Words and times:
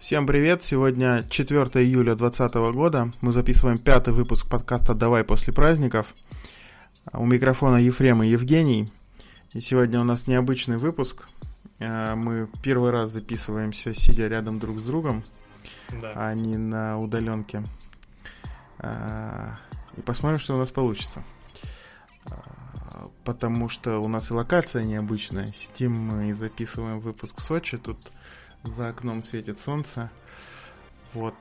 Всем 0.00 0.26
привет! 0.26 0.62
Сегодня 0.62 1.26
4 1.28 1.60
июля 1.84 2.14
2020 2.14 2.54
года. 2.74 3.12
Мы 3.20 3.32
записываем 3.32 3.76
пятый 3.76 4.14
выпуск 4.14 4.48
подкаста 4.48 4.94
«Давай 4.94 5.24
после 5.24 5.52
праздников». 5.52 6.14
У 7.12 7.26
микрофона 7.26 7.76
Ефрем 7.76 8.22
и 8.22 8.28
Евгений. 8.28 8.88
И 9.52 9.60
сегодня 9.60 10.00
у 10.00 10.04
нас 10.04 10.26
необычный 10.26 10.78
выпуск. 10.78 11.28
Э, 11.80 12.14
мы 12.14 12.48
первый 12.62 12.92
раз 12.92 13.10
записываемся, 13.10 13.92
сидя 13.92 14.26
рядом 14.26 14.58
друг 14.58 14.80
с 14.80 14.86
другом, 14.86 15.22
да. 15.90 16.12
а 16.16 16.32
не 16.32 16.56
на 16.56 16.98
удаленке. 16.98 17.62
Э, 18.78 19.50
и 19.98 20.00
посмотрим, 20.00 20.38
что 20.38 20.54
у 20.54 20.58
нас 20.58 20.70
получится. 20.70 21.22
Э, 22.24 22.32
потому 23.24 23.68
что 23.68 23.98
у 23.98 24.08
нас 24.08 24.30
и 24.30 24.34
локация 24.34 24.82
необычная. 24.84 25.52
Сидим 25.52 25.92
мы 25.92 26.30
и 26.30 26.32
записываем 26.32 27.00
выпуск 27.00 27.38
в 27.38 27.42
Сочи. 27.42 27.76
Тут 27.76 27.98
за 28.64 28.88
окном 28.88 29.22
светит 29.22 29.58
солнце. 29.58 30.10
Вот. 31.14 31.34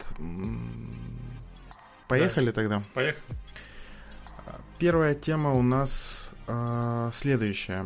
Поехали 2.07 2.47
да. 2.47 2.51
тогда? 2.51 2.83
Поехали. 2.93 3.23
Первая 4.79 5.13
тема 5.13 5.51
у 5.53 5.61
нас 5.61 6.29
э, 6.47 7.11
следующая. 7.13 7.85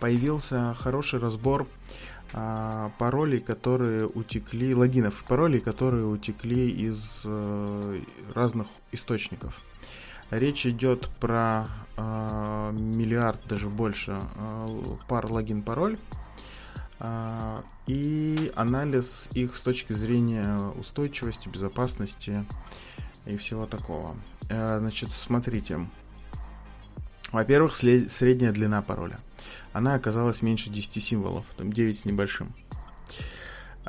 Появился 0.00 0.74
хороший 0.78 1.18
разбор 1.18 1.66
э, 2.32 2.90
паролей, 2.98 3.40
которые 3.40 4.06
утекли, 4.06 4.74
логинов 4.74 5.24
паролей, 5.24 5.60
которые 5.60 6.06
утекли 6.06 6.70
из 6.70 7.22
э, 7.24 8.00
разных 8.34 8.68
источников. 8.92 9.60
Речь 10.30 10.66
идет 10.66 11.08
про 11.20 11.66
э, 11.96 12.70
миллиард, 12.72 13.40
даже 13.48 13.68
больше 13.68 14.20
э, 14.36 14.80
пар 15.08 15.30
логин-пароль. 15.30 15.98
А, 17.00 17.62
и 17.86 18.52
анализ 18.56 19.28
их 19.32 19.56
с 19.56 19.60
точки 19.60 19.92
зрения 19.92 20.58
устойчивости, 20.76 21.48
безопасности 21.48 22.44
и 23.26 23.36
всего 23.36 23.66
такого. 23.66 24.16
Э, 24.48 24.78
значит, 24.80 25.10
смотрите. 25.10 25.86
Во-первых, 27.30 27.76
средняя 27.76 28.52
длина 28.52 28.82
пароля. 28.82 29.20
Она 29.72 29.94
оказалась 29.94 30.42
меньше 30.42 30.70
10 30.70 31.02
символов, 31.02 31.44
там 31.56 31.72
9 31.72 31.98
с 32.00 32.04
небольшим. 32.04 32.52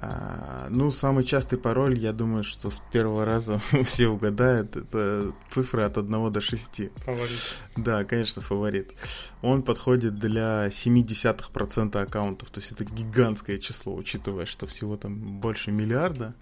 А, 0.01 0.67
ну, 0.69 0.91
самый 0.91 1.25
частый 1.25 1.59
пароль, 1.59 1.97
я 1.97 2.13
думаю, 2.13 2.45
что 2.45 2.71
с 2.71 2.81
первого 2.91 3.25
раза 3.25 3.59
все 3.83 4.07
угадают. 4.07 4.77
Это 4.77 5.33
цифры 5.49 5.83
от 5.83 5.97
1 5.97 6.31
до 6.31 6.39
6. 6.39 6.81
Фаворит. 7.03 7.57
Да, 7.75 8.05
конечно, 8.05 8.41
фаворит. 8.41 8.93
Он 9.41 9.61
подходит 9.61 10.15
для 10.15 10.67
0,7% 10.67 12.01
аккаунтов. 12.01 12.49
То 12.49 12.61
есть 12.61 12.71
это 12.71 12.85
гигантское 12.85 13.57
число, 13.57 13.93
учитывая, 13.93 14.45
что 14.45 14.67
всего 14.67 14.95
там 14.95 15.17
больше 15.41 15.71
миллиарда 15.71 16.33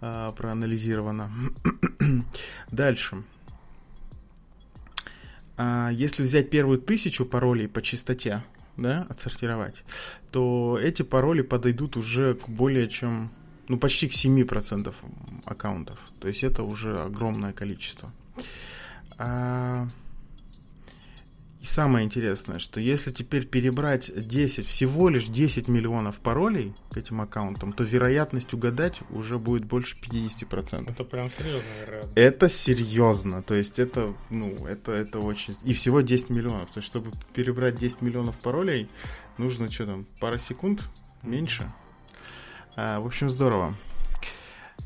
а, 0.00 0.30
проанализировано. 0.30 1.32
Дальше. 2.70 3.24
А, 5.56 5.90
если 5.90 6.22
взять 6.22 6.48
первую 6.48 6.78
тысячу 6.78 7.26
паролей 7.26 7.66
по 7.66 7.82
частоте, 7.82 8.44
да, 8.76 9.06
отсортировать, 9.08 9.84
то 10.30 10.78
эти 10.80 11.02
пароли 11.02 11.42
подойдут 11.42 11.96
уже 11.96 12.34
к 12.34 12.48
более 12.48 12.88
чем, 12.88 13.30
ну, 13.68 13.78
почти 13.78 14.08
к 14.08 14.12
7% 14.12 14.92
аккаунтов. 15.44 15.98
То 16.20 16.28
есть 16.28 16.44
это 16.44 16.62
уже 16.62 17.00
огромное 17.00 17.52
количество. 17.52 18.10
А, 19.18 19.86
и 21.64 21.66
самое 21.66 22.04
интересное, 22.04 22.58
что 22.58 22.78
если 22.78 23.10
теперь 23.10 23.46
перебрать 23.46 24.10
10, 24.14 24.66
всего 24.66 25.08
лишь 25.08 25.28
10 25.28 25.66
миллионов 25.66 26.18
паролей 26.18 26.74
к 26.90 26.98
этим 26.98 27.22
аккаунтам, 27.22 27.72
то 27.72 27.84
вероятность 27.84 28.52
угадать 28.52 28.98
уже 29.08 29.38
будет 29.38 29.64
больше 29.64 29.96
50%. 29.96 30.90
Это 30.90 31.04
прям 31.04 31.30
серьезно, 31.30 31.66
вероятно. 31.80 32.12
Это 32.16 32.48
серьезно. 32.50 33.42
То 33.42 33.54
есть 33.54 33.78
это, 33.78 34.12
ну, 34.28 34.66
это, 34.66 34.92
это 34.92 35.20
очень... 35.20 35.56
И 35.64 35.72
всего 35.72 36.02
10 36.02 36.28
миллионов. 36.28 36.70
То 36.70 36.80
есть, 36.80 36.86
чтобы 36.86 37.12
перебрать 37.32 37.76
10 37.76 38.02
миллионов 38.02 38.38
паролей, 38.40 38.90
нужно 39.38 39.72
что 39.72 39.86
там, 39.86 40.06
пара 40.20 40.36
секунд? 40.36 40.90
Меньше? 41.22 41.72
А, 42.76 43.00
в 43.00 43.06
общем, 43.06 43.30
здорово. 43.30 43.74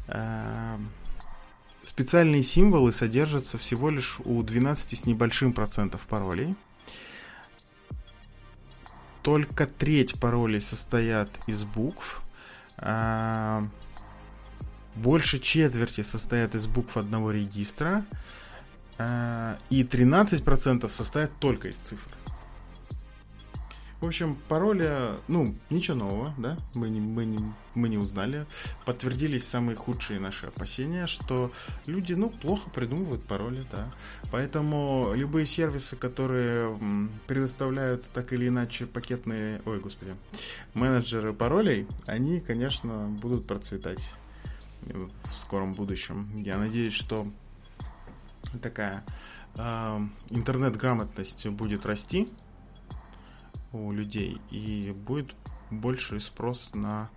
А, 0.06 0.78
специальные 1.82 2.44
символы 2.44 2.92
содержатся 2.92 3.58
всего 3.58 3.90
лишь 3.90 4.20
у 4.24 4.40
12 4.44 4.96
с 4.96 5.06
небольшим 5.06 5.52
процентов 5.52 6.02
паролей 6.02 6.54
только 9.22 9.66
треть 9.66 10.18
паролей 10.20 10.60
состоят 10.60 11.30
из 11.46 11.64
букв. 11.64 12.22
А, 12.78 13.64
больше 14.94 15.38
четверти 15.38 16.00
состоят 16.00 16.54
из 16.54 16.66
букв 16.66 16.96
одного 16.96 17.30
регистра. 17.30 18.04
А, 18.98 19.58
и 19.70 19.82
13% 19.84 20.88
состоят 20.90 21.30
только 21.38 21.68
из 21.68 21.76
цифр. 21.76 22.10
В 24.00 24.06
общем, 24.06 24.38
пароли, 24.48 25.18
ну, 25.26 25.56
ничего 25.70 25.96
нового, 25.96 26.32
да, 26.38 26.56
мы 26.74 26.88
не, 26.88 27.00
мы, 27.00 27.24
не, 27.24 27.38
мы 27.74 27.88
не 27.88 27.98
узнали. 27.98 28.46
Подтвердились 28.84 29.44
самые 29.44 29.74
худшие 29.74 30.20
наши 30.20 30.46
опасения, 30.46 31.08
что 31.08 31.50
люди, 31.86 32.12
ну, 32.12 32.30
плохо 32.30 32.70
придумывают 32.70 33.24
пароли, 33.24 33.64
да. 33.72 33.90
Поэтому 34.30 35.14
любые 35.14 35.46
сервисы, 35.46 35.96
которые 35.96 36.78
предоставляют 37.26 38.06
так 38.12 38.32
или 38.32 38.46
иначе 38.46 38.86
пакетные, 38.86 39.60
ой, 39.64 39.80
господи, 39.80 40.14
менеджеры 40.74 41.32
паролей, 41.32 41.88
они, 42.06 42.40
конечно, 42.40 43.08
будут 43.20 43.48
процветать 43.48 44.12
в 44.82 45.34
скором 45.34 45.72
будущем. 45.72 46.30
Я 46.36 46.56
надеюсь, 46.56 46.94
что 46.94 47.26
такая 48.62 49.04
э, 49.56 50.00
интернет-грамотность 50.30 51.48
будет 51.48 51.84
расти, 51.84 52.28
у 53.72 53.92
людей, 53.92 54.40
и 54.50 54.92
будет 54.92 55.34
больше 55.70 56.20
спрос 56.20 56.74
на 56.74 57.10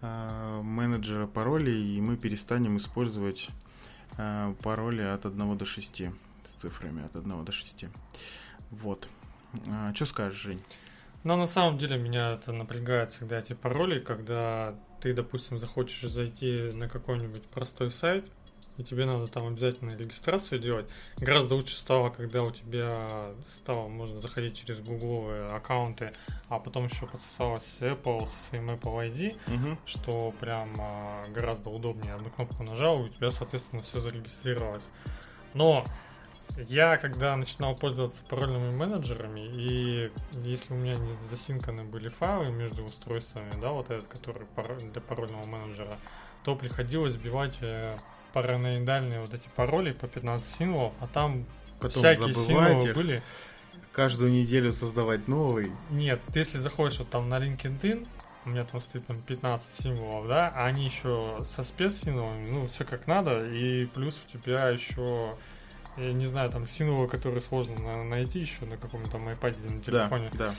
э, 0.00 0.60
менеджера 0.62 1.26
паролей, 1.26 1.96
и 1.96 2.00
мы 2.00 2.16
перестанем 2.16 2.76
использовать 2.76 3.50
э, 4.18 4.54
пароли 4.62 5.02
от 5.02 5.26
1 5.26 5.58
до 5.58 5.64
6 5.64 6.02
с 6.44 6.52
цифрами 6.52 7.04
от 7.04 7.16
1 7.16 7.44
до 7.44 7.52
6. 7.52 7.86
Вот. 8.70 9.08
А, 9.68 9.94
что 9.94 10.06
скажешь, 10.06 10.40
Жень? 10.40 10.62
Ну, 11.24 11.36
на 11.36 11.46
самом 11.46 11.78
деле, 11.78 11.98
меня 11.98 12.32
это 12.32 12.52
напрягает 12.52 13.10
всегда 13.10 13.38
эти 13.38 13.52
пароли, 13.52 13.98
когда 14.00 14.74
ты, 15.00 15.12
допустим, 15.12 15.58
захочешь 15.58 16.08
зайти 16.08 16.70
на 16.74 16.88
какой-нибудь 16.88 17.42
простой 17.44 17.90
сайт, 17.90 18.30
и 18.78 18.82
тебе 18.82 19.06
надо 19.06 19.26
там 19.26 19.46
обязательно 19.46 19.90
регистрацию 19.90 20.60
делать. 20.60 20.86
Гораздо 21.18 21.54
лучше 21.54 21.76
стало, 21.76 22.10
когда 22.10 22.42
у 22.42 22.50
тебя 22.50 23.32
стало 23.48 23.88
можно 23.88 24.20
заходить 24.20 24.58
через 24.58 24.80
гугловые 24.80 25.48
аккаунты, 25.48 26.12
а 26.48 26.58
потом 26.58 26.86
еще 26.86 27.06
подсосалась 27.06 27.78
Apple 27.80 28.26
со 28.26 28.48
своим 28.48 28.70
Apple 28.70 29.10
ID, 29.10 29.36
угу. 29.46 29.78
что 29.86 30.34
прям 30.40 30.74
а, 30.78 31.24
гораздо 31.30 31.70
удобнее. 31.70 32.14
Одну 32.14 32.30
кнопку 32.30 32.62
нажал, 32.62 33.02
и 33.02 33.06
у 33.06 33.08
тебя, 33.08 33.30
соответственно, 33.30 33.82
все 33.82 34.00
зарегистрировалось. 34.00 34.84
Но 35.54 35.84
я, 36.68 36.96
когда 36.96 37.36
начинал 37.36 37.74
пользоваться 37.74 38.22
парольными 38.28 38.74
менеджерами, 38.74 39.40
и 39.40 40.10
если 40.42 40.72
у 40.72 40.76
меня 40.76 40.94
не 40.94 41.14
засинканы 41.28 41.84
были 41.84 42.08
файлы 42.08 42.50
между 42.50 42.84
устройствами, 42.84 43.52
да, 43.60 43.72
вот 43.72 43.90
этот, 43.90 44.06
который 44.08 44.46
для 44.90 45.00
парольного 45.00 45.46
менеджера, 45.46 45.98
то 46.44 46.54
приходилось 46.54 47.14
сбивать 47.14 47.56
э, 47.60 47.96
параноидальные 48.36 49.22
вот 49.22 49.32
эти 49.32 49.48
пароли 49.56 49.92
по 49.92 50.06
15 50.06 50.56
символов, 50.56 50.92
а 51.00 51.06
там 51.06 51.46
Потом 51.80 52.02
всякие 52.02 52.34
символы 52.34 52.84
их, 52.84 52.94
были. 52.94 53.22
Каждую 53.92 54.30
неделю 54.30 54.72
создавать 54.72 55.26
новый. 55.26 55.72
Нет, 55.88 56.20
ты 56.34 56.40
если 56.40 56.58
заходишь 56.58 56.98
вот 56.98 57.08
там 57.08 57.30
на 57.30 57.38
LinkedIn, 57.38 58.06
у 58.44 58.50
меня 58.50 58.64
там 58.64 58.82
стоит 58.82 59.06
там 59.06 59.22
15 59.22 59.84
символов, 59.84 60.28
да, 60.28 60.52
а 60.54 60.66
они 60.66 60.84
еще 60.84 61.46
со 61.48 61.64
спецсимволами, 61.64 62.46
ну, 62.50 62.66
все 62.66 62.84
как 62.84 63.06
надо, 63.06 63.46
и 63.46 63.86
плюс 63.86 64.22
у 64.22 64.30
тебя 64.30 64.68
еще, 64.68 65.34
я 65.96 66.12
не 66.12 66.26
знаю, 66.26 66.50
там 66.50 66.68
символы, 66.68 67.08
которые 67.08 67.40
сложно 67.40 68.04
найти 68.04 68.40
еще 68.40 68.66
на 68.66 68.76
каком-то 68.76 69.16
iPad 69.16 69.56
или 69.64 69.72
на 69.76 69.82
телефоне. 69.82 70.28
Да, 70.34 70.48
да. 70.48 70.54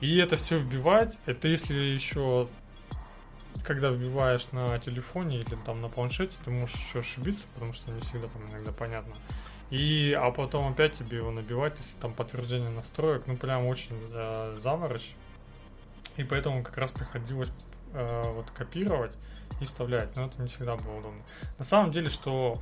И 0.00 0.16
это 0.16 0.36
все 0.36 0.56
вбивать, 0.56 1.18
это 1.26 1.46
если 1.46 1.78
еще 1.78 2.48
когда 3.64 3.90
вбиваешь 3.90 4.50
на 4.52 4.78
телефоне 4.78 5.40
или 5.40 5.56
там 5.64 5.80
на 5.80 5.88
планшете, 5.88 6.32
ты 6.44 6.50
можешь 6.50 6.76
еще 6.76 7.00
ошибиться, 7.00 7.44
потому 7.54 7.72
что 7.72 7.90
не 7.92 8.00
всегда 8.00 8.28
там 8.28 8.48
иногда 8.50 8.72
понятно. 8.72 9.14
И, 9.70 10.12
а 10.12 10.30
потом 10.30 10.72
опять 10.72 10.98
тебе 10.98 11.18
его 11.18 11.30
набивать, 11.30 11.78
если 11.78 11.98
там 11.98 12.12
подтверждение 12.12 12.70
настроек, 12.70 13.24
ну 13.26 13.36
прям 13.36 13.66
очень 13.66 13.96
э, 14.12 14.58
заморочь. 14.60 15.14
И 16.16 16.24
поэтому 16.24 16.62
как 16.62 16.76
раз 16.76 16.90
приходилось 16.90 17.50
э, 17.94 18.22
вот 18.32 18.50
копировать 18.50 19.12
и 19.60 19.64
вставлять, 19.64 20.14
но 20.16 20.26
это 20.26 20.42
не 20.42 20.48
всегда 20.48 20.76
было 20.76 20.98
удобно. 20.98 21.22
На 21.58 21.64
самом 21.64 21.90
деле, 21.90 22.10
что 22.10 22.60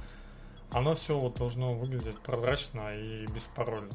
оно 0.70 0.94
все 0.94 1.18
вот 1.18 1.36
должно 1.36 1.74
выглядеть 1.74 2.18
прозрачно 2.20 2.96
и 2.96 3.26
без 3.26 3.42
пароля. 3.42 3.88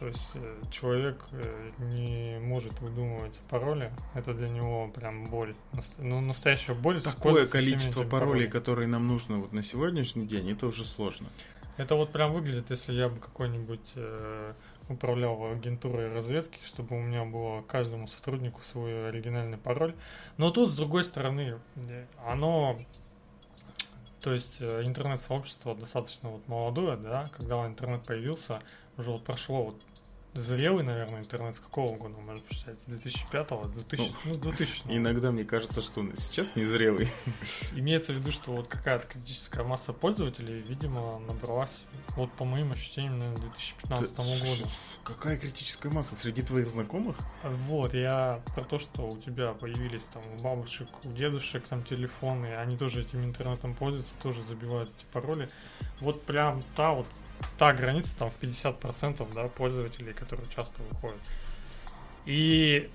То 0.00 0.06
есть 0.06 0.30
э, 0.32 0.62
человек 0.70 1.22
э, 1.32 1.70
не 1.92 2.38
может 2.40 2.80
выдумывать 2.80 3.38
пароли. 3.50 3.92
Это 4.14 4.32
для 4.32 4.48
него 4.48 4.88
прям 4.88 5.26
боль. 5.26 5.54
Ну, 5.98 6.22
настоящая 6.22 6.72
боль. 6.72 7.02
Такое 7.02 7.46
количество 7.46 8.04
паролей, 8.04 8.30
паролями. 8.30 8.50
которые 8.50 8.88
нам 8.88 9.06
нужно 9.06 9.36
вот 9.36 9.52
на 9.52 9.62
сегодняшний 9.62 10.26
день, 10.26 10.52
это 10.52 10.66
уже 10.68 10.86
сложно. 10.86 11.28
Это 11.76 11.96
вот 11.96 12.12
прям 12.12 12.32
выглядит, 12.32 12.70
если 12.70 12.94
я 12.94 13.10
бы 13.10 13.20
какой-нибудь 13.20 13.92
э, 13.96 14.54
управлял 14.88 15.52
агентурой 15.52 16.10
разведки, 16.10 16.60
чтобы 16.64 16.96
у 16.96 17.00
меня 17.00 17.26
было 17.26 17.60
каждому 17.60 18.08
сотруднику 18.08 18.62
свой 18.62 19.10
оригинальный 19.10 19.58
пароль. 19.58 19.94
Но 20.38 20.50
тут, 20.50 20.70
с 20.70 20.76
другой 20.76 21.04
стороны, 21.04 21.58
оно... 22.26 22.78
То 24.22 24.32
есть 24.32 24.56
э, 24.60 24.82
интернет-сообщество 24.82 25.74
достаточно 25.74 26.30
вот 26.30 26.48
молодое, 26.48 26.96
да, 26.96 27.26
когда 27.36 27.66
интернет 27.66 28.02
появился, 28.02 28.60
уже 28.96 29.10
вот 29.10 29.24
прошло 29.24 29.64
вот 29.64 29.76
зрелый, 30.34 30.84
наверное, 30.84 31.20
интернет 31.20 31.56
с 31.56 31.60
какого 31.60 31.96
года, 31.96 32.16
может 32.18 32.44
посчитать, 32.44 32.80
с 32.80 32.84
2005 32.84 33.48
с 33.48 33.72
2000, 33.72 34.12
ну, 34.26 34.36
2000 34.36 34.82
Иногда 34.86 35.30
мне 35.32 35.44
кажется, 35.44 35.82
что 35.82 36.00
он 36.00 36.16
сейчас 36.16 36.56
незрелый. 36.56 37.08
Имеется 37.72 38.12
в 38.12 38.16
виду, 38.16 38.30
что 38.30 38.52
вот 38.52 38.68
какая-то 38.68 39.06
критическая 39.06 39.64
масса 39.64 39.92
пользователей, 39.92 40.60
видимо, 40.60 41.18
набралась, 41.20 41.84
вот 42.16 42.30
по 42.32 42.44
моим 42.44 42.72
ощущениям, 42.72 43.18
наверное, 43.18 43.42
2015 43.42 44.16
Да, 44.16 44.22
году. 44.22 44.70
Какая 45.02 45.38
критическая 45.38 45.88
масса 45.88 46.14
среди 46.14 46.42
твоих 46.42 46.68
знакомых? 46.68 47.16
Вот, 47.42 47.94
я 47.94 48.42
про 48.54 48.64
то, 48.64 48.78
что 48.78 49.08
у 49.08 49.18
тебя 49.18 49.52
появились 49.52 50.04
там 50.04 50.22
у 50.36 50.42
бабушек, 50.42 50.88
у 51.04 51.12
дедушек 51.12 51.66
там 51.66 51.82
телефоны, 51.82 52.56
они 52.56 52.76
тоже 52.76 53.00
этим 53.00 53.24
интернетом 53.24 53.74
пользуются, 53.74 54.12
тоже 54.22 54.42
забивают 54.44 54.90
эти 54.96 55.06
пароли. 55.12 55.48
Вот 56.00 56.22
прям 56.22 56.62
та 56.76 56.92
вот, 56.92 57.06
та 57.58 57.72
граница 57.72 58.16
там 58.18 58.30
в 58.30 58.42
50% 58.42 59.26
да, 59.34 59.48
пользователей, 59.48 60.12
которые 60.12 60.48
часто 60.48 60.82
выходят. 60.82 61.20
И 62.26 62.90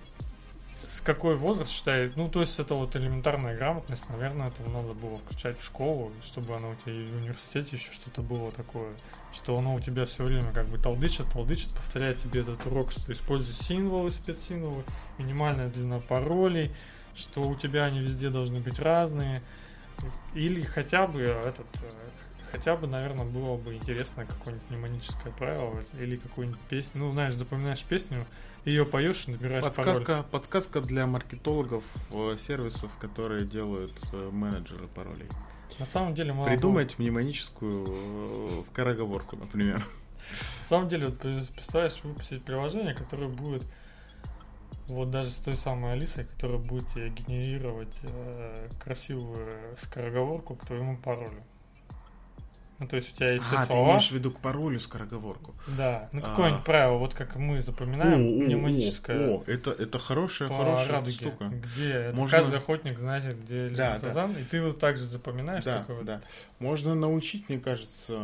с 0.88 1.02
какой 1.02 1.36
возраст 1.36 1.72
считает, 1.72 2.16
ну, 2.16 2.30
то 2.30 2.42
есть 2.42 2.60
это 2.60 2.76
вот 2.76 2.96
элементарная 2.96 3.58
грамотность, 3.58 4.08
наверное, 4.10 4.48
это 4.48 4.64
надо 4.70 4.94
было 4.94 5.18
включать 5.18 5.60
в 5.60 5.66
школу, 5.66 6.12
чтобы 6.24 6.56
оно 6.56 6.72
у 6.72 6.76
тебя 6.76 6.94
и 6.94 7.06
в 7.06 7.18
университете 7.18 7.76
еще 7.76 7.92
что-то 7.92 8.22
было 8.22 8.52
такое, 8.52 8.94
что 9.34 9.58
оно 9.58 9.76
у 9.76 9.80
тебя 9.80 10.06
все 10.06 10.24
время 10.24 10.52
как 10.54 10.68
бы 10.68 10.78
толдычит, 10.78 11.30
толдычит, 11.32 11.70
повторяет 11.72 12.20
тебе 12.20 12.42
этот 12.42 12.66
урок, 12.66 12.92
что 12.92 13.12
используй 13.12 13.54
символы, 13.54 14.12
спецсимволы, 14.12 14.84
минимальная 15.18 15.70
длина 15.70 16.00
паролей, 16.00 16.72
что 17.16 17.42
у 17.42 17.56
тебя 17.56 17.86
они 17.86 18.00
везде 18.00 18.30
должны 18.30 18.60
быть 18.60 18.80
разные, 18.80 19.42
или 20.34 20.62
хотя 20.62 21.08
бы 21.08 21.22
этот, 21.22 21.68
э, 21.82 21.90
хотя 22.52 22.76
бы, 22.76 22.88
наверное, 22.88 23.26
было 23.26 23.58
бы 23.58 23.76
интересно 23.76 24.26
какое-нибудь 24.26 24.70
мнемоническое 24.70 25.34
правило 25.34 25.84
или 26.00 26.18
какую-нибудь 26.18 26.60
песню, 26.62 27.02
ну, 27.02 27.12
знаешь, 27.12 27.34
запоминаешь 27.34 27.84
песню, 27.84 28.26
ее 28.66 28.86
поешь 28.86 29.28
и 29.28 29.32
набираешь 29.32 29.64
пароль. 29.64 29.76
Подсказка, 29.76 30.26
подсказка 30.32 30.82
для 30.82 31.06
маркетологов 31.06 31.84
э, 32.12 32.36
сервисов, 32.38 32.92
которые 33.00 33.46
делают 33.46 33.94
э, 34.14 34.30
менеджеры 34.32 34.88
паролей. 34.88 35.30
На 35.80 35.86
самом 35.86 36.16
деле, 36.16 36.34
мало 36.34 36.48
Придумать 36.48 36.98
мнемоническую 37.00 37.86
э, 37.88 38.64
скороговорку, 38.66 39.36
например. 39.36 39.78
На 40.60 40.64
самом 40.64 40.90
деле, 40.90 41.08
вот 41.08 41.20
пред- 41.20 41.50
представляешь, 41.50 42.00
выпустить 42.04 42.44
приложение, 42.44 42.94
которое 42.94 43.28
будет 43.28 43.64
вот 44.88 45.10
даже 45.10 45.32
с 45.32 45.36
той 45.36 45.56
самой 45.56 45.94
Алисой, 45.94 46.26
которая 46.26 46.58
будет 46.58 46.88
тебе 46.90 47.10
генерировать 47.10 48.00
э, 48.04 48.70
красивую 48.84 49.76
скороговорку 49.78 50.56
к 50.56 50.66
твоему 50.66 50.98
паролю. 50.98 51.44
Ну, 52.78 52.88
то 52.88 52.98
есть 52.98 53.14
у 53.14 53.16
тебя 53.16 53.32
есть 53.34 53.46
А, 53.54 53.62
ты 53.62 53.66
слова. 53.68 53.92
имеешь 53.92 54.10
в 54.10 54.12
виду 54.12 54.32
к 54.32 54.40
паролю 54.42 54.80
скороговорку. 54.82 55.56
Да, 55.78 56.10
ну 56.12 56.20
А. 56.24 56.30
какое-нибудь 56.30 56.66
правило, 56.66 56.98
вот 56.98 57.14
как 57.14 57.38
мы 57.38 57.62
запоминаем, 57.62 58.20
мнемоническое 58.22 59.30
о, 59.30 59.44
это, 59.48 59.72
это 59.72 59.98
хорошая, 59.98 60.50
по 60.50 60.58
хорошая 60.58 60.90
радуге, 60.90 61.12
штука. 61.14 61.46
где 61.46 62.12
Можно- 62.14 62.38
каждый 62.38 62.58
охотник 62.58 63.00
знает, 63.00 63.40
где 63.44 63.64
лежит 63.70 63.78
Да, 63.78 63.94
да. 63.94 64.00
сазан, 64.00 64.32
и 64.32 64.44
ты 64.44 64.62
вот 64.62 64.78
так 64.80 64.98
же 64.98 65.06
запоминаешь 65.06 65.64
Да, 65.64 65.78
такой 65.78 65.96
вот. 65.96 66.06
да. 66.06 66.22
Можно 66.60 66.96
научить, 66.96 67.48
мне 67.48 67.60
кажется, 67.60 68.18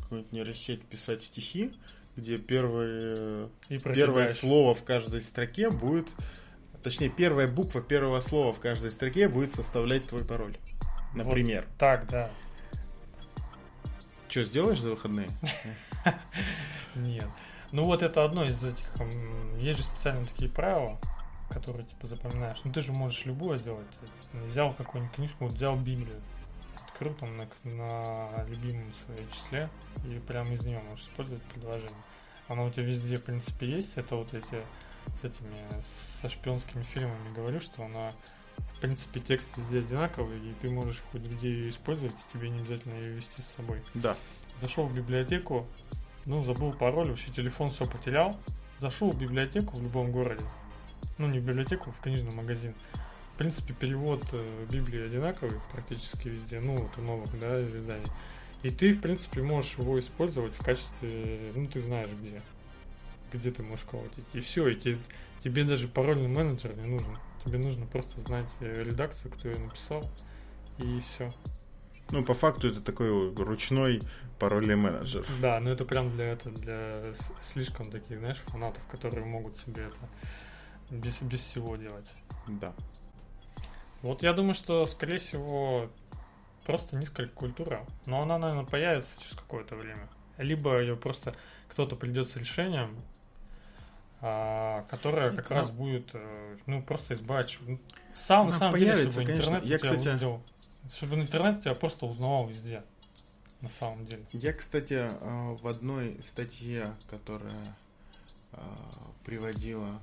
какую-нибудь 0.00 0.32
нейросеть 0.32 0.82
писать 0.82 1.22
стихи, 1.22 1.70
где 2.16 2.38
первое, 2.38 3.48
первое 3.68 4.26
слово 4.28 4.74
в 4.74 4.84
каждой 4.84 5.20
строке 5.20 5.70
будет... 5.70 6.14
Точнее, 6.82 7.08
первая 7.10 7.48
буква 7.48 7.82
первого 7.82 8.20
слова 8.20 8.54
в 8.54 8.60
каждой 8.60 8.90
строке 8.92 9.28
будет 9.28 9.50
составлять 9.52 10.06
твой 10.06 10.24
пароль. 10.24 10.56
Например. 11.14 11.66
Так, 11.78 12.06
да. 12.08 12.30
Что, 14.28 14.44
сделаешь 14.44 14.80
за 14.80 14.90
выходные? 14.90 15.28
Нет. 16.94 17.28
Ну 17.72 17.84
вот 17.84 18.02
это 18.02 18.24
одно 18.24 18.44
из 18.44 18.64
этих. 18.64 18.86
Есть 19.58 19.78
же 19.78 19.84
специальные 19.84 20.24
такие 20.24 20.50
правила, 20.50 20.98
которые 21.50 21.86
типа 21.86 22.06
запоминаешь. 22.06 22.58
Ну 22.64 22.72
ты 22.72 22.80
же 22.80 22.92
можешь 22.92 23.24
любое 23.26 23.58
сделать. 23.58 23.86
Взял 24.32 24.72
какую-нибудь 24.72 25.14
книжку, 25.14 25.44
вот 25.44 25.52
взял 25.52 25.76
Библию, 25.76 26.20
открыл 26.86 27.14
там 27.14 27.36
на, 27.36 27.46
на 27.64 28.44
любимом 28.44 28.92
своей 28.94 29.28
числе 29.30 29.68
и 30.04 30.18
прямо 30.20 30.52
из 30.52 30.64
нее 30.64 30.80
можешь 30.80 31.04
использовать 31.04 31.42
предложение. 31.44 31.90
Оно 32.48 32.66
у 32.66 32.70
тебя 32.70 32.84
везде, 32.84 33.16
в 33.16 33.24
принципе, 33.24 33.66
есть. 33.66 33.96
Это 33.96 34.16
вот 34.16 34.32
эти 34.32 34.62
с 35.20 35.24
этими 35.24 35.56
со 36.20 36.28
шпионскими 36.28 36.82
фильмами 36.82 37.34
говорю, 37.34 37.60
что 37.60 37.84
она 37.84 38.12
принципе 38.86 39.18
текст 39.20 39.56
везде 39.56 39.80
одинаковый, 39.80 40.38
и 40.38 40.54
ты 40.60 40.70
можешь 40.70 41.02
хоть 41.10 41.22
где 41.22 41.48
ее 41.52 41.70
использовать, 41.70 42.14
и 42.14 42.32
тебе 42.38 42.50
не 42.50 42.60
обязательно 42.60 42.94
ее 42.94 43.14
вести 43.14 43.42
с 43.42 43.46
собой 43.46 43.82
Да. 43.94 44.16
зашел 44.60 44.84
в 44.86 44.94
библиотеку, 44.94 45.66
ну, 46.24 46.44
забыл 46.44 46.72
пароль, 46.72 47.08
вообще 47.08 47.30
телефон 47.32 47.70
все 47.70 47.84
потерял. 47.84 48.38
Зашел 48.78 49.10
в 49.10 49.18
библиотеку 49.18 49.76
в 49.76 49.82
любом 49.82 50.12
городе. 50.12 50.44
Ну, 51.18 51.26
не 51.28 51.38
в 51.38 51.42
библиотеку, 51.44 51.90
в 51.90 52.00
книжный 52.00 52.32
магазин. 52.32 52.74
В 53.34 53.38
принципе, 53.38 53.72
перевод 53.74 54.22
э, 54.32 54.66
Библии 54.70 55.04
одинаковый 55.06 55.58
практически 55.72 56.28
везде, 56.28 56.60
ну, 56.60 56.76
вот 56.76 56.90
у 56.98 57.00
новых, 57.00 57.40
да, 57.40 57.60
изданий. 57.62 58.06
И 58.62 58.70
ты, 58.70 58.92
в 58.92 59.00
принципе, 59.00 59.42
можешь 59.42 59.78
его 59.78 59.98
использовать 59.98 60.54
в 60.54 60.64
качестве, 60.64 61.52
ну, 61.54 61.66
ты 61.66 61.80
знаешь 61.80 62.10
где. 62.20 62.40
Где 63.32 63.50
ты 63.50 63.62
можешь 63.62 63.84
колотить. 63.84 64.24
И 64.34 64.40
все, 64.40 64.68
и 64.68 64.76
те- 64.76 64.98
тебе 65.42 65.64
даже 65.64 65.88
парольный 65.88 66.28
менеджер 66.28 66.76
не 66.76 66.86
нужен. 66.86 67.16
Тебе 67.46 67.58
нужно 67.58 67.86
просто 67.86 68.20
знать 68.22 68.48
э, 68.58 68.82
редакцию, 68.82 69.30
кто 69.30 69.48
ее 69.48 69.58
написал, 69.58 70.04
и 70.78 71.00
все. 71.00 71.30
Ну, 72.10 72.24
по 72.24 72.34
факту 72.34 72.68
это 72.68 72.80
такой 72.80 73.34
ручной 73.34 74.02
парольный 74.40 74.74
менеджер. 74.74 75.24
Да, 75.40 75.60
но 75.60 75.70
это 75.70 75.84
прям 75.84 76.10
для 76.16 76.32
это 76.32 76.50
для 76.50 77.12
слишком 77.40 77.90
таких, 77.90 78.18
знаешь, 78.18 78.38
фанатов, 78.46 78.84
которые 78.86 79.24
могут 79.24 79.56
себе 79.56 79.84
это 79.84 79.96
без, 80.90 81.22
без 81.22 81.40
всего 81.40 81.76
делать. 81.76 82.12
Да. 82.48 82.74
Вот 84.02 84.22
я 84.24 84.32
думаю, 84.32 84.54
что, 84.54 84.84
скорее 84.86 85.18
всего, 85.18 85.90
просто 86.64 86.96
низкая 86.96 87.28
культура, 87.28 87.86
но 88.06 88.22
она, 88.22 88.38
наверное, 88.38 88.64
появится 88.64 89.20
через 89.20 89.36
какое-то 89.36 89.76
время. 89.76 90.08
Либо 90.36 90.80
ее 90.80 90.96
просто 90.96 91.34
кто-то 91.68 91.94
придет 91.96 92.28
с 92.28 92.36
решением, 92.36 92.96
а, 94.20 94.84
которое 94.90 95.30
как 95.32 95.50
Ну, 95.50 95.56
раз 95.56 95.70
будет, 95.70 96.10
э, 96.14 96.56
ну, 96.66 96.82
просто 96.82 97.14
избавить. 97.14 97.58
ну, 97.66 97.78
Сам, 98.14 98.50
деле, 98.50 98.72
появится, 98.72 99.10
чтобы 99.22 99.26
конечно. 99.26 99.60
Я, 99.64 99.78
кстати- 99.78 100.08
увидел. 100.08 100.42
Чтобы 100.94 101.16
интернет 101.16 101.60
тебя 101.60 101.74
просто 101.74 102.06
узнавал 102.06 102.46
везде. 102.46 102.82
На 103.60 103.68
самом 103.68 104.06
деле. 104.06 104.24
Я, 104.32 104.52
кстати, 104.52 104.94
э, 105.10 105.56
в 105.60 105.66
одной 105.66 106.16
статье, 106.22 106.92
которая 107.10 107.76
э, 108.52 108.58
приводила 109.24 110.00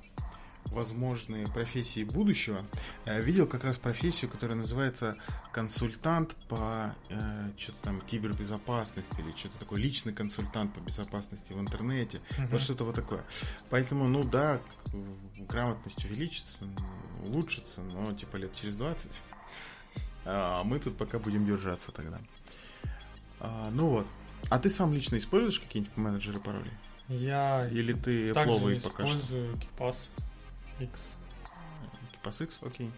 возможные 0.66 1.46
профессии 1.48 2.04
будущего, 2.04 2.62
э, 3.04 3.20
видел 3.22 3.46
как 3.46 3.64
раз 3.64 3.78
профессию, 3.78 4.30
которая 4.30 4.56
называется 4.56 5.16
консультант 5.52 6.34
по 6.48 6.94
э, 7.10 7.50
что-то 7.56 7.78
там 7.82 8.00
кибербезопасности 8.00 9.20
или 9.20 9.30
что-то 9.36 9.58
такое, 9.60 9.78
личный 9.80 10.12
консультант 10.12 10.72
по 10.74 10.80
безопасности 10.80 11.52
в 11.52 11.60
интернете, 11.60 12.20
Мгм. 12.38 12.48
вот 12.48 12.62
что-то 12.62 12.84
вот 12.84 12.94
такое. 12.94 13.24
Поэтому, 13.70 14.08
ну 14.08 14.24
да, 14.24 14.60
грамотность 15.48 16.04
увеличится, 16.04 16.64
улучшится, 17.26 17.80
но 17.82 18.12
типа 18.12 18.36
лет 18.36 18.54
через 18.54 18.74
20. 18.74 19.22
А 20.26 20.64
мы 20.64 20.78
тут 20.78 20.96
пока 20.96 21.18
будем 21.18 21.44
держаться 21.44 21.92
тогда. 21.92 22.18
А, 23.40 23.68
ну 23.72 23.88
вот. 23.90 24.06
А 24.48 24.58
ты 24.58 24.70
сам 24.70 24.92
лично 24.94 25.18
используешь 25.18 25.60
какие-нибудь 25.60 25.96
менеджеры 25.98 26.40
паролей? 26.40 26.72
Я 27.08 27.68
Или 27.70 27.92
ты 27.92 28.32
также 28.32 28.50
пловый 28.56 28.80
пока 28.80 29.06
что? 29.06 29.18
использую 29.18 29.58
X. 30.78 30.92
PassX? 32.22 32.66
Окей. 32.66 32.90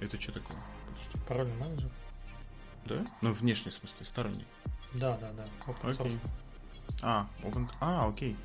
Это 0.00 0.20
что 0.20 0.32
такое? 0.32 0.56
Подожди. 0.86 1.26
Парольный 1.28 1.56
менеджер. 1.56 1.90
Да? 2.86 3.06
Ну, 3.22 3.32
внешний, 3.32 3.70
в 3.70 3.74
смысле, 3.74 4.04
сторонний. 4.04 4.46
Да, 4.92 5.16
да, 5.18 5.30
да. 5.32 5.44
Open 5.66 5.90
Окей. 6.00 6.18
А, 7.02 7.26
open... 7.42 7.68
а, 7.80 8.08
окей. 8.08 8.36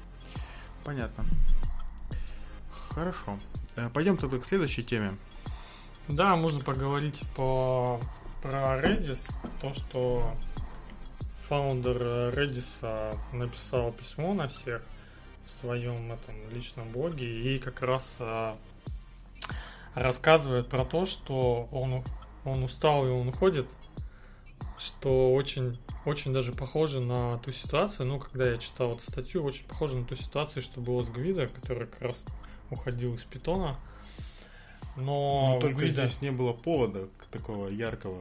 Понятно. 0.84 1.26
Хорошо. 2.90 3.38
Э, 3.76 3.90
Пойдем 3.90 4.18
тогда 4.18 4.40
к 4.40 4.46
следующей 4.46 4.84
теме. 4.84 5.18
Да, 6.08 6.36
можно 6.36 6.64
поговорить 6.64 7.22
по 7.36 8.00
про 8.42 8.80
Redis. 8.80 9.32
То, 9.62 9.74
что 9.74 10.36
фаундер 11.48 11.98
Redis 12.34 13.16
написал 13.34 13.92
письмо 13.92 14.34
на 14.34 14.48
всех 14.48 14.82
в 15.50 15.52
своем 15.52 16.12
этом 16.12 16.36
личном 16.52 16.92
блоге 16.92 17.26
и 17.26 17.58
как 17.58 17.82
раз 17.82 18.18
а, 18.20 18.56
рассказывает 19.96 20.68
про 20.68 20.86
то, 20.86 21.06
что 21.06 21.68
он, 21.72 22.04
он 22.46 22.64
устал 22.64 23.06
и 23.08 23.10
он 23.10 23.30
уходит, 23.30 23.68
что 24.78 25.34
очень, 25.34 25.78
очень 26.06 26.34
даже 26.34 26.54
похоже 26.54 27.02
на 27.02 27.40
ту 27.40 27.52
ситуацию, 27.52 28.06
ну, 28.06 28.20
когда 28.20 28.52
я 28.52 28.58
читал 28.60 28.92
эту 28.92 29.02
статью, 29.02 29.44
очень 29.44 29.66
похоже 29.66 29.98
на 29.98 30.06
ту 30.06 30.16
ситуацию, 30.16 30.62
что 30.62 30.82
было 30.82 31.04
с 31.04 31.10
Гвида, 31.10 31.48
который 31.48 31.88
как 31.88 32.02
раз 32.02 32.26
уходил 32.70 33.16
из 33.16 33.24
питона. 33.24 33.76
Но, 34.96 35.56
Но 35.56 35.62
только 35.62 35.80
Гвида... 35.80 36.06
здесь 36.06 36.22
не 36.22 36.32
было 36.32 36.54
повода 36.54 37.10
такого 37.32 37.70
яркого, 37.70 38.20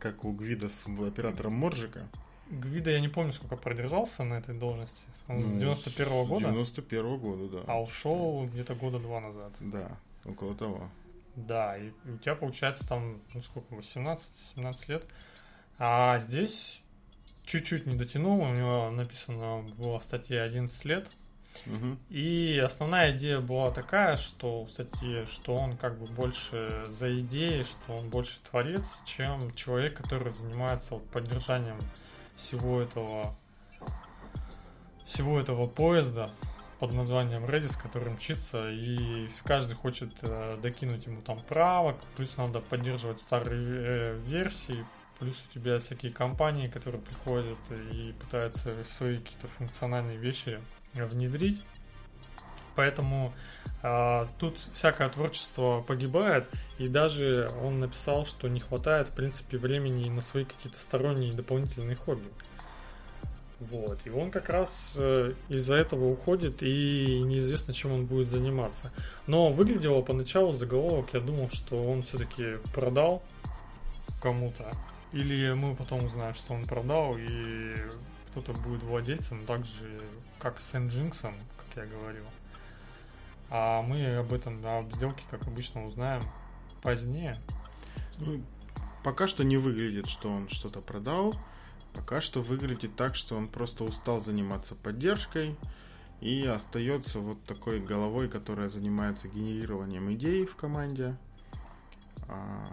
как 0.00 0.24
у 0.24 0.32
Гвида 0.32 0.68
с 0.68 0.86
оператором 0.88 1.54
Моржика. 1.54 2.08
Гвида 2.52 2.90
я 2.90 3.00
не 3.00 3.08
помню, 3.08 3.32
сколько 3.32 3.56
продержался 3.56 4.24
на 4.24 4.34
этой 4.34 4.54
должности. 4.54 5.06
Он 5.26 5.40
ну, 5.40 5.48
с 5.48 5.60
91 5.60 6.06
-го 6.06 6.26
года? 6.26 6.46
91 6.48 7.04
-го 7.04 7.18
года, 7.18 7.48
да. 7.48 7.64
А 7.66 7.82
ушел 7.82 8.46
где-то 8.46 8.74
года 8.74 8.98
два 8.98 9.20
назад. 9.20 9.52
Да, 9.60 9.96
около 10.26 10.54
того. 10.54 10.90
Да, 11.34 11.78
и 11.78 11.92
у 12.04 12.18
тебя 12.18 12.34
получается 12.34 12.86
там, 12.86 13.16
ну 13.32 13.40
сколько, 13.40 13.74
18-17 13.74 14.88
лет. 14.88 15.06
А 15.78 16.18
здесь 16.18 16.82
чуть-чуть 17.46 17.86
не 17.86 17.96
дотянул, 17.96 18.40
у 18.40 18.52
него 18.52 18.90
написано 18.90 19.64
в 19.78 20.00
статье 20.02 20.42
11 20.42 20.84
лет. 20.84 21.08
Угу. 21.66 21.96
И 22.10 22.60
основная 22.64 23.16
идея 23.16 23.40
была 23.40 23.70
такая, 23.70 24.16
что, 24.16 24.66
кстати, 24.66 25.24
что 25.24 25.54
он 25.54 25.78
как 25.78 25.98
бы 25.98 26.06
больше 26.06 26.84
за 26.88 27.18
идеей, 27.20 27.64
что 27.64 27.96
он 27.96 28.10
больше 28.10 28.38
творец, 28.50 28.84
чем 29.06 29.54
человек, 29.54 29.96
который 29.96 30.32
занимается 30.32 30.94
вот 30.94 31.08
поддержанием 31.08 31.78
всего 32.42 32.80
этого 32.80 33.32
всего 35.04 35.38
этого 35.38 35.66
поезда 35.66 36.30
под 36.78 36.94
названием 36.94 37.44
Redis, 37.44 37.80
который 37.80 38.12
мчится, 38.12 38.70
и 38.70 39.28
каждый 39.44 39.74
хочет 39.74 40.10
э, 40.22 40.58
докинуть 40.60 41.06
ему 41.06 41.20
там 41.22 41.38
правок, 41.40 41.96
плюс 42.16 42.36
надо 42.36 42.60
поддерживать 42.60 43.20
старые 43.20 43.62
э, 43.62 44.18
версии, 44.24 44.84
плюс 45.20 45.36
у 45.48 45.52
тебя 45.54 45.78
всякие 45.78 46.12
компании, 46.12 46.68
которые 46.68 47.00
приходят 47.00 47.58
и 47.92 48.14
пытаются 48.18 48.82
свои 48.84 49.18
какие-то 49.18 49.46
функциональные 49.46 50.16
вещи 50.16 50.58
внедрить. 50.94 51.62
Поэтому 52.74 53.32
а, 53.82 54.28
тут 54.38 54.58
всякое 54.72 55.08
творчество 55.08 55.82
погибает, 55.86 56.48
и 56.78 56.88
даже 56.88 57.50
он 57.62 57.80
написал, 57.80 58.24
что 58.24 58.48
не 58.48 58.60
хватает, 58.60 59.08
в 59.08 59.12
принципе, 59.12 59.58
времени 59.58 60.08
на 60.08 60.20
свои 60.20 60.44
какие-то 60.44 60.78
сторонние 60.78 61.32
дополнительные 61.32 61.96
хобби. 61.96 62.28
Вот. 63.70 63.98
И 64.04 64.10
он 64.10 64.32
как 64.32 64.48
раз 64.48 64.94
э, 64.96 65.34
из-за 65.48 65.76
этого 65.76 66.06
уходит, 66.06 66.62
и 66.64 67.22
неизвестно, 67.24 67.72
чем 67.72 67.92
он 67.92 68.06
будет 68.06 68.28
заниматься. 68.28 68.92
Но 69.28 69.50
выглядело 69.50 70.02
поначалу 70.02 70.52
заголовок, 70.52 71.10
я 71.12 71.20
думал, 71.20 71.48
что 71.50 71.84
он 71.84 72.02
все-таки 72.02 72.56
продал 72.74 73.22
кому-то. 74.20 74.72
Или 75.12 75.52
мы 75.52 75.76
потом 75.76 76.04
узнаем, 76.04 76.34
что 76.34 76.54
он 76.54 76.64
продал, 76.64 77.16
и 77.16 77.76
кто-то 78.30 78.52
будет 78.52 78.82
владельцем, 78.82 79.44
так 79.46 79.64
же, 79.64 80.00
как 80.40 80.58
с 80.58 80.74
Nginx, 80.74 81.20
как 81.20 81.76
я 81.76 81.84
говорил. 81.84 82.24
А 83.54 83.82
мы 83.82 84.16
об 84.16 84.32
этом, 84.32 84.64
об 84.64 84.94
сделке, 84.94 85.24
как 85.30 85.46
обычно, 85.46 85.84
узнаем 85.86 86.22
позднее. 86.80 87.36
Ну, 88.16 88.42
пока 89.04 89.26
что 89.26 89.44
не 89.44 89.58
выглядит, 89.58 90.06
что 90.08 90.30
он 90.30 90.48
что-то 90.48 90.80
продал. 90.80 91.34
Пока 91.92 92.22
что 92.22 92.40
выглядит 92.40 92.96
так, 92.96 93.14
что 93.14 93.36
он 93.36 93.48
просто 93.48 93.84
устал 93.84 94.22
заниматься 94.22 94.74
поддержкой 94.74 95.54
и 96.22 96.46
остается 96.46 97.18
вот 97.18 97.44
такой 97.44 97.78
головой, 97.78 98.30
которая 98.30 98.70
занимается 98.70 99.28
генерированием 99.28 100.10
идей 100.14 100.46
в 100.46 100.56
команде, 100.56 101.18
а, 102.28 102.66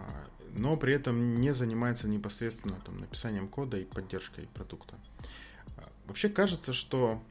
но 0.54 0.78
при 0.78 0.94
этом 0.94 1.34
не 1.42 1.52
занимается 1.52 2.08
непосредственно 2.08 2.76
там, 2.86 2.96
написанием 3.00 3.48
кода 3.48 3.76
и 3.76 3.84
поддержкой 3.84 4.48
продукта. 4.54 4.94
А, 5.76 5.82
вообще 6.06 6.30
кажется, 6.30 6.72
что 6.72 7.22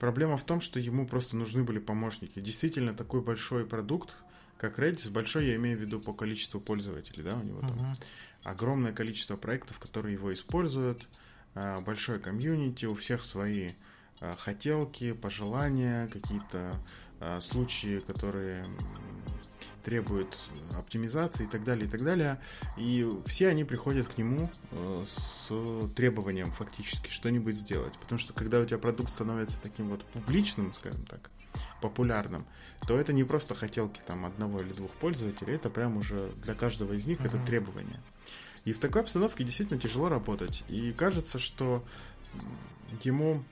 Проблема 0.00 0.38
в 0.38 0.44
том, 0.44 0.62
что 0.62 0.80
ему 0.80 1.06
просто 1.06 1.36
нужны 1.36 1.62
были 1.62 1.78
помощники. 1.78 2.40
Действительно, 2.40 2.94
такой 2.94 3.20
большой 3.20 3.66
продукт, 3.66 4.16
как 4.56 4.78
Redis, 4.78 5.10
большой 5.10 5.48
я 5.48 5.56
имею 5.56 5.76
в 5.76 5.80
виду 5.82 6.00
по 6.00 6.14
количеству 6.14 6.58
пользователей, 6.58 7.22
да, 7.22 7.34
у 7.36 7.42
него 7.42 7.60
там 7.60 7.76
uh-huh. 7.76 8.04
огромное 8.44 8.94
количество 8.94 9.36
проектов, 9.36 9.78
которые 9.78 10.14
его 10.14 10.32
используют, 10.32 11.06
а, 11.54 11.82
большой 11.82 12.18
комьюнити, 12.18 12.86
у 12.86 12.94
всех 12.94 13.22
свои 13.22 13.72
а, 14.20 14.34
хотелки, 14.38 15.12
пожелания, 15.12 16.08
какие-то 16.08 16.82
а, 17.20 17.38
случаи, 17.42 18.00
которые 18.00 18.64
требуют 19.90 20.38
оптимизации 20.78 21.44
и 21.44 21.46
так 21.48 21.64
далее, 21.64 21.88
и 21.88 21.90
так 21.90 22.04
далее. 22.04 22.38
И 22.76 23.08
все 23.26 23.48
они 23.48 23.64
приходят 23.64 24.06
к 24.06 24.16
нему 24.18 24.48
э, 24.70 25.04
с 25.04 25.50
требованием 25.96 26.52
фактически 26.52 27.10
что-нибудь 27.10 27.56
сделать. 27.56 27.92
Потому 27.98 28.20
что 28.20 28.32
когда 28.32 28.60
у 28.60 28.64
тебя 28.64 28.78
продукт 28.78 29.10
становится 29.10 29.60
таким 29.60 29.88
вот 29.88 30.04
публичным, 30.04 30.72
скажем 30.74 31.04
так, 31.06 31.28
популярным, 31.82 32.46
то 32.86 32.96
это 32.96 33.12
не 33.12 33.24
просто 33.24 33.56
хотелки 33.56 34.00
там 34.06 34.24
одного 34.24 34.60
или 34.60 34.72
двух 34.72 34.92
пользователей, 34.92 35.54
это 35.56 35.70
прям 35.70 35.96
уже 35.96 36.30
для 36.44 36.54
каждого 36.54 36.92
из 36.92 37.06
них 37.06 37.18
mm-hmm. 37.18 37.26
это 37.26 37.44
требование. 37.44 38.00
И 38.64 38.72
в 38.72 38.78
такой 38.78 39.02
обстановке 39.02 39.42
действительно 39.42 39.80
тяжело 39.80 40.08
работать. 40.08 40.62
И 40.68 40.92
кажется, 40.92 41.40
что 41.40 41.84
ему 43.02 43.42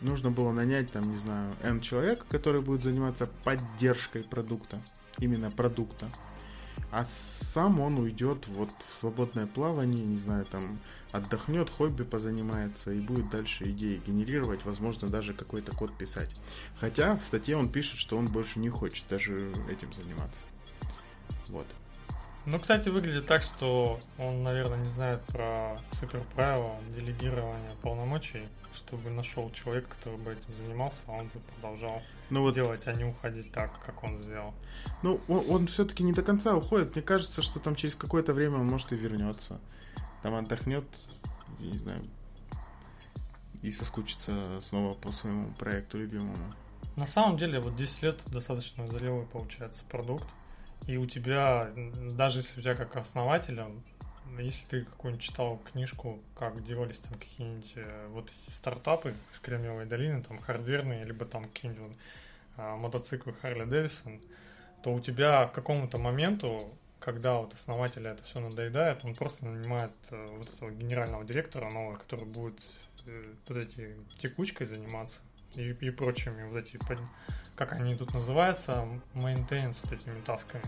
нужно 0.00 0.30
было 0.30 0.52
нанять, 0.52 0.92
там, 0.92 1.10
не 1.10 1.16
знаю, 1.16 1.56
N 1.60 1.80
человек, 1.80 2.24
который 2.28 2.60
будет 2.60 2.84
заниматься 2.84 3.26
поддержкой 3.42 4.22
продукта 4.22 4.80
именно 5.20 5.50
продукта. 5.50 6.10
А 6.90 7.04
сам 7.04 7.80
он 7.80 7.98
уйдет 7.98 8.46
вот 8.48 8.70
в 8.88 8.96
свободное 8.96 9.46
плавание, 9.46 10.04
не 10.04 10.16
знаю, 10.16 10.46
там 10.46 10.78
отдохнет, 11.12 11.68
хобби 11.68 12.02
позанимается 12.02 12.92
и 12.92 13.00
будет 13.00 13.28
дальше 13.28 13.70
идеи 13.70 14.00
генерировать, 14.06 14.64
возможно, 14.64 15.08
даже 15.08 15.34
какой-то 15.34 15.72
код 15.72 15.96
писать. 15.96 16.34
Хотя 16.76 17.16
в 17.16 17.24
статье 17.24 17.56
он 17.56 17.68
пишет, 17.68 17.98
что 17.98 18.16
он 18.16 18.28
больше 18.28 18.58
не 18.58 18.70
хочет 18.70 19.04
даже 19.08 19.52
этим 19.70 19.92
заниматься. 19.92 20.44
Вот. 21.48 21.66
Ну, 22.46 22.58
кстати, 22.58 22.88
выглядит 22.88 23.26
так, 23.26 23.42
что 23.42 24.00
он, 24.16 24.42
наверное, 24.42 24.78
не 24.78 24.88
знает 24.88 25.20
про 25.24 25.78
супер 25.92 26.22
правила 26.34 26.76
делегирования 26.96 27.70
полномочий, 27.82 28.48
чтобы 28.74 29.10
нашел 29.10 29.50
человека, 29.50 29.90
который 29.90 30.18
бы 30.18 30.32
этим 30.32 30.54
занимался, 30.54 31.00
а 31.08 31.12
он 31.12 31.26
бы 31.26 31.40
продолжал 31.40 32.02
ну, 32.30 32.42
вот... 32.42 32.54
делать, 32.54 32.86
а 32.86 32.92
не 32.92 33.04
уходить 33.04 33.52
так, 33.52 33.70
как 33.84 34.02
он 34.02 34.22
сделал. 34.22 34.54
Ну, 35.02 35.20
он, 35.28 35.44
он 35.48 35.66
все-таки 35.66 36.02
не 36.02 36.12
до 36.12 36.22
конца 36.22 36.56
уходит. 36.56 36.94
Мне 36.94 37.02
кажется, 37.02 37.42
что 37.42 37.60
там 37.60 37.74
через 37.74 37.94
какое-то 37.94 38.32
время 38.32 38.58
он 38.58 38.66
может 38.66 38.92
и 38.92 38.96
вернется. 38.96 39.60
Там 40.22 40.34
отдохнет, 40.34 40.84
не 41.58 41.78
знаю, 41.78 42.02
и 43.62 43.70
соскучится 43.70 44.60
снова 44.60 44.94
по 44.94 45.12
своему 45.12 45.52
проекту 45.52 45.98
любимому. 45.98 46.36
На 46.96 47.06
самом 47.06 47.36
деле, 47.36 47.60
вот 47.60 47.76
10 47.76 48.02
лет 48.02 48.20
достаточно 48.26 48.86
зрелый 48.88 49.26
получается 49.26 49.84
продукт. 49.88 50.26
И 50.86 50.96
у 50.96 51.06
тебя, 51.06 51.70
даже 52.12 52.40
если 52.40 52.58
у 52.58 52.62
тебя 52.62 52.74
как 52.74 52.96
основателя, 52.96 53.68
если 54.38 54.66
ты 54.66 54.84
какую-нибудь 54.84 55.24
читал 55.24 55.60
книжку, 55.72 56.20
как 56.34 56.62
делались 56.64 56.98
там 56.98 57.14
какие-нибудь 57.18 57.72
э, 57.76 58.08
вот 58.10 58.28
эти 58.28 58.54
стартапы 58.54 59.14
с 59.32 59.38
Кремниевой 59.38 59.86
долины, 59.86 60.22
там 60.22 60.38
хардверные, 60.38 61.04
либо 61.04 61.24
там 61.24 61.44
какие-нибудь 61.44 61.96
а, 62.56 62.76
мотоциклы 62.76 63.32
Харли 63.34 63.64
Дэвисон, 63.64 64.20
то 64.82 64.92
у 64.92 65.00
тебя 65.00 65.46
к 65.46 65.52
какому-то 65.52 65.98
моменту, 65.98 66.72
когда 66.98 67.38
вот 67.38 67.54
основателя 67.54 68.10
это 68.10 68.24
все 68.24 68.40
надоедает, 68.40 69.04
он 69.04 69.14
просто 69.14 69.46
нанимает 69.46 69.92
э, 70.10 70.26
вот 70.30 70.52
этого 70.52 70.70
генерального 70.70 71.24
директора 71.24 71.70
нового, 71.70 71.96
который 71.96 72.26
будет 72.26 72.60
э, 73.06 73.22
вот 73.46 73.56
эти 73.56 73.96
текучкой 74.18 74.66
заниматься 74.66 75.18
и, 75.54 75.70
и 75.70 75.90
прочими 75.90 76.42
вот 76.48 76.58
эти, 76.58 76.78
как 77.54 77.72
они 77.72 77.94
тут 77.94 78.12
называются, 78.12 78.88
maintenance 79.14 79.78
вот 79.84 79.92
этими 79.92 80.20
тасками. 80.20 80.64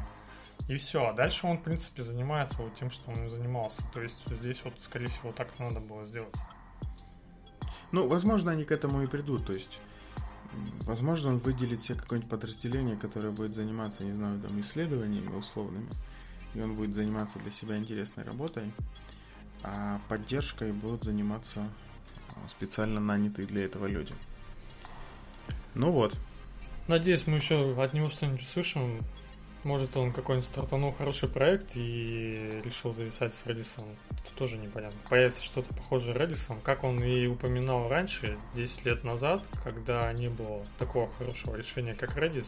И 0.68 0.76
все. 0.76 1.06
А 1.06 1.12
дальше 1.12 1.46
он, 1.46 1.58
в 1.58 1.62
принципе, 1.62 2.02
занимается 2.02 2.62
вот 2.62 2.74
тем, 2.74 2.90
что 2.90 3.10
он 3.10 3.28
занимался. 3.28 3.82
То 3.92 4.00
есть 4.00 4.18
здесь 4.28 4.62
вот, 4.64 4.74
скорее 4.80 5.06
всего, 5.06 5.32
так 5.32 5.48
надо 5.58 5.80
было 5.80 6.04
сделать. 6.04 6.34
Ну, 7.92 8.06
возможно, 8.06 8.52
они 8.52 8.64
к 8.64 8.70
этому 8.70 9.02
и 9.02 9.06
придут. 9.06 9.46
То 9.46 9.52
есть, 9.52 9.80
возможно, 10.82 11.30
он 11.30 11.38
выделит 11.38 11.82
себе 11.82 11.98
какое-нибудь 11.98 12.30
подразделение, 12.30 12.96
которое 12.96 13.30
будет 13.30 13.54
заниматься, 13.54 14.04
не 14.04 14.12
знаю, 14.12 14.40
там, 14.40 14.60
исследованиями 14.60 15.34
условными. 15.34 15.88
И 16.54 16.60
он 16.60 16.74
будет 16.74 16.94
заниматься 16.94 17.38
для 17.38 17.50
себя 17.50 17.76
интересной 17.76 18.24
работой. 18.24 18.72
А 19.62 20.00
поддержкой 20.08 20.72
будут 20.72 21.04
заниматься 21.04 21.68
а, 22.34 22.48
специально 22.48 23.00
нанятые 23.00 23.46
для 23.46 23.64
этого 23.64 23.86
люди. 23.86 24.14
Ну 25.74 25.90
вот. 25.92 26.16
Надеюсь, 26.88 27.26
мы 27.26 27.36
еще 27.36 27.80
от 27.80 27.92
него 27.92 28.08
что-нибудь 28.08 28.42
услышим 28.42 29.00
Может, 29.62 29.94
он 29.96 30.12
какой-нибудь 30.12 30.48
стартанул 30.48 30.92
хороший 30.92 31.28
проект 31.28 31.76
и 31.76 32.62
решил 32.64 32.94
зависать 32.94 33.34
с 33.34 33.44
Redis. 33.44 33.78
Это 34.08 34.34
тоже 34.34 34.56
непонятно. 34.56 34.98
Появится 35.10 35.44
что-то 35.44 35.74
похожее 35.74 36.16
Redis, 36.16 36.50
как 36.62 36.82
он 36.82 37.02
и 37.04 37.26
упоминал 37.26 37.88
раньше, 37.88 38.38
10 38.54 38.86
лет 38.86 39.04
назад, 39.04 39.46
когда 39.62 40.10
не 40.14 40.28
было 40.30 40.64
такого 40.78 41.12
хорошего 41.18 41.56
решения, 41.56 41.94
как 41.94 42.16
Redis, 42.16 42.46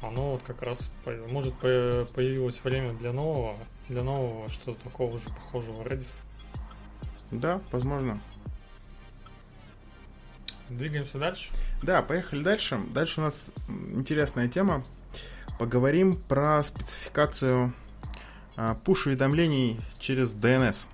оно 0.00 0.32
вот 0.32 0.42
как 0.42 0.62
раз, 0.62 0.90
может, 1.28 1.54
появилось 1.56 2.64
время 2.64 2.94
для 2.94 3.12
нового, 3.12 3.54
для 3.90 4.02
нового, 4.02 4.48
что-то 4.48 4.82
такого 4.84 5.18
же 5.18 5.28
похожего 5.28 5.82
Redis. 5.82 6.20
Да, 7.30 7.60
возможно. 7.70 8.18
Двигаемся 10.70 11.18
дальше. 11.18 11.50
Да, 11.82 12.00
поехали 12.00 12.42
дальше. 12.42 12.80
Дальше 12.94 13.20
у 13.20 13.24
нас 13.24 13.50
интересная 13.68 14.48
тема. 14.48 14.82
Поговорим 15.60 16.16
про 16.16 16.62
спецификацию 16.62 17.74
а, 18.56 18.78
push-уведомлений 18.82 19.78
через 19.98 20.34
DNS. 20.34 20.86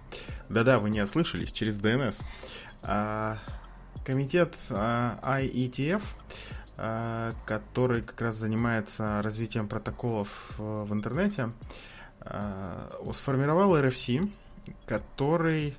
Да-да, 0.49 0.81
вы 0.81 0.91
не 0.91 1.01
ослышались, 1.01 1.53
через 1.53 1.79
DNS. 1.79 2.25
А, 2.83 3.39
комитет 4.05 4.57
IETF, 4.57 6.03
а, 6.79 7.33
который 7.45 8.03
как 8.03 8.21
раз 8.21 8.35
занимается 8.35 9.23
развитием 9.23 9.69
протоколов 9.69 10.55
а, 10.59 10.85
в 10.85 10.93
интернете, 10.93 11.53
сформировал 13.13 13.77
RFC, 13.77 14.29
который 14.85 15.77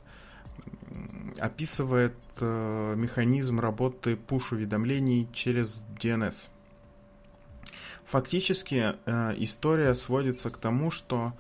описывает 1.40 2.16
э, 2.40 2.94
механизм 2.96 3.60
работы 3.60 4.14
push-уведомлений 4.14 5.28
через 5.34 5.84
DNS. 6.00 6.52
Фактически 8.08 8.96
э, 9.06 9.34
история 9.38 9.94
сводится 9.94 10.50
к 10.50 10.58
тому, 10.58 10.92
что 10.92 11.34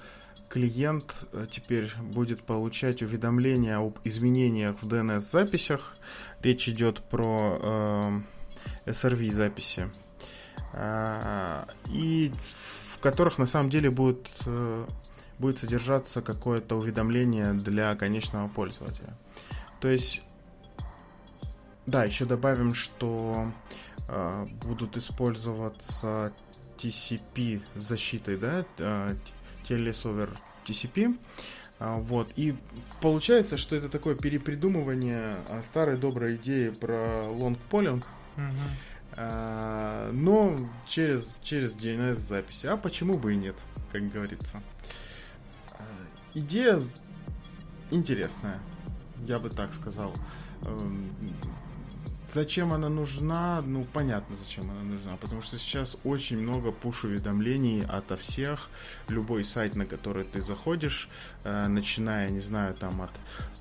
клиент 0.49 1.15
э, 1.31 1.47
теперь 1.49 1.89
будет 2.01 2.43
получать 2.43 3.01
уведомления 3.01 3.77
об 3.77 3.99
изменениях 4.03 4.75
в 4.81 4.87
DNS-записях. 4.87 5.95
Речь 6.41 6.67
идет 6.67 6.99
про 7.03 7.57
э, 8.85 8.89
SRV-записи. 8.91 9.89
Э, 10.73 11.63
и 11.89 12.33
в 12.91 12.99
которых 12.99 13.37
на 13.37 13.47
самом 13.47 13.69
деле 13.69 13.89
будет, 13.89 14.27
э, 14.45 14.85
будет 15.39 15.59
содержаться 15.59 16.21
какое-то 16.21 16.75
уведомление 16.75 17.53
для 17.53 17.95
конечного 17.95 18.49
пользователя. 18.49 19.13
То 19.79 19.87
есть, 19.87 20.21
да, 21.85 22.03
еще 22.03 22.25
добавим, 22.25 22.73
что 22.73 23.53
э, 24.09 24.47
будут 24.65 24.97
использоваться 24.97 26.33
TCP 26.77 27.61
защитой, 27.75 28.37
да, 28.37 28.65
э, 28.77 29.15
телесовер 29.63 30.29
TCP. 30.65 31.17
Э, 31.79 31.97
вот, 31.99 32.29
и 32.35 32.55
получается, 33.01 33.57
что 33.57 33.75
это 33.75 33.89
такое 33.89 34.15
перепридумывание 34.15 35.35
старой 35.63 35.97
доброй 35.97 36.35
идеи 36.35 36.69
про 36.69 37.25
polling, 37.69 38.03
э, 39.15 40.11
но 40.13 40.57
через, 40.87 41.39
через 41.43 41.73
DNS-записи. 41.73 42.67
А 42.67 42.77
почему 42.77 43.17
бы 43.17 43.33
и 43.33 43.37
нет, 43.37 43.55
как 43.91 44.09
говорится. 44.11 44.61
Э, 45.71 45.83
идея 46.33 46.81
интересная 47.91 48.59
я 49.25 49.39
бы 49.39 49.49
так 49.49 49.73
сказал. 49.73 50.13
Зачем 52.27 52.73
она 52.73 52.89
нужна? 52.89 53.61
Ну, 53.61 53.85
понятно, 53.93 54.35
зачем 54.35 54.69
она 54.69 54.81
нужна. 54.81 55.15
Потому 55.15 55.41
что 55.41 55.57
сейчас 55.57 55.97
очень 56.03 56.37
много 56.37 56.71
пуш-уведомлений 56.71 57.85
ото 57.85 58.17
всех. 58.17 58.69
Любой 59.07 59.45
сайт, 59.45 59.75
на 59.75 59.85
который 59.85 60.25
ты 60.25 60.41
заходишь, 60.41 61.07
э, 61.45 61.67
начиная, 61.67 62.29
не 62.29 62.41
знаю, 62.41 62.73
там 62.73 63.01
от 63.01 63.11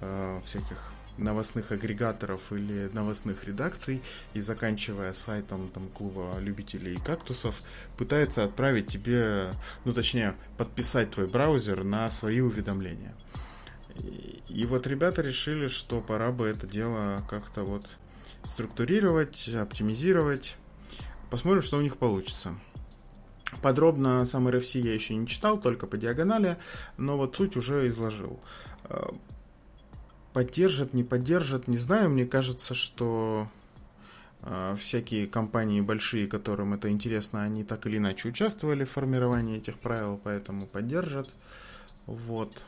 э, 0.01 0.41
всяких 0.45 0.93
новостных 1.19 1.73
агрегаторов 1.73 2.41
или 2.53 2.91
новостных 2.93 3.45
редакций 3.45 4.03
и 4.35 4.41
заканчивая 4.41 5.13
сайтом 5.13 5.69
там 5.69 5.89
клуба 5.89 6.35
любителей 6.41 6.97
кактусов, 6.97 7.63
пытается 7.97 8.45
отправить 8.45 8.89
тебе, 8.89 9.51
ну 9.85 9.93
точнее, 9.93 10.35
подписать 10.59 11.13
твой 11.13 11.27
браузер 11.27 11.85
на 11.85 12.11
свои 12.11 12.41
уведомления. 12.41 13.15
И, 14.49 14.67
вот 14.67 14.87
ребята 14.87 15.23
решили, 15.23 15.69
что 15.69 16.01
пора 16.01 16.33
бы 16.33 16.47
это 16.47 16.67
дело 16.67 17.23
как-то 17.31 17.63
вот 17.63 17.97
структурировать, 18.47 19.49
оптимизировать. 19.49 20.57
Посмотрим, 21.31 21.63
что 21.63 21.79
у 21.79 21.83
них 21.83 21.97
получится. 21.97 22.55
Подробно 23.63 24.25
сам 24.25 24.49
RFC 24.49 24.81
я 24.81 24.95
еще 24.95 25.15
не 25.15 25.27
читал, 25.27 25.61
только 25.61 25.87
по 25.87 25.97
диагонали, 25.97 26.57
но 26.97 27.17
вот 27.17 27.37
суть 27.37 27.57
уже 27.57 27.89
изложил. 27.89 28.41
Э, 28.85 29.09
поддержат, 30.33 30.95
не 30.95 31.05
поддержат, 31.05 31.69
не 31.69 31.79
знаю. 31.79 32.11
Мне 32.11 32.27
кажется, 32.27 32.75
что 32.75 33.49
э, 34.43 34.77
всякие 34.79 35.27
компании 35.27 35.81
большие, 35.81 36.27
которым 36.27 36.75
это 36.75 36.91
интересно, 36.91 37.43
они 37.43 37.65
так 37.65 37.87
или 37.87 37.99
иначе 37.99 38.29
участвовали 38.29 38.85
в 38.85 38.91
формировании 38.91 39.59
этих 39.59 39.79
правил, 39.79 40.21
поэтому 40.23 40.67
поддержат. 40.67 41.31
Вот. 42.07 42.65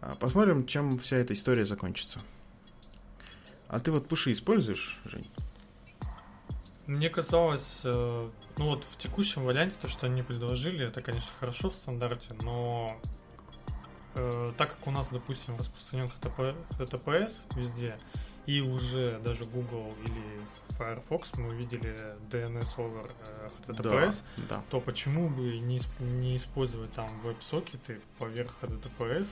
А, 0.00 0.14
посмотрим, 0.16 0.66
чем 0.66 0.98
вся 0.98 1.16
эта 1.18 1.34
история 1.34 1.66
закончится. 1.66 2.20
А 3.70 3.78
ты 3.78 3.92
вот 3.92 4.08
пуши 4.08 4.32
используешь, 4.32 5.00
Жень? 5.04 5.30
Мне 6.86 7.08
казалось, 7.08 7.82
э, 7.84 8.30
ну 8.58 8.64
вот 8.64 8.82
в 8.82 8.96
текущем 8.96 9.44
варианте 9.44 9.76
то, 9.80 9.88
что 9.88 10.06
они 10.06 10.24
предложили, 10.24 10.88
это, 10.88 11.00
конечно, 11.02 11.30
хорошо 11.38 11.70
в 11.70 11.74
стандарте, 11.74 12.34
но 12.42 13.00
э, 14.16 14.52
так 14.58 14.70
как 14.70 14.88
у 14.88 14.90
нас, 14.90 15.08
допустим, 15.12 15.56
распространен 15.56 16.10
HTTP, 16.20 16.56
HTTPS 16.80 17.32
везде, 17.54 17.96
и 18.46 18.60
уже 18.60 19.20
даже 19.22 19.44
Google 19.44 19.94
или 20.04 20.76
Firefox 20.76 21.38
мы 21.38 21.50
увидели 21.50 21.96
DNS 22.28 22.76
over 22.76 23.08
э, 23.28 23.48
HTTPS, 23.68 24.22
да, 24.36 24.42
да. 24.48 24.62
то 24.68 24.80
почему 24.80 25.28
бы 25.28 25.60
не, 25.60 25.80
не 26.00 26.36
использовать 26.36 26.92
там 26.92 27.08
веб-сокеты 27.20 28.00
поверх 28.18 28.52
HTTPS 28.62 29.28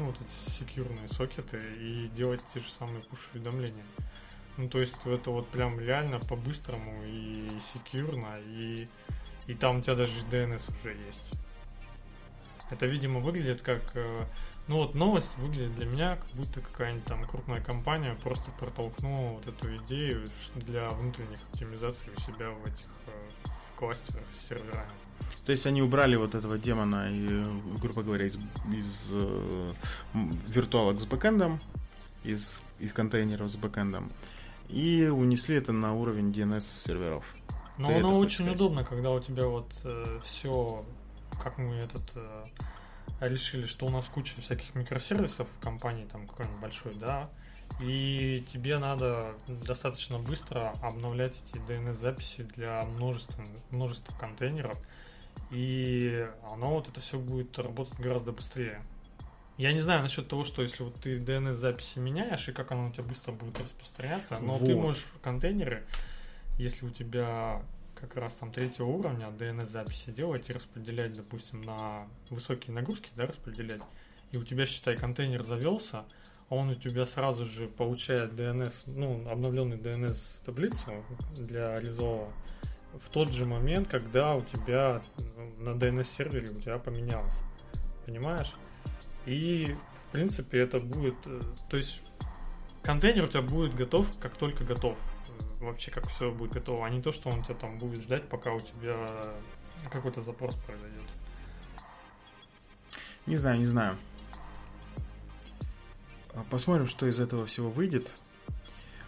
ну, 0.00 0.06
вот 0.06 0.16
эти 0.18 0.50
секьюрные 0.50 1.08
сокеты 1.08 1.60
и 1.78 2.08
делать 2.14 2.40
те 2.54 2.60
же 2.60 2.70
самые 2.70 3.02
push-уведомления. 3.02 3.84
Ну, 4.56 4.68
то 4.68 4.80
есть 4.80 4.96
это 5.04 5.30
вот 5.30 5.46
прям 5.48 5.78
реально 5.78 6.18
по-быстрому 6.20 7.04
и 7.06 7.50
секьюрно, 7.60 8.40
и, 8.46 8.88
и 9.46 9.54
там 9.54 9.78
у 9.78 9.80
тебя 9.82 9.96
даже 9.96 10.24
DNS 10.24 10.72
уже 10.80 10.96
есть. 11.06 11.32
Это, 12.70 12.86
видимо, 12.86 13.20
выглядит 13.20 13.60
как... 13.60 13.82
Э, 13.94 14.24
ну 14.68 14.76
вот 14.76 14.94
новость 14.94 15.36
выглядит 15.36 15.74
для 15.76 15.86
меня, 15.86 16.16
как 16.16 16.30
будто 16.30 16.60
какая-нибудь 16.60 17.04
там 17.04 17.24
крупная 17.24 17.60
компания 17.60 18.16
просто 18.22 18.50
протолкнула 18.52 19.32
вот 19.32 19.46
эту 19.46 19.76
идею 19.78 20.26
для 20.54 20.88
внутренних 20.90 21.42
оптимизаций 21.52 22.10
у 22.16 22.20
себя 22.20 22.50
в 22.50 22.64
этих 22.64 22.86
э, 23.80 23.86
в 23.86 23.88
кластерах 23.88 24.24
с 24.32 24.48
серверами. 24.48 24.90
То 25.46 25.52
есть 25.52 25.66
они 25.66 25.82
убрали 25.82 26.16
вот 26.16 26.34
этого 26.34 26.58
демона, 26.58 27.08
и, 27.10 27.44
грубо 27.80 28.02
говоря, 28.02 28.26
из, 28.26 28.36
из 28.72 29.08
э, 29.10 29.72
виртуалок 30.48 31.00
с 31.00 31.06
бэкэндом, 31.06 31.58
из, 32.22 32.62
из 32.78 32.92
контейнеров 32.92 33.50
с 33.50 33.56
бэкэндом, 33.56 34.12
и 34.68 35.06
унесли 35.06 35.56
это 35.56 35.72
на 35.72 35.94
уровень 35.94 36.30
DNS 36.30 36.60
серверов. 36.60 37.24
Но 37.78 37.88
Ты 37.88 37.94
оно 37.94 38.18
очень 38.18 38.44
сказать? 38.44 38.54
удобно, 38.54 38.84
когда 38.84 39.10
у 39.10 39.20
тебя 39.20 39.46
вот 39.46 39.70
э, 39.84 40.20
все, 40.22 40.84
как 41.42 41.56
мы 41.58 41.76
этот 41.76 42.02
э, 42.14 42.44
решили, 43.20 43.66
что 43.66 43.86
у 43.86 43.90
нас 43.90 44.06
куча 44.06 44.40
всяких 44.40 44.74
микросервисов 44.74 45.48
в 45.48 45.60
компании, 45.60 46.04
там 46.04 46.26
какой-нибудь 46.26 46.60
большой, 46.60 46.94
да, 46.94 47.30
и 47.78 48.44
тебе 48.52 48.78
надо 48.78 49.34
достаточно 49.46 50.18
быстро 50.18 50.74
обновлять 50.82 51.34
эти 51.46 51.62
DNS-записи 51.62 52.42
для 52.56 52.82
множества, 52.84 53.44
множества 53.70 54.14
контейнеров, 54.18 54.76
и 55.50 56.28
оно 56.52 56.74
вот 56.74 56.88
это 56.88 57.00
все 57.00 57.18
будет 57.18 57.58
работать 57.58 57.98
гораздо 57.98 58.32
быстрее. 58.32 58.82
Я 59.56 59.72
не 59.72 59.78
знаю 59.78 60.02
насчет 60.02 60.26
того, 60.26 60.44
что 60.44 60.62
если 60.62 60.82
вот 60.82 60.94
ты 60.96 61.18
DNS-записи 61.18 61.98
меняешь, 61.98 62.48
и 62.48 62.52
как 62.52 62.72
оно 62.72 62.88
у 62.88 62.92
тебя 62.92 63.04
быстро 63.04 63.32
будет 63.32 63.60
распространяться, 63.60 64.38
но 64.40 64.56
вот. 64.56 64.66
ты 64.66 64.74
можешь 64.74 65.06
контейнеры, 65.22 65.84
если 66.58 66.86
у 66.86 66.90
тебя 66.90 67.62
как 67.94 68.16
раз 68.16 68.34
там 68.34 68.50
третьего 68.52 68.86
уровня 68.86 69.28
DNS-записи 69.28 70.10
делать 70.10 70.48
и 70.48 70.52
распределять, 70.54 71.14
допустим, 71.14 71.60
на 71.62 72.08
высокие 72.30 72.74
нагрузки, 72.74 73.10
да, 73.14 73.26
распределять. 73.26 73.82
И 74.32 74.38
у 74.38 74.44
тебя, 74.44 74.64
считай, 74.64 74.96
контейнер 74.96 75.44
завелся, 75.44 76.04
он 76.50 76.70
у 76.70 76.74
тебя 76.74 77.06
сразу 77.06 77.46
же 77.46 77.66
получает 77.68 78.32
DNS, 78.32 78.72
ну, 78.86 79.26
обновленный 79.30 79.78
DNS 79.78 80.44
таблицу 80.44 81.04
для 81.36 81.80
резового 81.80 82.30
в 82.94 83.08
тот 83.08 83.32
же 83.32 83.46
момент, 83.46 83.88
когда 83.88 84.34
у 84.34 84.40
тебя 84.42 85.02
на 85.58 85.70
DNS-сервере 85.70 86.50
у 86.50 86.60
тебя 86.60 86.78
поменялось. 86.78 87.40
Понимаешь? 88.04 88.54
И, 89.26 89.76
в 89.94 90.08
принципе, 90.08 90.58
это 90.58 90.80
будет... 90.80 91.14
Э, 91.26 91.40
то 91.68 91.76
есть, 91.76 92.02
контейнер 92.82 93.24
у 93.24 93.28
тебя 93.28 93.42
будет 93.42 93.74
готов, 93.74 94.18
как 94.18 94.36
только 94.36 94.64
готов. 94.64 94.98
Вообще, 95.60 95.90
как 95.90 96.08
все 96.08 96.32
будет 96.32 96.52
готово. 96.52 96.86
А 96.86 96.90
не 96.90 97.00
то, 97.00 97.12
что 97.12 97.28
он 97.28 97.44
тебя 97.44 97.54
там 97.54 97.78
будет 97.78 98.02
ждать, 98.02 98.28
пока 98.28 98.52
у 98.52 98.60
тебя 98.60 99.08
какой-то 99.90 100.20
запрос 100.22 100.56
произойдет. 100.56 101.02
Не 103.26 103.36
знаю, 103.36 103.58
не 103.58 103.66
знаю. 103.66 103.96
А, 106.40 106.44
посмотрим, 106.50 106.86
что 106.86 107.06
из 107.06 107.18
этого 107.20 107.46
всего 107.46 107.70
выйдет. 107.70 108.10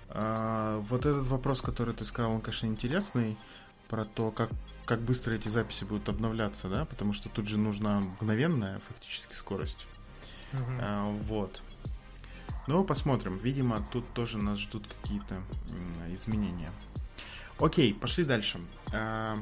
А, 0.08 0.78
вот 0.88 1.00
этот 1.00 1.26
вопрос, 1.26 1.62
который 1.62 1.94
ты 1.94 2.04
сказал, 2.04 2.32
он, 2.32 2.40
конечно, 2.40 2.66
интересный. 2.66 3.36
Про 3.88 4.04
то, 4.06 4.30
как, 4.30 4.50
как 4.86 5.00
быстро 5.02 5.34
эти 5.34 5.48
записи 5.48 5.84
будут 5.84 6.08
обновляться, 6.08 6.68
да? 6.68 6.84
Потому 6.86 7.12
что 7.12 7.28
тут 7.28 7.46
же 7.46 7.58
нужна 7.58 8.00
мгновенная 8.00 8.80
фактически 8.88 9.34
скорость. 9.34 9.86
Мгм. 10.52 10.78
А, 10.80 11.10
вот. 11.28 11.62
Ну, 12.66 12.84
посмотрим. 12.84 13.38
Видимо, 13.38 13.84
тут 13.90 14.10
тоже 14.14 14.38
нас 14.38 14.58
ждут 14.58 14.86
какие-то 15.02 15.42
изменения. 16.16 16.72
Окей, 17.58 17.92
пошли 17.92 18.24
дальше. 18.24 18.60
А, 18.92 19.38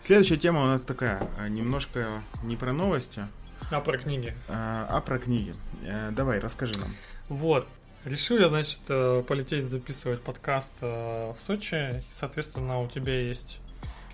Следующая 0.00 0.36
тема 0.36 0.62
у 0.62 0.66
нас 0.66 0.82
такая, 0.82 1.28
немножко 1.48 2.22
не 2.44 2.56
про 2.56 2.72
новости, 2.72 3.26
А 3.70 3.80
про 3.80 3.98
книги. 3.98 4.34
а 4.48 4.86
а 4.90 5.00
про 5.00 5.18
книги. 5.18 5.54
Э, 5.84 6.10
Давай, 6.12 6.38
расскажи 6.38 6.78
нам. 6.78 6.94
Вот. 7.28 7.66
Решил 8.04 8.38
я, 8.38 8.48
значит, 8.48 8.80
э, 8.88 9.24
полететь 9.26 9.68
записывать 9.68 10.22
подкаст 10.22 10.74
э, 10.80 11.32
в 11.36 11.40
Сочи. 11.40 12.02
Соответственно, 12.10 12.80
у 12.80 12.88
тебя 12.88 13.18
есть 13.18 13.60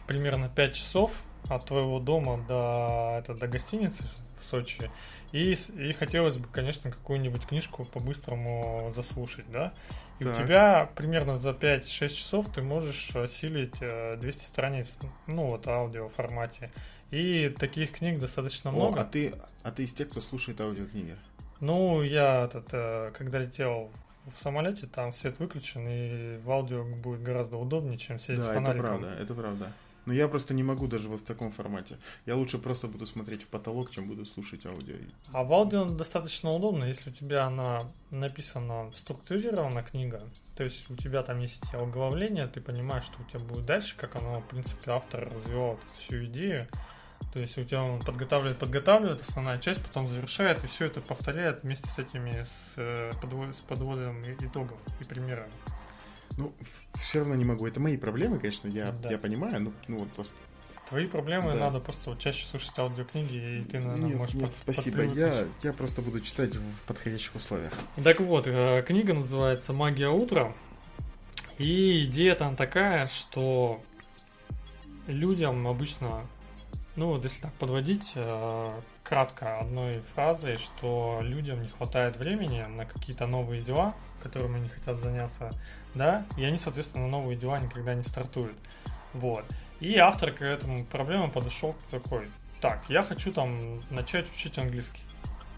примерно 0.06 0.48
5 0.48 0.74
часов 0.74 1.22
от 1.48 1.66
твоего 1.66 1.98
дома 2.00 2.42
до, 2.48 3.18
это, 3.18 3.34
до 3.34 3.46
гостиницы 3.46 4.04
в 4.42 4.44
Сочи. 4.46 4.90
И, 5.32 5.54
с- 5.54 5.70
и 5.70 5.92
хотелось 5.92 6.36
бы, 6.36 6.46
конечно, 6.48 6.90
какую-нибудь 6.90 7.46
книжку 7.46 7.84
по-быстрому 7.86 8.92
заслушать, 8.94 9.50
да? 9.50 9.72
И 10.20 10.24
Так. 10.24 10.34
у 10.38 10.42
тебя 10.42 10.90
примерно 10.94 11.38
за 11.38 11.50
5-6 11.50 12.14
часов 12.14 12.52
ты 12.52 12.60
можешь 12.62 13.14
осилить 13.16 13.76
э, 13.80 14.16
200 14.20 14.44
страниц, 14.44 14.98
ну 15.26 15.46
вот 15.48 15.66
аудио 15.68 16.08
формате. 16.08 16.70
И 17.10 17.48
таких 17.58 17.92
книг 17.92 18.18
достаточно 18.20 18.70
О, 18.70 18.74
много. 18.74 19.00
а 19.00 19.04
ты, 19.04 19.34
а 19.64 19.70
ты 19.70 19.84
из 19.84 19.94
тех, 19.94 20.08
кто 20.10 20.20
слушает 20.20 20.60
аудиокниги? 20.60 21.16
Ну, 21.60 22.02
я 22.02 22.44
этот, 22.44 22.68
э, 22.72 23.12
когда 23.16 23.38
летел 23.38 23.90
в 24.26 24.38
самолете, 24.38 24.86
там 24.86 25.12
свет 25.12 25.38
выключен, 25.38 25.86
и 25.88 26.38
в 26.38 26.50
аудио 26.50 26.84
будет 26.84 27.22
гораздо 27.22 27.56
удобнее, 27.56 27.98
чем 27.98 28.18
сидеть 28.18 28.40
с 28.42 28.44
Да, 28.44 28.52
это 28.52 28.60
фонариком. 28.60 28.86
правда, 29.00 29.16
это 29.20 29.34
правда. 29.34 29.72
Но 30.06 30.12
я 30.12 30.28
просто 30.28 30.54
не 30.54 30.62
могу 30.62 30.86
даже 30.86 31.08
вот 31.08 31.20
в 31.20 31.24
таком 31.24 31.52
формате. 31.52 31.96
Я 32.26 32.36
лучше 32.36 32.58
просто 32.58 32.88
буду 32.88 33.06
смотреть 33.06 33.42
в 33.42 33.46
потолок, 33.46 33.90
чем 33.90 34.08
буду 34.08 34.26
слушать 34.26 34.66
аудио. 34.66 34.96
А 35.32 35.44
в 35.44 35.52
аудио 35.52 35.84
достаточно 35.84 36.50
удобно, 36.50 36.84
если 36.84 37.10
у 37.10 37.12
тебя 37.12 37.44
она 37.44 37.80
написана 38.10 38.90
структурирована 38.96 39.82
книга, 39.82 40.22
то 40.56 40.64
есть 40.64 40.90
у 40.90 40.96
тебя 40.96 41.22
там 41.22 41.38
есть 41.40 41.62
эти 41.64 41.76
оглавления, 41.76 42.46
ты 42.46 42.60
понимаешь, 42.60 43.04
что 43.04 43.22
у 43.22 43.24
тебя 43.24 43.40
будет 43.40 43.64
дальше, 43.64 43.96
как 43.96 44.16
оно, 44.16 44.40
в 44.40 44.48
принципе, 44.48 44.90
автор 44.90 45.30
развивал 45.32 45.78
всю 45.98 46.24
идею. 46.24 46.68
То 47.32 47.38
есть 47.38 47.56
у 47.56 47.64
тебя 47.64 47.82
он 47.82 48.00
подготавливает, 48.00 48.58
подготавливает 48.58 49.22
основная 49.22 49.58
часть, 49.58 49.82
потом 49.82 50.06
завершает, 50.06 50.62
и 50.64 50.66
все 50.66 50.86
это 50.86 51.00
повторяет 51.00 51.62
вместе 51.62 51.88
с 51.88 51.98
этими, 51.98 52.44
с, 52.44 52.74
э, 52.76 53.10
подво- 53.22 53.52
с 53.54 53.60
подводом 53.60 54.22
итогов 54.22 54.78
и 55.00 55.04
примерами. 55.04 55.52
Ну, 56.38 56.52
все 57.00 57.20
равно 57.20 57.34
не 57.34 57.44
могу. 57.44 57.66
Это 57.66 57.80
мои 57.80 57.96
проблемы, 57.96 58.38
конечно, 58.38 58.68
я, 58.68 58.92
Да. 58.92 59.10
я 59.10 59.18
понимаю, 59.18 59.60
ну, 59.60 59.72
ну 59.88 59.98
вот 59.98 60.08
просто. 60.12 60.34
Твои 60.88 61.06
проблемы 61.06 61.52
Да. 61.52 61.58
надо 61.58 61.80
просто 61.80 62.10
вот 62.10 62.18
чаще 62.18 62.44
слушать 62.44 62.78
аудиокниги, 62.78 63.60
и 63.60 63.64
ты, 63.64 63.78
наверное, 63.80 64.08
нет, 64.10 64.18
можешь 64.18 64.34
нет, 64.34 64.46
под- 64.48 64.56
спасибо. 64.56 65.02
Я, 65.02 65.46
я 65.62 65.72
просто 65.72 66.02
буду 66.02 66.20
читать 66.20 66.54
в 66.56 66.80
подходящих 66.86 67.34
условиях. 67.34 67.72
Так 68.02 68.20
вот, 68.20 68.46
э, 68.46 68.82
книга 68.86 69.14
называется 69.14 69.72
«Магия 69.72 70.08
утра». 70.08 70.52
И 71.58 72.04
идея 72.06 72.34
там 72.34 72.56
такая, 72.56 73.06
что 73.08 73.80
людям 75.06 75.66
обычно, 75.66 76.26
ну 76.96 77.08
вот 77.08 77.24
если 77.24 77.42
так 77.42 77.52
подводить 77.54 78.12
э, 78.14 78.70
кратко 79.02 79.58
одной 79.58 80.00
фразой, 80.00 80.56
что 80.56 81.18
людям 81.22 81.60
не 81.60 81.68
хватает 81.68 82.16
времени 82.16 82.62
на 82.62 82.84
какие-то 82.84 83.26
новые 83.26 83.62
дела, 83.62 83.94
которыми 84.22 84.56
они 84.56 84.68
хотят 84.68 85.00
заняться, 85.00 85.50
да, 85.94 86.24
и 86.36 86.44
они, 86.44 86.58
соответственно, 86.58 87.08
новые 87.08 87.36
дела 87.36 87.58
никогда 87.58 87.94
не 87.94 88.02
стартуют. 88.02 88.56
Вот. 89.12 89.44
И 89.80 89.96
автор 89.98 90.30
к 90.30 90.42
этому 90.42 90.84
проблеме 90.84 91.28
подошел 91.28 91.74
такой, 91.90 92.30
так, 92.60 92.82
я 92.88 93.02
хочу 93.02 93.32
там 93.32 93.80
начать 93.90 94.32
учить 94.32 94.56
английский. 94.58 95.00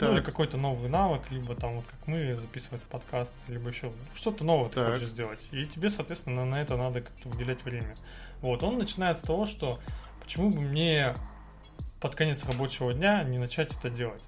Ну, 0.00 0.08
или 0.10 0.16
Так. 0.16 0.26
какой-то 0.26 0.56
новый 0.56 0.90
навык, 0.90 1.22
либо 1.30 1.54
там 1.54 1.76
вот 1.76 1.84
как 1.86 2.06
мы 2.08 2.34
записывать 2.34 2.82
подкаст, 2.82 3.32
либо 3.46 3.68
еще 3.68 3.92
что-то 4.14 4.42
новое 4.44 4.68
ты 4.68 4.76
Так. 4.76 4.94
хочешь 4.94 5.08
сделать. 5.08 5.38
И 5.52 5.64
тебе, 5.66 5.88
соответственно, 5.88 6.44
на 6.44 6.60
это 6.60 6.76
надо 6.76 7.02
как-то 7.02 7.28
уделять 7.28 7.62
время. 7.64 7.94
Вот, 8.40 8.62
он 8.62 8.78
начинает 8.78 9.18
с 9.18 9.20
того, 9.20 9.46
что 9.46 9.78
почему 10.20 10.50
бы 10.50 10.60
мне 10.60 11.14
под 12.04 12.16
конец 12.16 12.44
рабочего 12.44 12.92
дня 12.92 13.22
не 13.22 13.38
начать 13.38 13.74
это 13.74 13.88
делать. 13.88 14.22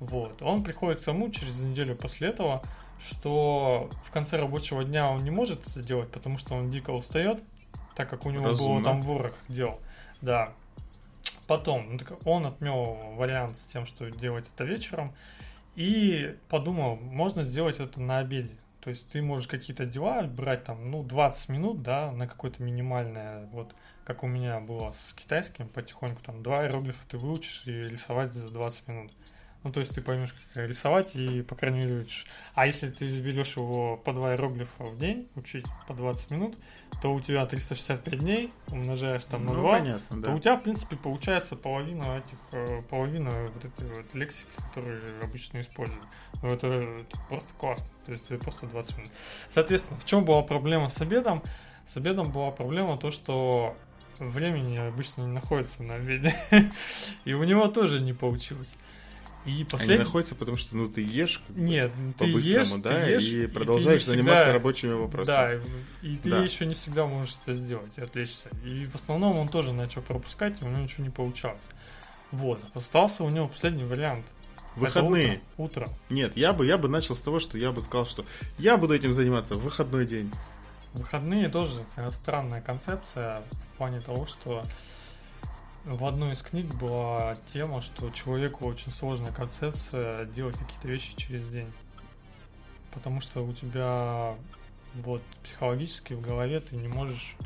Вот. 0.00 0.42
Он 0.42 0.64
приходит 0.64 1.00
к 1.00 1.04
тому 1.04 1.30
через 1.30 1.60
неделю 1.60 1.94
после 1.94 2.30
этого, 2.30 2.60
что 3.00 3.88
в 4.02 4.10
конце 4.10 4.36
рабочего 4.36 4.82
дня 4.82 5.08
он 5.08 5.22
не 5.22 5.30
может 5.30 5.64
это 5.64 5.80
делать, 5.80 6.10
потому 6.10 6.38
что 6.38 6.56
он 6.56 6.70
дико 6.70 6.90
устает, 6.90 7.40
так 7.94 8.10
как 8.10 8.26
у 8.26 8.30
него 8.30 8.42
было 8.42 8.50
Разумно. 8.50 8.82
там 8.82 9.00
ворох 9.00 9.34
дел. 9.46 9.78
Да. 10.22 10.54
Потом 11.46 11.98
ну, 11.98 12.00
он 12.24 12.46
отмел 12.46 12.98
вариант 13.14 13.58
с 13.58 13.66
тем, 13.66 13.86
что 13.86 14.10
делать 14.10 14.50
это 14.52 14.64
вечером, 14.64 15.14
и 15.76 16.36
подумал, 16.48 16.96
можно 16.96 17.44
сделать 17.44 17.78
это 17.78 18.00
на 18.00 18.18
обеде. 18.18 18.56
То 18.84 18.90
есть 18.90 19.08
ты 19.08 19.22
можешь 19.22 19.48
какие-то 19.48 19.86
дела 19.86 20.22
брать 20.24 20.64
там, 20.64 20.90
ну, 20.90 21.02
20 21.02 21.48
минут, 21.48 21.82
да, 21.82 22.12
на 22.12 22.28
какое-то 22.28 22.62
минимальное, 22.62 23.46
вот, 23.46 23.74
как 24.04 24.22
у 24.22 24.26
меня 24.26 24.60
было 24.60 24.92
с 24.92 25.14
китайским, 25.14 25.68
потихоньку 25.68 26.22
там 26.22 26.42
два 26.42 26.64
иероглифа 26.64 27.00
ты 27.08 27.16
выучишь 27.16 27.62
и 27.64 27.72
рисовать 27.72 28.34
за 28.34 28.50
20 28.50 28.88
минут. 28.88 29.12
Ну, 29.62 29.72
то 29.72 29.80
есть 29.80 29.94
ты 29.94 30.02
поймешь, 30.02 30.34
как 30.34 30.68
рисовать 30.68 31.16
и, 31.16 31.40
по 31.40 31.54
крайней 31.54 31.78
мере, 31.78 32.00
учишь. 32.00 32.26
А 32.54 32.66
если 32.66 32.90
ты 32.90 33.08
берешь 33.20 33.56
его 33.56 33.96
по 33.96 34.12
два 34.12 34.32
иероглифа 34.32 34.84
в 34.84 34.98
день, 34.98 35.30
учить 35.34 35.64
по 35.88 35.94
20 35.94 36.30
минут, 36.32 36.58
то 37.00 37.12
у 37.12 37.20
тебя 37.20 37.44
365 37.46 38.18
дней, 38.18 38.52
умножаешь 38.70 39.24
там 39.24 39.44
на 39.44 39.52
ну, 39.52 39.60
2, 39.60 39.78
понятно, 39.78 40.16
то 40.22 40.28
да. 40.28 40.34
у 40.34 40.38
тебя, 40.38 40.56
в 40.56 40.62
принципе, 40.62 40.96
получается 40.96 41.56
половина 41.56 42.18
этих, 42.18 42.38
э, 42.52 42.82
половина 42.88 43.30
вот 43.30 43.64
этой 43.64 43.88
вот 43.88 44.14
лексики, 44.14 44.50
которую 44.56 45.02
обычно 45.22 45.60
используют. 45.60 46.02
Ну, 46.42 46.48
это, 46.48 46.66
это 46.66 47.18
просто 47.28 47.52
классно. 47.54 47.88
То 48.06 48.12
есть 48.12 48.30
это 48.30 48.42
просто 48.42 48.66
20 48.66 48.96
минут. 48.98 49.10
Соответственно, 49.50 49.98
в 49.98 50.04
чем 50.04 50.24
была 50.24 50.42
проблема 50.42 50.88
с 50.88 51.00
обедом? 51.00 51.42
С 51.86 51.96
обедом 51.96 52.30
была 52.30 52.50
проблема 52.50 52.96
то, 52.96 53.10
что 53.10 53.76
времени 54.18 54.76
обычно 54.76 55.22
не 55.22 55.32
находится 55.32 55.82
на 55.82 55.94
обеде. 55.94 56.34
И 57.24 57.32
у 57.32 57.44
него 57.44 57.68
тоже 57.68 58.00
не 58.00 58.12
получилось. 58.12 58.76
И 59.44 59.50
Они 59.50 59.64
последний... 59.64 59.98
находятся, 60.04 60.34
потому 60.34 60.56
что 60.56 60.74
ну 60.76 60.88
ты 60.88 61.02
ешь 61.02 61.42
Нет, 61.50 61.92
ты 62.18 62.24
по-быстрому, 62.26 62.58
ешь, 62.58 62.72
да, 62.82 63.04
ты 63.04 63.10
ешь, 63.10 63.22
и 63.24 63.42
ты 63.42 63.48
продолжаешь 63.48 64.00
всегда- 64.00 64.16
заниматься 64.22 64.52
рабочими 64.52 64.92
вопросами. 64.92 65.34
Да, 65.34 65.54
и, 66.02 66.14
и 66.14 66.16
ты 66.16 66.30
Да. 66.30 66.38
еще 66.42 66.64
не 66.66 66.72
всегда 66.74 67.06
можешь 67.06 67.36
это 67.44 67.52
сделать 67.54 67.92
и 67.98 68.00
отвлечься. 68.00 68.48
И 68.64 68.86
в 68.86 68.94
основном 68.94 69.36
он 69.36 69.48
тоже 69.48 69.72
начал 69.72 70.00
пропускать, 70.02 70.60
и 70.62 70.64
у 70.64 70.68
него 70.68 70.80
ничего 70.80 71.04
не 71.04 71.10
получалось. 71.10 71.60
Вот, 72.30 72.58
остался 72.74 73.22
у 73.22 73.28
него 73.28 73.46
последний 73.48 73.84
вариант. 73.84 74.24
Это 74.76 74.80
Выходные. 74.80 75.40
Утро. 75.56 75.82
утро. 75.84 75.88
Нет, 76.10 76.36
я 76.36 76.52
бы, 76.52 76.66
я 76.66 76.78
бы 76.78 76.88
начал 76.88 77.14
с 77.14 77.20
того, 77.20 77.38
что 77.38 77.58
я 77.58 77.70
бы 77.70 77.80
сказал, 77.82 78.06
что 78.06 78.24
я 78.58 78.76
буду 78.76 78.94
этим 78.94 79.12
заниматься 79.12 79.54
в 79.56 79.60
выходной 79.60 80.04
день. 80.06 80.32
Выходные 80.94 81.48
тоже 81.48 81.72
странная 82.10 82.60
концепция 82.62 83.42
в 83.50 83.76
плане 83.78 84.00
того, 84.00 84.26
что 84.26 84.64
в 85.84 86.04
одной 86.04 86.32
из 86.32 86.42
книг 86.42 86.74
была 86.74 87.36
тема, 87.46 87.82
что 87.82 88.10
человеку 88.10 88.66
очень 88.66 88.90
сложная 88.90 89.32
концепция 89.32 90.24
делать 90.26 90.56
какие-то 90.56 90.88
вещи 90.88 91.14
через 91.16 91.46
день. 91.48 91.70
Потому 92.92 93.20
что 93.20 93.44
у 93.44 93.52
тебя 93.52 94.34
вот 94.94 95.22
психологически 95.42 96.14
в 96.14 96.20
голове 96.20 96.60
ты 96.60 96.76
не 96.76 96.88
можешь... 96.88 97.36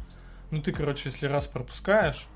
Ну 0.51 0.62
ты, 0.62 0.72
короче, 0.72 1.09
если 1.09 1.27
раз 1.27 1.46
пропускаешь, 1.46 2.27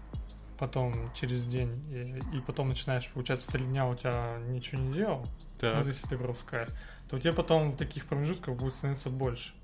потом 0.58 1.12
через 1.14 1.46
день, 1.46 1.82
и, 1.90 2.36
и 2.36 2.40
потом 2.40 2.68
начинаешь, 2.68 3.08
получается, 3.10 3.50
три 3.50 3.64
дня 3.64 3.86
у 3.86 3.94
тебя 3.94 4.38
ничего 4.48 4.82
не 4.82 4.92
делал, 4.92 5.26
ну, 5.60 5.84
если 5.84 6.06
ты 6.08 6.18
пропускаешь, 6.18 6.70
то 7.08 7.16
у 7.16 7.18
тебя 7.18 7.32
потом 7.32 7.76
таких 7.76 8.06
промежутков 8.06 8.56
будет 8.56 8.74
становиться 8.74 9.08
больше. 9.08 9.54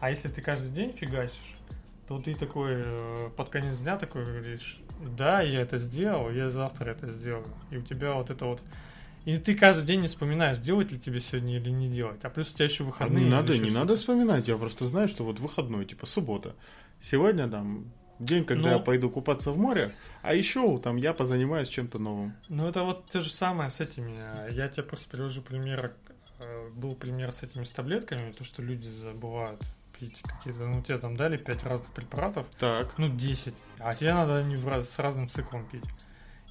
А 0.00 0.10
если 0.10 0.28
ты 0.28 0.42
каждый 0.42 0.70
день 0.70 0.92
фигачишь, 0.92 1.56
то 2.08 2.20
ты 2.20 2.34
такой 2.34 2.72
э, 2.74 3.30
под 3.36 3.48
конец 3.48 3.78
дня 3.78 3.96
такой 3.96 4.24
говоришь, 4.24 4.80
да, 5.16 5.40
я 5.42 5.60
это 5.60 5.78
сделал, 5.78 6.30
я 6.30 6.50
завтра 6.50 6.90
это 6.90 7.10
сделаю. 7.10 7.46
И 7.70 7.76
у 7.78 7.82
тебя 7.82 8.14
вот 8.14 8.30
это 8.30 8.44
вот... 8.46 8.62
И 9.24 9.38
ты 9.38 9.54
каждый 9.54 9.86
день 9.86 10.00
не 10.02 10.06
вспоминаешь, 10.06 10.58
делать 10.58 10.92
ли 10.92 10.98
тебе 11.00 11.18
сегодня 11.18 11.56
или 11.56 11.70
не 11.70 11.88
делать. 11.88 12.22
А 12.24 12.30
плюс 12.30 12.50
у 12.50 12.54
тебя 12.54 12.66
еще 12.66 12.84
А 12.84 12.86
выходные. 12.86 13.20
не 13.20 13.26
или 13.26 13.30
надо, 13.34 13.58
не 13.58 13.70
надо 13.70 13.96
вспоминать. 13.96 14.48
Я 14.48 14.58
просто 14.58 14.84
знаю, 14.84 15.08
что 15.08 15.24
вот 15.24 15.40
выходной, 15.40 15.86
типа 15.86 16.04
суббота. 16.04 16.54
Сегодня 17.00 17.48
там 17.48 17.90
день, 18.18 18.44
когда 18.44 18.68
Ну. 18.70 18.74
я 18.74 18.78
пойду 18.78 19.08
купаться 19.10 19.50
в 19.50 19.58
море, 19.58 19.94
а 20.22 20.34
еще 20.34 20.78
там 20.78 20.96
я 20.96 21.14
позанимаюсь 21.14 21.68
чем-то 21.68 21.98
новым. 21.98 22.34
Ну, 22.50 22.68
это 22.68 22.82
вот 22.82 23.06
то 23.06 23.20
же 23.22 23.30
самое 23.30 23.70
с 23.70 23.80
этими. 23.80 24.52
Я 24.54 24.68
тебе 24.68 24.82
просто 24.82 25.08
привожу 25.08 25.40
пример. 25.40 25.94
э, 26.40 26.68
Был 26.74 26.94
пример 26.94 27.32
с 27.32 27.42
этими 27.42 27.64
с 27.64 27.70
таблетками, 27.70 28.30
то, 28.32 28.44
что 28.44 28.60
люди 28.62 28.88
забывают 28.88 29.60
пить 29.98 30.20
какие-то, 30.22 30.66
ну, 30.66 30.82
тебе 30.82 30.98
там 30.98 31.16
дали 31.16 31.36
5 31.36 31.62
разных 31.64 31.90
препаратов, 31.92 32.46
Так. 32.58 32.98
ну, 32.98 33.08
10, 33.08 33.54
а 33.78 33.94
тебе 33.94 34.14
надо 34.14 34.38
они 34.38 34.56
в 34.56 34.66
раз- 34.68 34.90
с 34.90 34.98
разным 34.98 35.28
циклом 35.28 35.66
пить. 35.66 35.84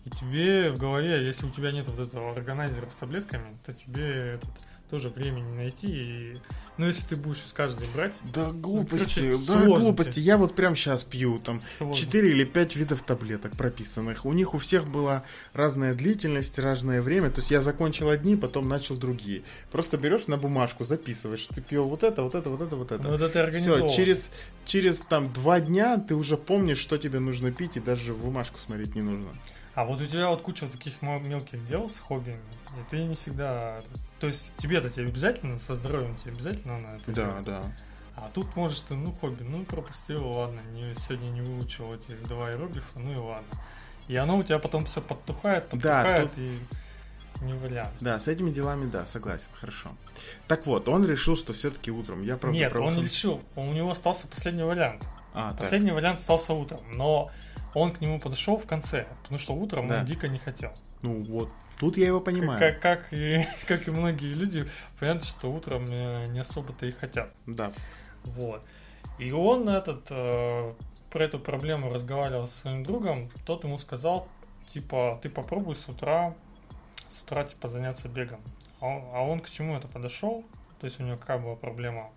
И 0.05 0.09
тебе 0.09 0.69
в 0.71 0.77
голове, 0.79 1.25
если 1.25 1.45
у 1.45 1.49
тебя 1.49 1.71
нет 1.71 1.87
вот 1.87 2.05
этого 2.05 2.31
органайзера 2.33 2.89
с 2.89 2.95
таблетками, 2.95 3.57
то 3.65 3.73
тебе 3.73 4.33
этот, 4.35 4.49
тоже 4.93 5.09
времени 5.09 5.51
найти. 5.55 5.87
И... 5.87 6.37
Ну, 6.77 6.85
если 6.85 7.07
ты 7.07 7.15
будешь 7.15 7.43
из 7.43 7.51
каждой 7.51 7.87
брать, 7.87 8.13
Да 8.31 8.51
глупости, 8.51 9.21
короче, 9.21 9.37
да 9.39 9.45
сложности. 9.45 9.81
глупости. 9.81 10.19
Я 10.19 10.37
вот 10.37 10.55
прям 10.55 10.75
сейчас 10.75 11.03
пью 11.03 11.39
там 11.39 11.61
сложно. 11.67 11.95
4 11.95 12.29
или 12.29 12.43
5 12.43 12.75
видов 12.75 13.01
таблеток 13.01 13.57
прописанных. 13.57 14.23
У 14.23 14.33
них 14.33 14.53
у 14.53 14.59
всех 14.59 14.87
была 14.87 15.23
разная 15.53 15.95
длительность, 15.95 16.59
разное 16.59 17.01
время. 17.01 17.31
То 17.31 17.39
есть 17.39 17.49
я 17.49 17.61
закончил 17.61 18.09
одни, 18.09 18.35
потом 18.35 18.69
начал 18.69 18.95
другие. 18.95 19.41
Просто 19.71 19.97
берешь 19.97 20.27
на 20.27 20.37
бумажку, 20.37 20.83
записываешь, 20.83 21.39
что 21.39 21.55
ты 21.55 21.61
пил 21.61 21.85
вот 21.85 22.03
это, 22.03 22.21
вот 22.21 22.35
это, 22.35 22.51
вот 22.51 22.61
это, 22.61 22.75
вот 22.75 22.91
это. 22.91 23.01
Ну, 23.01 23.09
вот 23.13 23.21
это 23.21 23.31
Все, 23.31 23.39
организовано. 23.39 23.89
через, 23.89 24.29
через 24.65 24.97
там 24.97 25.33
два 25.33 25.59
дня 25.59 25.97
ты 25.97 26.13
уже 26.13 26.37
помнишь, 26.37 26.77
что 26.77 26.99
тебе 26.99 27.17
нужно 27.17 27.51
пить, 27.51 27.77
и 27.77 27.79
даже 27.79 28.13
в 28.13 28.23
бумажку 28.23 28.59
смотреть 28.59 28.93
не 28.93 29.01
нужно. 29.01 29.29
А 29.73 29.85
вот 29.85 29.99
у 30.01 30.05
тебя 30.05 30.29
вот 30.29 30.43
куча 30.43 30.65
вот 30.65 30.73
таких 30.73 31.01
мелких 31.01 31.65
дел 31.65 31.89
с 31.89 31.99
хоббиями, 31.99 32.39
и 32.77 32.91
ты 32.91 33.03
не 33.05 33.15
всегда... 33.15 33.81
То 34.23 34.27
есть 34.27 34.55
тебе-то 34.55 34.89
тебе 34.89 35.07
обязательно, 35.07 35.59
со 35.59 35.75
здоровьем 35.75 36.15
тебе 36.15 36.31
обязательно 36.31 36.79
на 36.79 36.95
это 36.95 37.11
Да, 37.11 37.13
делать. 37.25 37.43
да. 37.43 37.61
А 38.15 38.29
тут 38.33 38.55
можешь 38.55 38.79
ты, 38.79 38.93
ну, 38.93 39.11
хобби, 39.11 39.43
ну, 39.43 39.65
пропустил, 39.65 40.25
ладно, 40.25 40.61
не, 40.71 40.95
сегодня 40.95 41.25
не 41.31 41.41
выучил 41.41 41.93
эти 41.93 42.11
два 42.25 42.49
иероглифа, 42.51 42.99
ну 42.99 43.11
и 43.11 43.17
ладно. 43.17 43.45
И 44.07 44.15
оно 44.15 44.37
у 44.37 44.43
тебя 44.43 44.59
потом 44.59 44.85
все 44.85 45.01
подтухает, 45.01 45.65
Да, 45.73 46.03
подтухает, 46.03 46.37
и 46.37 46.57
не 47.41 47.51
вариант. 47.51 47.91
Да, 47.99 48.17
с 48.17 48.29
этими 48.29 48.49
делами, 48.49 48.89
да, 48.89 49.05
согласен, 49.05 49.49
хорошо. 49.59 49.89
Так 50.47 50.65
вот, 50.67 50.87
он 50.87 51.05
решил, 51.05 51.35
что 51.35 51.51
все-таки 51.51 51.91
утром. 51.91 52.23
Я 52.23 52.37
правда 52.37 52.57
Нет, 52.57 52.71
правда- 52.71 52.87
он 52.91 52.95
не 52.95 53.03
решил, 53.03 53.41
у 53.57 53.73
него 53.73 53.91
остался 53.91 54.27
последний 54.27 54.63
вариант. 54.63 55.03
А, 55.33 55.49
так. 55.51 55.57
Последний 55.63 55.91
вариант 55.91 56.19
остался 56.19 56.53
утром, 56.53 56.79
но 56.95 57.29
он 57.73 57.91
к 57.91 57.99
нему 57.99 58.21
подошел 58.21 58.55
в 58.55 58.65
конце, 58.67 59.05
потому 59.23 59.37
что 59.37 59.53
утром 59.53 59.89
Да. 59.89 59.99
он 59.99 60.05
дико 60.05 60.29
не 60.29 60.39
хотел. 60.39 60.71
Ну 61.01 61.21
вот, 61.23 61.49
тут 61.83 61.97
я 61.97 62.07
его 62.07 62.21
понимаю. 62.21 62.59
Как, 62.59 62.79
как, 62.79 63.07
и, 63.11 63.45
как 63.67 63.89
и 63.89 63.91
многие 63.91 64.33
люди, 64.33 64.65
понятно, 64.99 65.27
что 65.27 65.51
утром 65.51 65.83
не 65.85 66.39
особо-то 66.39 66.85
и 66.85 66.91
хотят. 66.91 67.29
Да. 67.45 67.73
Вот. 68.23 68.61
И 69.19 69.31
он 69.33 69.67
этот 69.67 70.07
э, 70.09 70.73
про 71.11 71.23
эту 71.23 71.39
проблему 71.39 71.93
разговаривал 71.93 72.47
со 72.47 72.57
своим 72.57 72.83
другом. 72.85 73.29
Тот 73.45 73.65
ему 73.65 73.77
сказал, 73.79 74.29
типа, 74.69 75.19
ты 75.21 75.29
попробуй 75.29 75.75
с 75.75 75.89
утра, 75.89 76.33
с 77.09 77.21
утра 77.21 77.43
типа 77.43 77.67
заняться 77.67 78.07
бегом. 78.07 78.39
А 78.79 78.87
он, 78.87 79.03
а 79.13 79.21
он 79.21 79.39
к 79.41 79.49
чему 79.49 79.75
это 79.75 79.89
подошел? 79.89 80.45
То 80.79 80.87
есть 80.87 81.01
у 81.01 81.03
него 81.03 81.17
какая 81.17 81.37
была 81.37 81.57
проблема? 81.57 82.11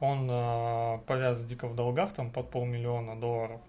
Он 0.00 0.26
э, 0.30 0.98
повяз 1.06 1.44
дико 1.44 1.68
в 1.68 1.76
долгах, 1.76 2.14
там 2.14 2.30
под 2.30 2.50
полмиллиона 2.50 3.20
долларов. 3.20 3.60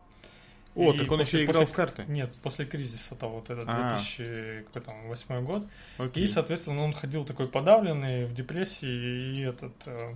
О, 0.76 0.94
И 0.94 1.00
так 1.00 1.12
он 1.12 1.20
после- 1.20 1.42
еще 1.42 1.44
играл 1.46 1.62
после- 1.64 1.74
в 1.74 1.76
карты. 1.76 2.06
Нет, 2.08 2.34
после 2.42 2.66
кризиса-то 2.66 3.28
вот 3.28 3.50
этот 3.50 3.66
А. 3.68 3.90
2008 3.98 5.44
год. 5.46 5.68
Окей. 5.98 6.24
И, 6.24 6.28
соответственно, 6.28 6.84
он 6.84 6.94
ходил 6.94 7.26
такой 7.26 7.48
подавленный, 7.48 8.26
в 8.26 8.34
депрессии, 8.34 9.36
и 9.36 9.42
этот 9.42 9.74
э, 9.86 10.16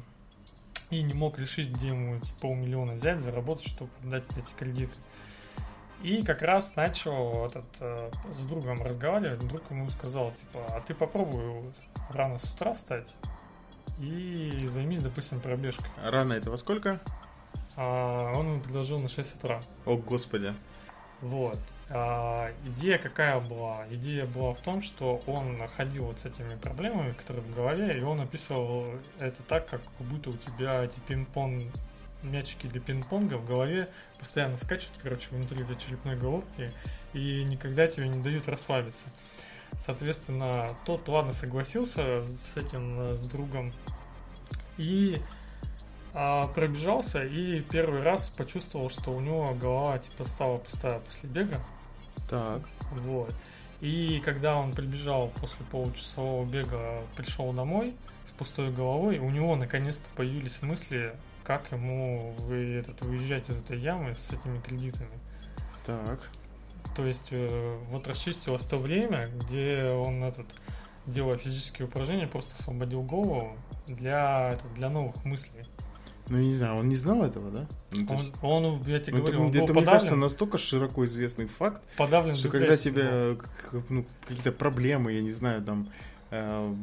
и 0.92 1.02
не 1.02 1.14
мог 1.14 1.40
решить, 1.40 1.70
где 1.72 1.88
ему 1.88 2.16
эти 2.18 2.32
полмиллиона 2.42 2.94
взять, 2.94 3.20
заработать, 3.20 3.68
чтобы 3.68 3.90
дать 4.04 4.24
эти 4.38 4.54
кредиты. 4.58 4.94
И 6.04 6.22
как 6.24 6.42
раз 6.42 6.76
начал 6.76 7.48
этот, 7.48 7.66
э, 7.80 8.12
с 8.38 8.46
другом 8.46 8.82
разговаривать, 8.84 9.46
друг 9.48 9.70
ему 9.72 9.90
сказал, 9.90 10.32
типа, 10.32 10.66
а 10.70 10.82
ты 10.82 10.94
попробуй 10.94 11.48
вот 11.50 11.74
рано 12.12 12.38
с 12.38 12.44
утра 12.54 12.74
встать 12.76 13.14
и 14.00 14.68
займись, 14.70 15.00
допустим, 15.02 15.40
пробежкой. 15.40 15.88
Рано 16.04 16.34
это 16.34 16.52
во 16.52 16.58
сколько? 16.58 17.02
А 17.78 18.34
он 18.36 18.48
ему 18.48 18.62
предложил 18.62 19.00
на 19.00 19.10
6 19.10 19.36
утра. 19.36 19.60
О, 19.86 19.98
господи. 19.98 20.54
Вот. 21.22 21.60
А, 21.90 22.52
идея 22.66 22.98
какая 22.98 23.40
была? 23.40 23.86
Идея 23.92 24.26
была 24.26 24.54
в 24.54 24.62
том, 24.62 24.82
что 24.82 25.22
он 25.28 25.68
ходил 25.68 26.06
вот 26.06 26.20
с 26.20 26.26
этими 26.26 26.56
проблемами, 26.56 27.14
которые 27.14 27.44
в 27.44 27.54
голове, 27.54 27.98
и 27.98 28.02
он 28.02 28.22
описывал 28.22 28.86
это 29.20 29.44
так, 29.44 29.68
как 29.68 29.82
будто 30.00 30.32
у 30.32 30.34
тебя 30.34 30.84
эти 30.84 31.00
пинг-понг 31.08 31.64
мячики 32.24 32.68
для 32.68 32.82
пинг-понга 32.82 33.38
в 33.38 33.46
голове 33.46 33.90
постоянно 34.20 34.58
скачут, 34.58 34.92
короче, 35.02 35.28
внутри 35.32 35.62
этой 35.64 35.76
черепной 35.76 36.16
головки 36.16 36.72
и 37.14 37.44
никогда 37.44 37.88
тебе 37.88 38.08
не 38.08 38.22
дают 38.22 38.48
расслабиться. 38.48 39.06
Соответственно, 39.80 40.70
тот, 40.86 41.08
ладно, 41.08 41.34
согласился 41.34 42.24
с 42.24 42.58
этим, 42.58 43.00
э, 43.00 43.16
с 43.16 43.28
другом 43.28 43.74
и 44.78 45.22
а, 46.18 46.48
пробежался 46.48 47.26
и 47.26 47.60
первый 47.60 48.02
раз 48.02 48.30
почувствовал, 48.30 48.90
что 48.90 49.12
у 49.12 49.20
него 49.20 49.54
голова 49.54 50.00
типа 50.00 50.24
стала 50.24 50.60
пустая 50.60 51.00
после 51.00 51.30
бега. 51.30 51.60
Так. 52.30 52.62
Вот. 52.92 53.34
И 53.82 54.22
когда 54.24 54.56
он 54.56 54.72
прибежал 54.72 55.28
после 55.42 55.66
получасового 55.66 56.46
бега, 56.46 57.02
пришел 57.18 57.52
домой 57.52 57.94
с 58.30 58.32
пустой 58.32 58.72
головой, 58.72 59.18
у 59.18 59.30
него 59.30 59.58
наконец-то 59.58 60.08
появились 60.16 60.62
мысли, 60.62 61.14
как 61.44 61.70
ему 61.74 62.34
вы, 62.40 62.76
этот, 62.76 63.02
выезжать 63.02 63.50
из 63.50 63.58
этой 63.58 63.78
ямы 63.78 64.16
с 64.16 64.32
этими 64.32 64.60
кредитами. 64.62 65.20
Так. 65.86 66.20
То 66.96 67.06
есть 67.06 67.28
э, 67.32 67.78
вот 67.88 68.08
расчистилось 68.08 68.64
то 68.64 68.78
время, 68.78 69.28
где 69.28 69.92
он 69.92 70.24
этот, 70.24 70.48
делая 71.06 71.38
физические 71.38 71.90
упражнения, 71.90 72.26
просто 72.26 72.56
освободил 72.58 73.02
голову 73.02 73.58
для, 73.86 74.58
для 74.76 74.90
новых 74.90 75.26
мыслей. 75.26 75.66
Ну, 76.28 76.38
я 76.40 76.46
не 76.46 76.54
знаю, 76.54 76.76
он 76.78 76.90
не 76.90 76.96
знал 76.96 77.24
этого, 77.24 77.52
да? 77.52 77.68
Ну, 77.92 78.06
Он, 78.10 78.18
есть- 78.18 78.34
он, 78.42 78.84
я 78.88 79.00
тебе 79.00 79.18
ну, 79.18 79.20
говорю, 79.22 79.42
он 79.44 79.52
был 79.52 79.64
это, 79.64 79.74
мне 79.74 79.86
кажется, 79.86 80.10
подавлен, 80.12 80.20
настолько 80.20 80.58
широко 80.58 81.06
известный 81.06 81.46
факт, 81.46 81.84
подавлен 81.98 82.36
что 82.36 82.50
когда 82.50 82.76
тебе 82.76 83.36
к- 83.36 83.84
ну, 83.90 84.06
какие-то 84.28 84.52
проблемы, 84.52 85.14
я 85.14 85.22
не 85.22 85.32
знаю, 85.32 85.64
там 85.64 85.88
э, 86.32 86.76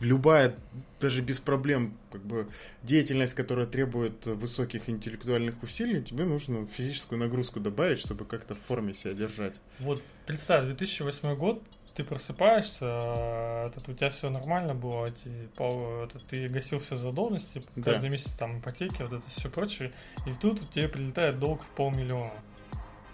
любая, 0.00 0.56
даже 1.00 1.22
без 1.22 1.38
проблем, 1.40 1.94
как 2.10 2.22
бы 2.22 2.48
деятельность, 2.82 3.34
которая 3.34 3.66
требует 3.66 4.26
высоких 4.26 4.88
интеллектуальных 4.88 5.62
усилий, 5.62 6.02
тебе 6.02 6.24
нужно 6.24 6.66
физическую 6.66 7.18
нагрузку 7.20 7.60
добавить, 7.60 8.00
чтобы 8.00 8.24
как-то 8.24 8.54
в 8.54 8.58
форме 8.58 8.92
себя 8.94 9.14
держать. 9.14 9.60
Вот 9.78 10.02
представь, 10.26 10.64
2008 10.64 11.34
год, 11.36 11.62
ты 11.94 12.04
просыпаешься, 12.04 12.86
а, 12.86 13.66
этот, 13.68 13.88
у 13.88 13.92
тебя 13.92 14.10
все 14.10 14.30
нормально 14.30 14.74
было, 14.74 15.06
эти, 15.06 15.48
пол- 15.56 16.02
это, 16.04 16.18
ты 16.20 16.48
гасил 16.48 16.78
все 16.78 16.96
задолженности, 16.96 17.62
Да. 17.76 17.92
каждый 17.92 18.10
месяц 18.10 18.32
там 18.32 18.58
ипотеки, 18.58 19.02
вот 19.02 19.12
это 19.12 19.28
все 19.30 19.50
прочее, 19.50 19.92
и 20.26 20.32
тут 20.32 20.62
у 20.62 20.66
тебя 20.66 20.88
прилетает 20.88 21.38
долг 21.38 21.62
в 21.62 21.68
полмиллиона. 21.70 22.32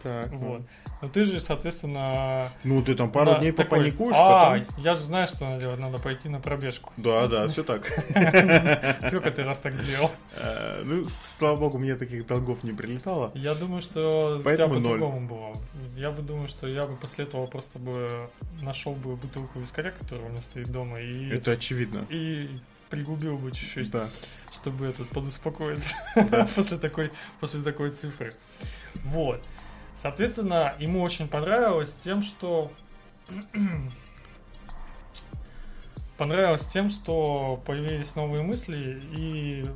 Так. 0.02 0.30
Вот. 0.32 0.62
Но 1.02 1.08
ты 1.08 1.24
же, 1.24 1.40
соответственно... 1.40 2.50
Ну, 2.64 2.82
ты 2.82 2.94
там 2.94 3.10
пару 3.10 3.32
да, 3.32 3.38
дней 3.38 3.52
такой, 3.52 3.78
попаникуешь, 3.78 4.16
а, 4.18 4.58
потом... 4.58 4.82
я 4.82 4.94
же 4.94 5.00
знаю, 5.00 5.28
что 5.28 5.44
надо 5.44 5.60
делать, 5.60 5.78
надо 5.78 5.98
пойти 5.98 6.28
на 6.30 6.40
пробежку. 6.40 6.90
Да, 6.96 7.26
да, 7.28 7.48
все 7.48 7.62
так. 7.62 7.84
Сколько 9.06 9.30
ты 9.30 9.42
раз 9.42 9.58
так 9.58 9.74
делал? 9.84 10.10
Э, 10.36 10.82
Ну, 10.84 11.04
слава 11.04 11.56
богу, 11.56 11.78
мне 11.78 11.96
таких 11.96 12.26
долгов 12.26 12.64
не 12.64 12.72
прилетало. 12.72 13.30
Я 13.34 13.54
думаю, 13.54 13.82
что 13.82 14.40
Поэтому 14.42 14.74
у 14.74 14.78
тебя 14.78 14.90
по-другому 14.90 15.28
было. 15.28 15.52
Я 15.96 16.10
бы 16.10 16.22
думаю, 16.22 16.48
что 16.48 16.66
я 16.66 16.86
бы 16.86 16.96
после 16.96 17.24
этого 17.24 17.46
просто 17.46 17.78
бы 17.78 18.30
нашел 18.62 18.94
бы 18.94 19.16
бутылку 19.16 19.60
вискаря, 19.60 19.90
которая 19.90 20.26
у 20.26 20.30
меня 20.30 20.40
стоит 20.40 20.68
дома, 20.70 20.98
и, 21.00 21.30
Это 21.30 21.52
очевидно. 21.52 22.06
и 22.08 22.48
пригубил 22.88 23.36
бы 23.36 23.52
чуть-чуть, 23.52 23.90
Да. 23.90 24.08
чтобы 24.52 24.86
этот 24.86 25.08
подуспокоиться 25.08 25.94
Да. 26.14 26.48
после 26.56 26.78
такой 26.78 27.10
после 27.40 27.60
такой 27.62 27.90
цифры. 27.90 28.32
Вот. 29.04 29.42
Соответственно, 30.00 30.74
ему 30.78 31.02
очень 31.02 31.28
понравилось 31.28 31.96
тем, 32.02 32.22
что 32.22 32.70
понравилось 36.18 36.66
тем, 36.66 36.90
что 36.90 37.62
появились 37.66 38.14
новые 38.14 38.42
мысли 38.42 39.00
и 39.16 39.66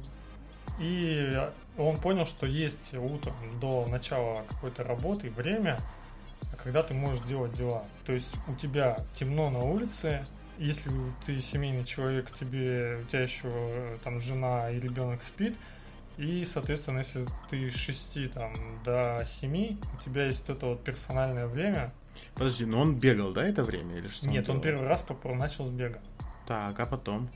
и 0.79 1.39
он 1.77 1.99
понял, 1.99 2.25
что 2.25 2.47
есть 2.47 2.95
утром 2.95 3.35
до 3.61 3.87
начала 3.87 4.45
какой-то 4.49 4.83
работы 4.83 5.31
время, 5.31 5.79
когда 6.63 6.83
ты 6.83 6.95
можешь 6.95 7.21
делать 7.27 7.53
дела. 7.53 7.85
То 8.07 8.13
есть 8.13 8.31
у 8.49 8.55
тебя 8.55 8.97
темно 9.15 9.51
на 9.51 9.59
улице, 9.59 10.25
если 10.59 10.91
ты 11.27 11.39
семейный 11.39 11.85
человек, 11.85 12.31
тебе 12.33 13.01
у 13.03 13.05
тебя 13.05 13.23
еще 13.23 13.49
э, 13.53 13.99
там 14.03 14.21
жена 14.21 14.71
и 14.71 14.81
ребенок 14.81 15.23
спит, 15.23 15.57
и, 16.17 16.45
соответственно, 16.45 16.99
если 16.99 17.27
ты 17.49 17.71
с 17.71 17.75
6 17.75 18.31
там, 18.33 18.53
до 18.85 19.25
7, 19.25 19.79
у 19.99 20.03
тебя 20.03 20.27
есть 20.27 20.47
вот 20.49 20.57
это 20.57 20.67
вот 20.67 20.85
персональное 20.85 21.47
время. 21.47 21.93
Подожди, 22.35 22.65
но 22.65 22.81
он 22.81 22.99
бегал, 22.99 23.33
да, 23.33 23.47
это 23.47 23.65
время 23.65 23.97
или 23.97 24.09
что? 24.09 24.27
Нет, 24.29 24.49
он 24.49 24.61
делал? 24.61 24.63
первый 24.63 24.89
раз 24.89 25.05
начал 25.25 25.67
с 25.67 25.71
бега. 25.71 26.01
Так, 26.47 26.79
а 26.79 26.87
потом? 26.87 27.31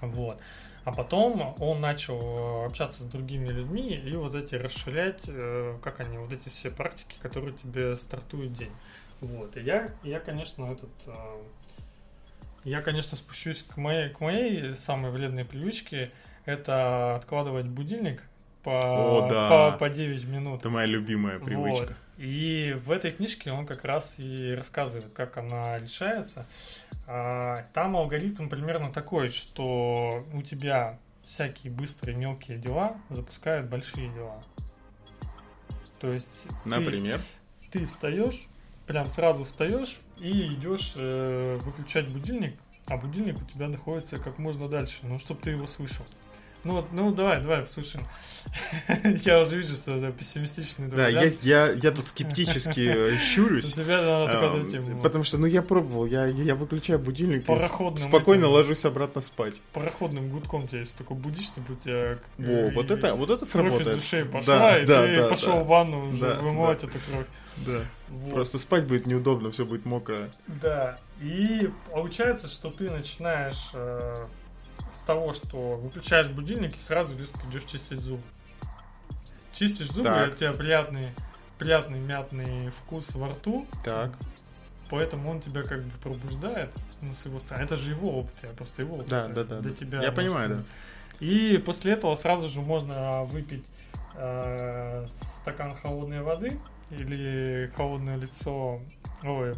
Вот. 0.00 0.38
А 0.84 0.92
потом 0.92 1.54
он 1.58 1.80
начал 1.80 2.18
э, 2.62 2.66
общаться 2.66 3.02
с 3.02 3.06
другими 3.06 3.48
людьми 3.48 3.94
и 3.94 4.12
вот 4.16 4.34
эти 4.34 4.54
расширять, 4.54 5.24
э, 5.26 5.76
как 5.82 6.00
они, 6.00 6.16
вот 6.16 6.32
эти 6.32 6.48
все 6.48 6.70
практики, 6.70 7.16
которые 7.20 7.54
тебе 7.54 7.94
стартуют 7.96 8.54
день. 8.54 8.72
Вот. 9.20 9.56
И 9.56 9.60
я, 9.60 9.90
я 10.02 10.20
конечно, 10.20 10.72
этот... 10.72 10.90
э, 11.06 11.42
Я, 12.64 12.80
конечно, 12.80 13.18
спущусь 13.18 13.62
к 13.64 13.76
моей, 13.76 14.08
к 14.10 14.20
моей 14.20 14.74
самой 14.74 15.10
вредной 15.10 15.44
привычке. 15.44 16.10
Это 16.48 17.16
откладывать 17.16 17.66
будильник 17.66 18.22
по, 18.62 18.70
О, 18.80 19.28
да. 19.28 19.70
по, 19.72 19.76
по 19.80 19.88
9 19.90 20.24
минут. 20.28 20.60
Это 20.60 20.70
моя 20.70 20.86
любимая 20.86 21.38
привычка. 21.38 21.88
Вот. 21.88 21.92
И 22.16 22.74
в 22.86 22.90
этой 22.90 23.10
книжке 23.10 23.52
он 23.52 23.66
как 23.66 23.84
раз 23.84 24.14
и 24.18 24.54
рассказывает, 24.54 25.04
как 25.12 25.36
она 25.36 25.78
решается. 25.78 26.46
А, 27.06 27.66
Там 27.74 27.96
алгоритм 27.98 28.48
примерно 28.48 28.90
такой, 28.90 29.28
что 29.28 30.24
у 30.32 30.40
тебя 30.40 30.98
всякие 31.22 31.70
быстрые 31.70 32.16
мелкие 32.16 32.56
дела 32.56 32.96
запускают 33.10 33.66
большие 33.68 34.08
дела. 34.14 34.40
То 36.00 36.10
есть 36.10 36.44
ты- 36.44 36.68
Например. 36.70 37.20
ты 37.70 37.86
встаешь, 37.86 38.46
прям 38.86 39.04
сразу 39.10 39.44
встаешь 39.44 40.00
и 40.16 40.54
идешь 40.54 40.94
э, 40.96 41.58
выключать 41.60 42.10
будильник, 42.10 42.54
а 42.86 42.96
будильник 42.96 43.36
у 43.38 43.44
тебя 43.44 43.68
находится 43.68 44.16
как 44.16 44.38
можно 44.38 44.66
дальше, 44.66 45.00
ну, 45.02 45.18
чтобы 45.18 45.42
ты 45.42 45.50
его 45.50 45.66
слышал. 45.66 46.06
Ну, 46.68 46.74
вот, 46.74 46.92
ну, 46.92 47.10
давай, 47.12 47.40
давай, 47.40 47.62
послушаем. 47.62 48.04
Я 49.24 49.40
уже 49.40 49.56
вижу, 49.56 49.74
что 49.74 49.96
это 49.96 50.12
пессимистичный 50.12 50.88
Да, 50.88 51.08
я, 51.08 51.32
я, 51.40 51.70
я 51.72 51.90
тут 51.92 52.08
скептически 52.08 52.80
э, 52.80 53.14
У 53.16 53.18
щурюсь. 53.18 53.72
тебя 53.72 54.02
надо 54.02 54.38
а, 54.38 54.50
только 54.50 54.68
этим 54.68 55.00
Потому 55.00 55.24
что, 55.24 55.38
ну, 55.38 55.46
я 55.46 55.62
пробовал, 55.62 56.04
я, 56.04 56.26
я 56.26 56.54
выключаю 56.54 56.98
будильник 56.98 57.44
и 57.44 57.46
пароходным, 57.46 58.06
спокойно 58.06 58.44
этим, 58.44 58.52
ложусь 58.52 58.84
обратно 58.84 59.22
спать. 59.22 59.62
пароходным 59.72 60.28
гудком 60.30 60.68
тебя, 60.68 60.80
если 60.80 60.98
такой 60.98 61.16
будешь, 61.16 61.46
чтобы 61.46 61.72
у 61.72 61.76
тебя... 61.76 62.18
Во, 62.36 62.70
вот 62.72 62.90
это, 62.90 63.14
вот 63.14 63.30
это 63.30 63.46
Кровь 63.46 63.66
из 63.66 63.70
сработает. 63.72 63.96
ушей 63.96 64.24
пошла, 64.26 64.58
Да, 64.58 64.78
и 64.78 64.86
да, 64.86 65.06
ты 65.06 65.16
да, 65.16 65.28
пошел 65.28 65.52
да. 65.54 65.60
в 65.62 65.66
ванну 65.68 66.08
уже 66.08 66.18
Да, 66.18 66.34
вымывать 66.34 66.80
да. 66.82 66.86
эту 66.86 66.98
кровь. 67.10 67.26
Да. 67.66 67.80
Вот. 68.08 68.34
Просто 68.34 68.58
спать 68.58 68.86
будет 68.86 69.06
неудобно, 69.06 69.50
все 69.50 69.64
будет 69.64 69.86
мокрое. 69.86 70.30
Да, 70.46 70.98
и 71.20 71.70
получается, 71.90 72.46
что 72.48 72.70
ты 72.70 72.90
начинаешь 72.90 73.70
э, 73.72 74.14
с 74.98 75.02
того, 75.02 75.32
что 75.32 75.76
выключаешь 75.76 76.28
будильник 76.28 76.76
и 76.76 76.80
сразу 76.80 77.16
резко 77.16 77.38
идешь 77.48 77.64
чистить 77.64 78.00
зубы. 78.00 78.22
Чистишь 79.52 79.90
зубы, 79.90 80.08
Так. 80.08 80.28
и 80.28 80.32
у 80.32 80.36
тебя 80.36 80.52
приятный, 80.52 81.12
приятный 81.58 82.00
мятный 82.00 82.70
вкус 82.70 83.14
во 83.14 83.28
рту, 83.28 83.66
Так. 83.84 84.12
поэтому 84.90 85.30
он 85.30 85.40
тебя 85.40 85.62
как 85.62 85.82
бы 85.82 85.90
пробуждает 86.02 86.72
ну, 87.00 87.14
с 87.14 87.24
его 87.24 87.38
стороны. 87.38 87.64
Это 87.64 87.76
же 87.76 87.90
его 87.92 88.18
опыт, 88.20 88.34
я 88.42 88.50
просто 88.50 88.82
его 88.82 88.96
опыт. 88.96 89.08
Да, 89.08 89.26
э, 89.26 89.32
да, 89.32 89.44
да, 89.44 89.60
да. 89.60 89.70
тебя. 89.70 90.02
Я 90.02 90.12
понимаю, 90.12 90.48
да. 90.48 90.62
И 91.20 91.58
после 91.58 91.92
этого 91.92 92.14
сразу 92.16 92.48
же 92.48 92.60
можно 92.60 93.24
выпить 93.24 93.64
э, 94.14 95.06
стакан 95.40 95.74
холодной 95.76 96.22
воды 96.22 96.58
или 96.90 97.70
холодное 97.76 98.16
лицо, 98.16 98.80
ой, 99.22 99.54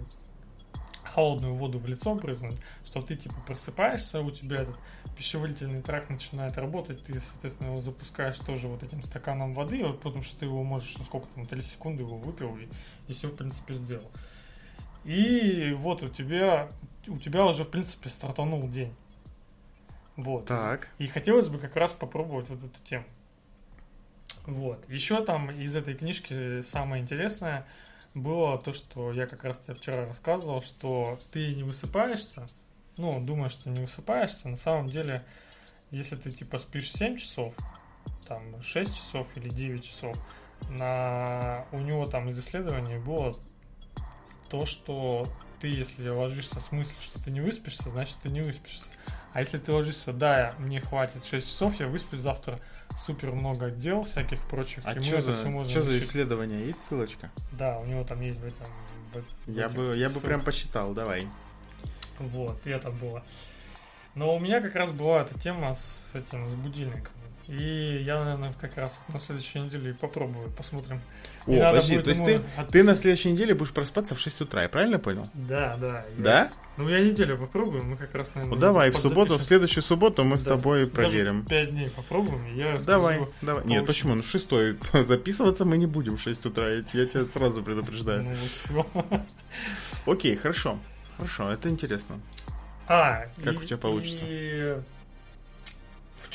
холодную 1.11 1.55
воду 1.55 1.79
в 1.79 1.87
лицо 1.87 2.15
брызнуть, 2.15 2.57
чтобы 2.85 3.07
ты 3.07 3.17
типа 3.17 3.37
просыпаешься, 3.47 4.21
у 4.21 4.31
тебя 4.31 4.63
этот 4.63 4.77
пищеварительный 5.17 5.83
тракт 5.83 6.11
начинает 6.11 6.57
работать, 6.57 7.05
ты, 7.05 7.21
соответственно, 7.21 7.69
его 7.69 7.83
запускаешь 7.83 8.39
тоже 8.39 8.69
вот 8.69 8.83
этим 8.83 9.03
стаканом 9.03 9.55
воды, 9.55 9.85
вот 9.85 10.01
потому 10.01 10.23
что 10.23 10.39
ты 10.39 10.47
его 10.47 10.63
можешь, 10.63 10.97
ну 10.99 11.05
сколько 11.05 11.27
там, 11.35 11.47
3 11.47 11.63
секунды 11.63 12.03
его 12.03 12.17
выпил 12.17 12.57
и, 12.57 12.69
и 13.09 13.13
все, 13.13 13.29
в 13.29 13.37
принципе, 13.37 13.75
сделал. 13.75 14.11
И 15.05 15.73
вот 15.77 16.03
у 16.03 16.09
тебя, 16.09 16.69
у 17.09 17.19
тебя 17.19 17.47
уже, 17.47 17.65
в 17.65 17.71
принципе, 17.71 18.09
стартанул 18.09 18.69
день. 18.69 18.95
Вот. 20.17 20.47
Так. 20.47 20.91
И 20.99 21.07
хотелось 21.07 21.49
бы 21.49 21.59
как 21.59 21.77
раз 21.77 21.93
попробовать 21.93 22.49
вот 22.51 22.63
эту 22.63 22.83
тему. 22.85 23.07
Вот. 24.47 24.89
Еще 24.89 25.25
там 25.25 25.51
из 25.51 25.75
этой 25.77 25.95
книжки 25.95 26.61
самое 26.63 27.03
интересное 27.03 27.67
было 28.15 28.59
то, 28.59 28.73
что 28.73 29.13
я 29.13 29.27
как 29.27 29.45
раз 29.45 29.59
тебе 29.59 29.75
вчера 29.75 30.07
рассказывал, 30.07 30.63
что 30.63 31.19
ты 31.31 31.55
не 31.55 31.63
высыпаешься, 31.63 32.47
ну, 32.97 33.21
думаешь, 33.21 33.53
что 33.53 33.71
не 33.71 33.81
высыпаешься, 33.81 34.49
на 34.49 34.57
самом 34.57 34.89
деле, 34.89 35.25
если 35.91 36.17
ты 36.17 36.31
типа 36.31 36.59
спишь 36.59 36.93
7 36.93 37.17
часов, 37.17 37.55
там 38.27 38.61
6 38.63 38.95
часов 38.95 39.37
или 39.37 39.49
9 39.49 39.85
часов, 39.85 40.17
на... 40.69 41.67
у 41.73 41.79
него 41.79 42.07
там 42.07 42.29
из 42.29 42.39
исследований 42.39 42.99
было 42.99 43.35
то, 44.49 44.67
что 44.67 45.27
ты, 45.61 45.69
если 45.69 46.09
ложишься 46.09 46.61
с 46.61 46.73
мыслью, 46.73 46.99
что 47.01 47.23
ты 47.23 47.31
не 47.31 47.41
выспишься, 47.41 47.91
значит, 47.91 48.17
ты 48.23 48.29
не 48.29 48.41
выспишься. 48.41 48.87
А 49.33 49.41
если 49.41 49.59
ты 49.59 49.73
ложишься, 49.73 50.13
да, 50.13 50.55
мне 50.59 50.81
хватит 50.81 51.25
6 51.25 51.47
часов, 51.47 51.79
я 51.79 51.87
высплюсь 51.87 52.23
завтра 52.23 52.59
супер 53.05 53.33
много 53.33 53.71
дел 53.71 54.05
всяких 54.05 54.41
прочих, 54.49 54.85
А 54.85 54.93
что 55.03 55.23
за, 55.23 55.33
чё 55.69 55.83
за 55.83 55.99
исследование? 55.99 56.67
Есть 56.67 56.85
ссылочка? 56.85 57.31
Да, 57.53 57.79
у 57.79 57.87
него 57.87 58.05
там 58.05 58.21
есть 58.21 58.39
в 58.41 58.45
этом... 58.47 58.67
в- 59.13 59.51
в 59.51 59.55
Я 59.55 59.67
этих 59.67 59.77
бы, 59.77 59.97
я 59.97 60.09
бы 60.11 60.21
прям 60.21 60.41
посчитал, 60.43 60.93
давай. 60.95 61.27
Вот, 62.19 62.61
и 62.67 62.71
это 62.71 62.91
было. 62.91 63.25
Но 64.15 64.35
у 64.37 64.41
меня 64.41 64.61
как 64.61 64.75
раз 64.75 64.91
была 64.91 65.23
эта 65.23 65.39
тема 65.39 65.75
с 65.75 66.15
этим, 66.15 66.49
с 66.49 66.55
будильником. 66.55 67.13
И 67.51 68.03
я, 68.07 68.23
наверное, 68.23 68.53
как 68.61 68.77
раз 68.77 69.01
на 69.13 69.19
следующей 69.19 69.59
неделе 69.59 69.93
попробую, 69.93 70.51
посмотрим. 70.53 71.01
О, 71.49 71.53
И 71.53 71.59
подожди, 71.59 71.99
то 71.99 72.11
есть 72.11 72.25
ты, 72.25 72.39
ты 72.39 72.61
отписать. 72.61 72.87
на 72.87 72.95
следующей 72.95 73.33
неделе 73.33 73.55
будешь 73.55 73.73
проспаться 73.73 74.15
в 74.15 74.21
6 74.21 74.43
утра, 74.43 74.63
я 74.63 74.69
правильно 74.69 75.01
понял? 75.01 75.27
Да, 75.35 75.77
да. 75.81 76.05
я- 76.17 76.23
Да? 76.23 76.51
Ну, 76.77 76.89
я 76.89 77.01
неделю 77.01 77.37
попробую, 77.37 77.83
мы 77.85 77.97
как 77.97 78.15
раз, 78.15 78.37
наверное... 78.37 78.55
Ну 78.55 78.61
давай, 78.61 78.91
в 78.93 78.97
субботу, 78.99 79.37
в 79.37 79.43
следующую 79.43 79.83
субботу 79.83 80.23
мы 80.23 80.37
с 80.37 80.45
Да. 80.45 80.51
тобой 80.51 80.81
Даже 80.83 80.91
проверим. 80.93 81.45
пять 81.45 81.71
дней 81.71 81.91
попробуем, 81.91 82.47
и 82.47 82.57
я 82.57 82.67
расскажу. 82.75 82.87
Давай, 82.87 83.21
давай. 83.43 83.65
Нет, 83.67 83.85
почему? 83.85 84.15
Ну, 84.15 84.23
шестой. 84.23 84.79
Записываться 85.07 85.65
мы 85.65 85.77
не 85.77 85.87
будем 85.87 86.19
в 86.19 86.21
6 86.23 86.47
утра, 86.47 86.69
я, 86.71 86.85
я 86.93 87.07
тебя 87.07 87.25
сразу 87.25 87.65
предупреждаю. 87.65 88.23
Ну, 88.23 88.35
всё. 88.35 88.87
Окей, 90.07 90.37
хорошо. 90.37 90.79
Хорошо, 91.17 91.51
это 91.51 91.69
интересно. 91.69 92.21
А, 92.87 93.27
Как 93.43 93.55
и- 93.55 93.57
у 93.57 93.65
тебя 93.65 93.77
получится? 93.77 94.25
И 94.27 94.79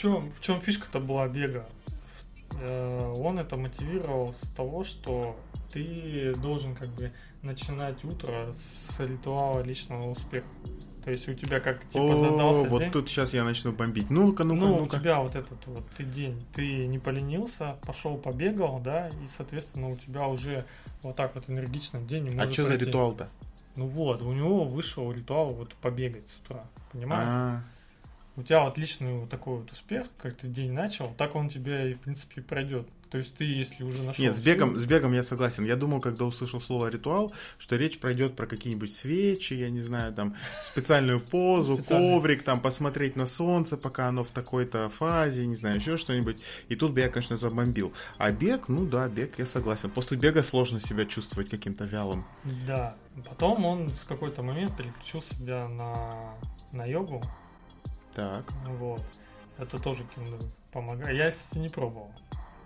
чем, 0.06 0.32
в 0.32 0.42
чем 0.42 0.62
фишка-то 0.62 1.00
была 1.00 1.28
бега? 1.28 1.66
Э, 2.62 3.14
Он 3.18 3.40
это 3.40 3.58
мотивировал 3.58 4.34
с 4.34 4.48
того, 4.50 4.84
что 4.84 5.36
ты 5.72 6.34
должен 6.36 6.76
как 6.76 6.90
бы 6.90 7.12
начинать 7.42 8.04
утро 8.06 8.54
с 8.54 9.00
ритуала 9.00 9.62
личного 9.62 10.10
успеха. 10.10 10.48
То 11.04 11.12
есть 11.12 11.28
у 11.30 11.34
тебя 11.36 11.60
как 11.60 11.88
типа 11.88 12.14
О, 12.14 12.16
задался 12.16 12.64
вот 12.64 12.80
день. 12.80 12.92
тут 12.92 13.10
сейчас 13.10 13.34
я 13.34 13.44
начну 13.44 13.72
бомбить. 13.72 14.10
Ну-ка, 14.10 14.44
ну-ка, 14.44 14.60
ну, 14.60 14.78
у 14.78 14.80
ну-ка. 14.82 15.00
тебя 15.00 15.20
вот 15.20 15.36
этот 15.36 15.66
вот 15.68 15.84
ты 15.96 16.04
день, 16.04 16.44
ты 16.54 16.88
не 16.88 16.98
поленился, 16.98 17.78
пошел 17.86 18.18
побегал, 18.18 18.80
да, 18.80 19.10
и, 19.10 19.28
соответственно, 19.28 19.92
у 19.92 19.98
тебя 19.98 20.28
уже 20.28 20.66
вот 21.04 21.16
так 21.16 21.36
вот 21.36 21.48
энергично 21.48 22.02
день 22.02 22.28
А 22.40 22.52
что 22.52 22.64
за 22.64 22.76
ритуал-то? 22.76 23.30
Ну 23.76 23.86
вот, 23.86 24.24
у 24.24 24.34
него 24.34 24.64
вышел 24.64 25.12
ритуал 25.12 25.54
вот 25.54 25.76
побегать 25.76 26.28
с 26.28 26.40
утра, 26.40 26.64
понимаешь? 26.92 27.28
А, 27.28 27.62
У 28.38 28.44
тебя 28.44 28.66
отличный 28.66 29.14
вот 29.14 29.30
такой 29.30 29.60
вот 29.60 29.72
успех, 29.72 30.08
как 30.22 30.36
ты 30.36 30.48
день 30.48 30.72
начал, 30.74 31.14
так 31.18 31.36
он 31.36 31.50
тебе 31.50 31.92
и, 31.92 31.94
в 31.94 32.00
принципе, 32.02 32.42
пройдет. 32.42 32.88
То 33.10 33.20
есть 33.20 33.36
ты, 33.38 33.46
если 33.46 33.84
уже 33.86 34.04
нашел... 34.04 34.22
Нет, 34.22 34.36
с 34.36 34.40
бегом, 34.40 34.72
силы- 34.72 34.80
с 34.80 34.86
бегом 34.86 35.14
я 35.14 35.24
согласен. 35.24 35.64
Я 35.64 35.78
думал, 35.78 36.02
когда 36.02 36.26
услышал 36.26 36.60
слово 36.60 36.88
ритуал, 36.88 37.32
что 37.58 37.78
речь 37.78 38.00
пройдет 38.00 38.36
про 38.36 38.46
какие-нибудь 38.46 38.94
свечи, 38.94 39.54
я 39.54 39.70
не 39.70 39.80
знаю, 39.80 40.12
там 40.14 40.36
специальную 40.66 41.22
позу, 41.22 41.78
Специальный. 41.78 42.16
коврик, 42.16 42.44
там 42.44 42.60
посмотреть 42.60 43.16
на 43.16 43.26
солнце, 43.26 43.78
пока 43.78 44.10
оно 44.10 44.24
в 44.24 44.32
такой-то 44.32 44.90
фазе, 44.90 45.46
не 45.46 45.56
знаю, 45.56 45.78
еще 45.78 45.96
что-нибудь. 45.96 46.42
И 46.68 46.76
тут 46.76 46.92
бы 46.92 47.00
я, 47.00 47.10
конечно, 47.10 47.38
забомбил. 47.38 47.94
А 48.18 48.32
бег, 48.34 48.68
ну 48.68 48.86
да, 48.86 49.08
бег, 49.08 49.40
я 49.40 49.46
согласен. 49.46 49.92
После 49.92 50.18
бега 50.18 50.44
сложно 50.44 50.82
себя 50.82 51.06
чувствовать 51.06 51.50
каким-то 51.50 51.86
вялым. 51.86 52.26
Да. 52.68 52.98
Потом 53.30 53.64
он 53.66 53.90
в 53.92 54.06
какой-то 54.08 54.42
момент 54.44 54.76
переключил 54.76 55.22
себя 55.22 55.70
на, 55.70 56.34
на 56.74 56.86
йогу. 56.86 57.24
Так. 58.16 58.46
Вот. 58.80 59.04
Это 59.58 59.78
тоже 59.80 60.06
помогает. 60.72 61.16
Я, 61.16 61.30
кстати, 61.30 61.60
не 61.60 61.70
пробовал. 61.70 62.12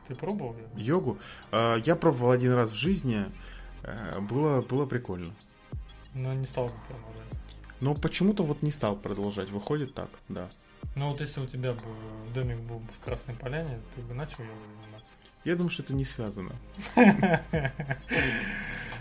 Ты 0.07 0.15
пробовал 0.15 0.55
йогу? 0.55 0.77
Йогу. 0.77 1.17
э, 1.51 1.81
Я 1.85 1.95
пробовал 1.95 2.31
один 2.31 2.53
раз 2.53 2.69
в 2.71 2.75
жизни. 2.75 3.25
э, 3.83 4.19
Было, 4.21 4.61
было 4.61 4.85
прикольно. 4.85 5.33
Но 6.13 6.33
не 6.33 6.45
стал 6.45 6.65
бы 6.67 6.73
продолжать. 6.87 7.27
Но 7.81 7.93
почему-то 7.95 8.43
вот 8.43 8.61
не 8.61 8.71
стал 8.71 8.95
продолжать. 8.95 9.49
Выходит 9.49 9.93
так, 9.93 10.09
да. 10.29 10.49
Ну 10.95 11.09
вот 11.11 11.21
если 11.21 11.41
у 11.41 11.45
тебя 11.47 11.73
бы 11.73 11.81
домик 12.33 12.57
был 12.59 12.79
бы 12.79 12.91
в 12.91 12.99
Красной 13.05 13.35
Поляне, 13.35 13.79
ты 13.95 14.01
бы 14.01 14.13
начал 14.15 14.43
йогой 14.43 14.55
заниматься. 14.83 15.09
Я 15.45 15.55
думаю, 15.55 15.69
что 15.69 15.83
это 15.83 15.93
не 15.93 16.03
связано. 16.05 16.51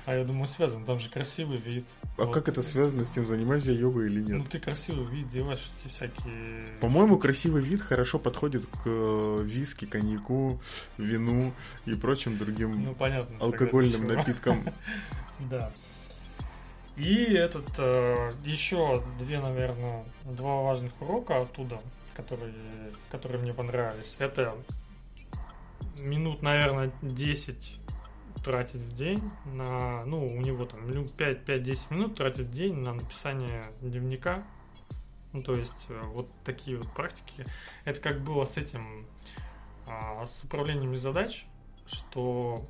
А 0.08 0.16
я 0.16 0.24
думаю, 0.24 0.48
связан. 0.48 0.86
Там 0.86 0.98
же 0.98 1.10
красивый 1.10 1.58
вид. 1.58 1.84
А 2.16 2.24
Вот. 2.24 2.32
как 2.32 2.48
это 2.48 2.62
связано 2.62 3.04
с 3.04 3.10
тем, 3.10 3.26
занимаюсь 3.26 3.64
я 3.64 3.72
йогой 3.74 4.06
или 4.06 4.20
Ну 4.22 4.38
нет? 4.38 4.48
ты 4.48 4.58
красивый 4.58 5.04
вид 5.04 5.28
делаешь 5.28 5.68
эти 5.84 5.92
всякие... 5.92 6.66
По-моему, 6.80 7.18
красивый 7.18 7.62
вид 7.62 7.82
хорошо 7.82 8.18
подходит 8.18 8.64
к 8.64 8.80
э, 8.86 9.38
виски, 9.42 9.84
коньяку, 9.84 10.62
вину 10.96 11.52
и 11.84 11.92
прочим 11.94 12.38
другим 12.38 12.82
Ну 12.84 12.94
понятно. 12.94 13.36
алкогольным 13.38 14.06
напиткам. 14.06 14.64
Да. 15.50 15.70
И 16.96 17.14
этот 17.34 17.68
э, 17.76 18.30
еще 18.46 19.04
две, 19.20 19.40
наверное, 19.40 20.04
два 20.24 20.62
важных 20.62 20.92
урока 21.02 21.42
оттуда, 21.42 21.80
которые, 22.16 22.54
которые 23.10 23.42
мне 23.42 23.52
понравились. 23.52 24.16
Это 24.18 24.54
минут, 25.98 26.40
наверное, 26.40 26.90
10 27.02 27.56
тратить 28.44 28.80
в 28.80 28.96
день 28.96 29.22
на, 29.44 30.04
ну, 30.04 30.26
у 30.26 30.40
него 30.40 30.64
там 30.66 30.88
ну, 30.90 31.04
5-10 31.04 31.94
минут 31.94 32.16
тратить 32.16 32.46
в 32.46 32.50
день 32.50 32.74
на 32.74 32.94
написание 32.94 33.64
дневника. 33.80 34.44
Ну, 35.32 35.42
то 35.42 35.54
есть, 35.54 35.86
э, 35.88 36.00
вот 36.06 36.28
такие 36.44 36.78
вот 36.78 36.90
практики. 36.94 37.44
Это 37.84 38.00
как 38.00 38.22
было 38.22 38.44
с 38.44 38.56
этим 38.56 39.06
а, 39.86 40.26
с 40.26 40.42
управлениями 40.44 40.96
задач, 40.96 41.46
что 41.86 42.66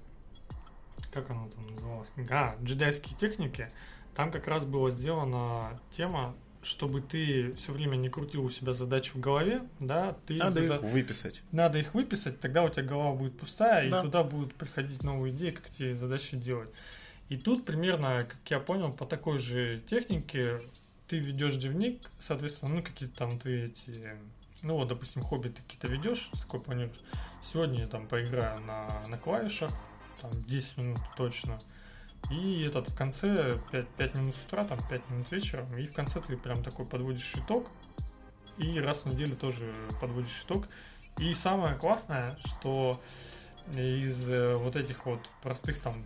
как 1.13 1.31
оно 1.31 1.49
там 1.49 1.67
называлось? 1.69 2.13
А, 2.31 2.57
джедайские 2.63 3.17
техники. 3.17 3.69
Там 4.15 4.31
как 4.31 4.47
раз 4.49 4.65
была 4.65 4.91
сделана 4.91 5.81
тема, 5.91 6.35
чтобы 6.63 7.01
ты 7.01 7.53
все 7.55 7.73
время 7.73 7.97
не 7.97 8.09
крутил 8.09 8.45
у 8.45 8.51
себя 8.51 8.73
задачи 8.75 9.11
в 9.13 9.21
голове, 9.21 9.63
да, 9.81 10.17
ты 10.27 10.35
Надо 10.37 10.67
за- 10.67 10.75
их 10.77 10.83
выписать. 10.83 11.43
надо 11.53 11.79
их 11.79 11.95
выписать, 11.95 12.41
тогда 12.41 12.65
у 12.65 12.69
тебя 12.69 12.83
голова 12.85 13.15
будет 13.15 13.39
пустая, 13.39 13.89
Да. 13.89 14.01
и 14.01 14.03
туда 14.03 14.23
будут 14.25 14.55
приходить 14.55 15.03
новые 15.03 15.33
идеи, 15.35 15.51
как 15.51 15.69
эти 15.71 15.95
задачи 15.95 16.37
делать. 16.37 16.71
И 17.29 17.37
тут 17.37 17.65
примерно, 17.65 18.21
как 18.29 18.39
я 18.51 18.59
понял, 18.61 18.93
по 18.93 19.07
такой 19.07 19.39
же 19.39 19.83
технике 19.87 20.61
ты 21.07 21.19
ведешь 21.19 21.57
дневник, 21.57 22.01
соответственно, 22.21 22.75
ну 22.77 22.83
какие-то 22.83 23.17
там 23.17 23.39
твои 23.39 23.67
эти, 23.67 24.17
ну 24.63 24.75
вот, 24.77 24.89
допустим, 24.89 25.23
хобби 25.23 25.49
ты 25.49 25.63
какие-то 25.63 25.89
ведешь, 25.89 26.31
такой 26.41 26.61
планируешь. 26.61 26.99
Сегодня 27.45 27.81
я 27.83 27.87
там 27.87 28.07
поиграю 28.09 28.61
на, 28.63 29.03
на 29.09 29.17
клавишах, 29.17 29.71
там 30.21 30.31
10 30.45 30.77
минут 30.79 30.99
точно. 31.17 31.59
И 32.31 32.63
этот 32.63 32.89
в 32.91 32.97
конце 32.97 33.59
5, 33.71 33.89
5 33.89 34.15
минут 34.17 34.35
с 34.35 34.45
утра, 34.45 34.65
там 34.65 34.79
5 34.89 35.11
минут 35.11 35.33
вечером, 35.33 35.77
и 35.77 35.87
в 35.87 35.93
конце 35.93 36.21
ты 36.21 36.37
прям 36.37 36.63
такой 36.63 36.85
подводишь 36.85 37.35
итог, 37.37 37.71
и 38.59 38.79
раз 38.81 39.05
в 39.05 39.07
неделю 39.07 39.37
тоже 39.37 39.73
подводишь 40.01 40.43
итог. 40.45 40.69
И 41.19 41.33
самое 41.35 41.75
классное, 41.75 42.37
что 42.45 43.01
из 43.73 44.31
э, 44.31 44.57
вот 44.57 44.77
этих 44.77 45.07
вот 45.07 45.21
простых 45.43 45.81
там 45.81 46.05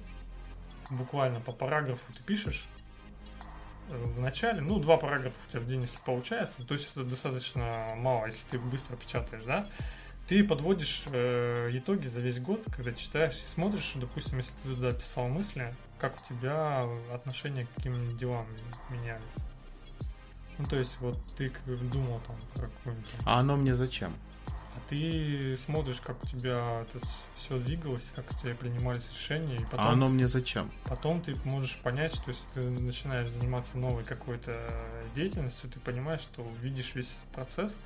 буквально 0.90 1.40
по 1.40 1.52
параграфу 1.52 2.12
ты 2.12 2.22
пишешь 2.22 2.66
э, 3.90 3.96
в 3.96 4.20
начале, 4.20 4.60
ну, 4.60 4.78
два 4.78 4.96
параграфа 4.96 5.36
у 5.46 5.50
тебя 5.50 5.60
в 5.60 5.66
день, 5.66 5.82
если 5.82 5.98
получается, 6.04 6.66
то 6.66 6.74
есть 6.74 6.90
это 6.92 7.04
достаточно 7.04 7.94
мало, 7.96 8.26
если 8.26 8.46
ты 8.50 8.58
быстро 8.58 8.96
печатаешь, 8.96 9.44
да, 9.44 9.66
ты 10.32 10.42
подводишь 10.42 11.04
э, 11.12 11.68
итоги 11.74 12.06
за 12.06 12.20
весь 12.20 12.40
год, 12.40 12.62
когда 12.74 12.92
читаешь 12.94 13.34
и 13.34 13.46
смотришь, 13.46 13.92
допустим, 13.96 14.38
если 14.38 14.52
ты 14.62 14.74
туда 14.74 14.90
писал 14.92 15.28
мысли, 15.28 15.74
как 15.98 16.14
у 16.18 16.26
тебя 16.26 16.86
отношение 17.12 17.66
к 17.66 17.74
каким 17.74 18.16
делам 18.16 18.46
менялись. 18.88 19.20
Ну, 20.56 20.64
то 20.64 20.76
есть, 20.78 20.96
вот 21.00 21.18
ты 21.36 21.52
думал 21.66 22.22
там 22.26 22.36
про 22.54 22.68
какую-нибудь 22.68 23.10
А 23.26 23.40
оно 23.40 23.56
мне 23.56 23.74
зачем? 23.74 24.14
а 24.74 24.80
ты 24.88 25.54
смотришь, 25.58 26.00
как 26.00 26.24
у 26.24 26.26
тебя 26.26 26.80
это 26.80 27.06
все 27.36 27.58
двигалось, 27.58 28.10
как 28.16 28.24
у 28.32 28.34
тебя 28.40 28.54
принимались 28.54 29.10
решения, 29.12 29.56
и 29.56 29.64
потом, 29.64 29.80
А 29.80 29.90
оно 29.90 30.08
мне 30.08 30.26
зачем? 30.26 30.70
потом 30.84 31.20
ты 31.20 31.36
можешь 31.44 31.76
понять, 31.76 32.14
что 32.14 32.30
если 32.30 32.44
ты 32.54 32.60
начинаешь 32.62 33.28
заниматься 33.28 33.76
новой 33.76 34.04
какой-то 34.04 34.58
деятельностью, 35.14 35.68
ты 35.68 35.78
понимаешь, 35.78 36.22
что 36.22 36.42
видишь 36.62 36.94
весь 36.94 37.12
процесс, 37.34 37.76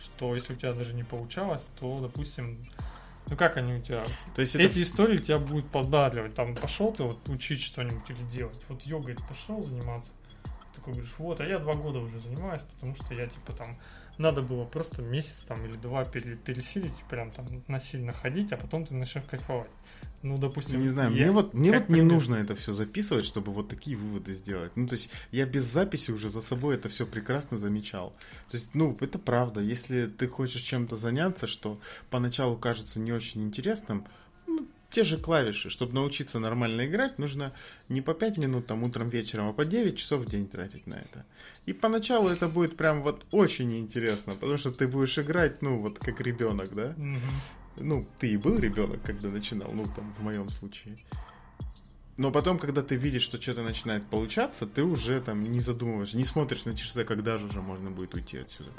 что 0.00 0.34
если 0.34 0.54
у 0.54 0.56
тебя 0.56 0.72
даже 0.72 0.92
не 0.92 1.04
получалось, 1.04 1.66
то, 1.80 2.00
допустим, 2.00 2.58
ну 3.26 3.36
как 3.36 3.56
они 3.56 3.74
у 3.74 3.80
тебя... 3.80 4.04
То 4.34 4.42
есть 4.42 4.54
это 4.54 4.64
Эти 4.64 4.82
истории 4.82 5.18
тебя 5.18 5.38
будут 5.38 5.70
подбадривать. 5.70 6.34
Там 6.34 6.54
пошел 6.54 6.92
ты 6.92 7.04
вот 7.04 7.28
учить 7.28 7.60
что-нибудь 7.60 8.08
или 8.10 8.22
делать. 8.30 8.60
Вот 8.68 8.82
йогой 8.82 9.14
ты 9.14 9.24
пошел 9.24 9.62
заниматься. 9.62 10.10
Ты 10.42 10.80
такой 10.80 10.94
говоришь, 10.94 11.14
вот, 11.18 11.40
а 11.40 11.46
я 11.46 11.58
два 11.58 11.74
года 11.74 12.00
уже 12.00 12.20
занимаюсь, 12.20 12.62
потому 12.62 12.94
что 12.96 13.14
я 13.14 13.26
типа 13.26 13.52
там 13.52 13.78
надо 14.18 14.42
было 14.42 14.64
просто 14.64 15.02
месяц 15.02 15.40
там 15.46 15.64
или 15.64 15.76
два 15.76 16.04
пере- 16.04 16.36
пересилить, 16.36 16.94
прям 17.08 17.30
там 17.30 17.46
насильно 17.68 18.12
ходить, 18.12 18.52
а 18.52 18.56
потом 18.56 18.86
ты 18.86 18.94
начнешь 18.94 19.24
кайфовать. 19.24 19.70
Ну, 20.24 20.38
допустим, 20.38 20.80
Не 20.80 20.88
знаю, 20.88 21.10
я- 21.14 21.24
мне 21.26 21.30
вот, 21.32 21.52
мне 21.52 21.70
как 21.70 21.80
вот 21.82 21.88
не 21.90 21.96
пример. 21.96 22.12
нужно 22.14 22.36
это 22.36 22.54
все 22.54 22.72
записывать, 22.72 23.26
чтобы 23.26 23.52
вот 23.52 23.68
такие 23.68 23.94
выводы 23.94 24.32
сделать. 24.32 24.72
Ну, 24.74 24.88
то 24.88 24.94
есть, 24.94 25.10
я 25.32 25.44
без 25.44 25.64
записи 25.64 26.12
уже 26.12 26.30
за 26.30 26.40
собой 26.40 26.76
это 26.76 26.88
все 26.88 27.04
прекрасно 27.04 27.58
замечал. 27.58 28.14
То 28.50 28.56
есть, 28.56 28.68
ну, 28.74 28.96
это 29.00 29.18
правда. 29.18 29.60
Если 29.60 30.06
ты 30.06 30.26
хочешь 30.26 30.62
чем-то 30.62 30.96
заняться, 30.96 31.46
что 31.46 31.78
поначалу 32.08 32.56
кажется 32.56 33.00
не 33.00 33.12
очень 33.12 33.42
интересным, 33.42 34.06
ну, 34.46 34.66
те 34.88 35.04
же 35.04 35.18
клавиши. 35.18 35.68
Чтобы 35.68 35.92
научиться 35.92 36.38
нормально 36.38 36.86
играть, 36.86 37.18
нужно 37.18 37.52
не 37.90 38.00
по 38.00 38.14
5 38.14 38.38
минут 38.38 38.66
там 38.66 38.82
утром 38.82 39.10
вечером, 39.10 39.48
а 39.48 39.52
по 39.52 39.66
9 39.66 39.98
часов 39.98 40.20
в 40.22 40.30
день 40.30 40.48
тратить 40.48 40.86
на 40.86 40.94
это. 40.94 41.26
И 41.66 41.74
поначалу 41.74 42.30
это 42.30 42.48
будет 42.48 42.78
прям 42.78 43.02
вот 43.02 43.26
очень 43.30 43.78
интересно, 43.78 44.32
потому 44.34 44.56
что 44.56 44.70
ты 44.70 44.88
будешь 44.88 45.18
играть, 45.18 45.60
ну, 45.62 45.80
вот 45.80 45.98
как 45.98 46.20
ребенок, 46.22 46.74
да? 46.74 46.94
Мгм. 46.96 47.20
Ну, 47.78 48.06
ты 48.18 48.32
и 48.32 48.36
был 48.36 48.58
ребенок, 48.58 49.02
когда 49.02 49.28
начинал, 49.28 49.70
ну, 49.72 49.84
там, 49.84 50.12
в 50.14 50.22
моем 50.22 50.48
случае. 50.48 50.96
Но 52.16 52.30
потом, 52.30 52.58
когда 52.58 52.82
ты 52.82 52.94
видишь, 52.94 53.22
что 53.22 53.40
что-то 53.40 53.62
начинает 53.62 54.06
получаться, 54.06 54.66
ты 54.66 54.84
уже 54.84 55.20
там 55.20 55.42
не 55.42 55.58
задумываешь, 55.58 56.14
не 56.14 56.24
смотришь 56.24 56.64
на 56.64 56.76
часы, 56.76 57.04
когда 57.04 57.38
же 57.38 57.46
уже 57.46 57.60
можно 57.60 57.90
будет 57.90 58.14
уйти 58.14 58.38
отсюда. 58.38 58.70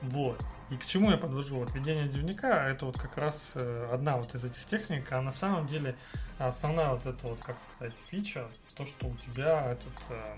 Вот. 0.00 0.42
И 0.70 0.76
к 0.76 0.86
чему 0.86 1.10
я 1.10 1.16
подвожу? 1.16 1.58
Вот 1.58 1.74
ведение 1.74 2.08
дневника 2.08 2.68
это 2.68 2.86
вот 2.86 2.98
как 2.98 3.16
раз 3.18 3.52
э, 3.54 3.88
одна 3.92 4.16
вот 4.16 4.34
из 4.34 4.44
этих 4.44 4.64
техник, 4.64 5.10
а 5.12 5.20
на 5.20 5.32
самом 5.32 5.66
деле 5.66 5.96
основная 6.38 6.90
вот 6.90 7.04
эта 7.04 7.26
вот, 7.26 7.38
как 7.40 7.56
сказать, 7.74 7.94
фича, 8.08 8.46
то, 8.76 8.86
что 8.86 9.08
у 9.08 9.16
тебя 9.16 9.72
этот 9.72 9.92
э, 10.10 10.36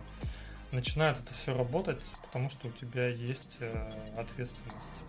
начинает 0.72 1.18
это 1.18 1.34
все 1.34 1.56
работать, 1.56 2.02
потому 2.22 2.48
что 2.48 2.68
у 2.68 2.70
тебя 2.72 3.08
есть 3.08 3.58
э, 3.60 3.90
ответственность. 4.16 5.04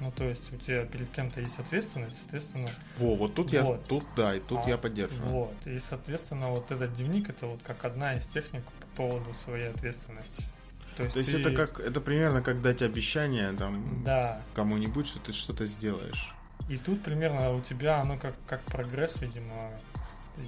Ну, 0.00 0.10
то 0.12 0.24
есть 0.24 0.50
у 0.52 0.56
тебя 0.56 0.84
перед 0.86 1.10
кем-то 1.10 1.40
есть 1.40 1.58
ответственность, 1.58 2.18
соответственно, 2.18 2.68
Во, 2.96 3.14
вот 3.14 3.34
тут 3.34 3.52
я, 3.52 3.64
Вот. 3.64 3.84
тут 3.86 4.04
да, 4.16 4.34
и 4.34 4.40
тут 4.40 4.60
А, 4.64 4.68
я 4.68 4.78
поддерживаю. 4.78 5.28
вот. 5.30 5.54
И, 5.66 5.78
соответственно, 5.78 6.48
вот 6.48 6.70
этот 6.72 6.94
дневник 6.94 7.28
это 7.28 7.46
вот 7.46 7.60
как 7.62 7.84
одна 7.84 8.14
из 8.14 8.24
техник 8.26 8.62
по 8.94 8.96
поводу 9.02 9.32
своей 9.44 9.68
ответственности. 9.68 10.42
То 10.96 11.02
есть, 11.04 11.14
То 11.14 11.18
есть 11.20 11.32
ты- 11.32 11.40
это 11.40 11.52
как, 11.52 11.80
это 11.80 12.00
примерно 12.00 12.42
как 12.42 12.62
дать 12.62 12.82
обещание 12.82 13.52
там 13.52 14.02
Да, 14.04 14.42
кому-нибудь, 14.54 15.06
что 15.06 15.18
ты 15.20 15.32
что-то 15.32 15.66
сделаешь. 15.66 16.34
И 16.68 16.76
тут 16.76 17.02
примерно 17.02 17.52
у 17.54 17.60
тебя 17.60 18.00
оно 18.00 18.16
как, 18.16 18.34
как 18.46 18.62
прогресс, 18.62 19.20
видимо. 19.20 19.70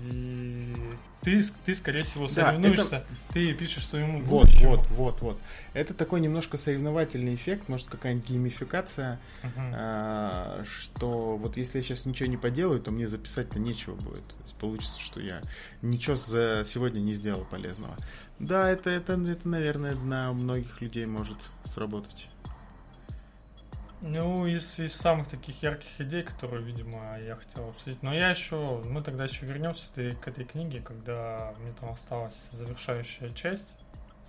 И 0.00 0.74
ты, 1.22 1.44
ты 1.64 1.74
скорее 1.74 2.02
всего, 2.02 2.26
Да, 2.28 2.50
соревнуешься, 2.50 3.04
ты 3.32 3.52
пишешь 3.54 3.86
своему 3.86 4.18
Вот, 4.22 4.46
будущему. 4.46 4.70
вот, 4.76 4.86
вот, 4.90 5.20
вот. 5.22 5.38
Это 5.72 5.94
такой 5.94 6.20
немножко 6.20 6.56
соревновательный 6.56 7.34
эффект, 7.34 7.68
может 7.68 7.88
какая-нибудь 7.88 8.28
геймификация, 8.28 9.20
Мгм. 9.42 9.72
а, 9.74 10.64
что 10.68 11.36
вот 11.36 11.56
если 11.56 11.78
я 11.78 11.84
сейчас 11.84 12.04
ничего 12.06 12.28
не 12.28 12.36
поделаю, 12.36 12.80
то 12.80 12.90
мне 12.90 13.06
записать-то 13.06 13.58
нечего 13.60 13.94
будет. 13.94 14.26
То 14.26 14.34
есть 14.42 14.54
получится, 14.56 15.00
что 15.00 15.20
я 15.20 15.40
ничего 15.80 16.16
за 16.16 16.64
сегодня 16.66 16.98
не 17.00 17.12
сделал 17.14 17.44
полезного. 17.44 17.96
Да, 18.38 18.68
это, 18.68 18.90
это, 18.90 19.12
это, 19.12 19.48
наверное, 19.48 19.94
на 19.94 20.32
многих 20.32 20.80
людей 20.80 21.06
может 21.06 21.38
сработать. 21.64 22.28
Ну, 24.02 24.46
из, 24.46 24.78
из 24.80 24.94
самых 24.94 25.28
таких 25.28 25.62
ярких 25.62 25.88
идей, 26.00 26.22
которые, 26.24 26.62
видимо, 26.64 27.18
я 27.20 27.36
хотел 27.36 27.68
обсудить. 27.70 28.02
Но 28.02 28.12
я 28.12 28.30
еще, 28.30 28.82
мы 28.84 29.00
тогда 29.02 29.24
еще 29.24 29.46
вернемся 29.46 29.86
к 30.20 30.26
этой 30.28 30.44
книге, 30.44 30.80
когда 30.84 31.54
мне 31.60 31.72
там 31.78 31.92
осталась 31.92 32.46
завершающая 32.50 33.30
часть. 33.30 33.74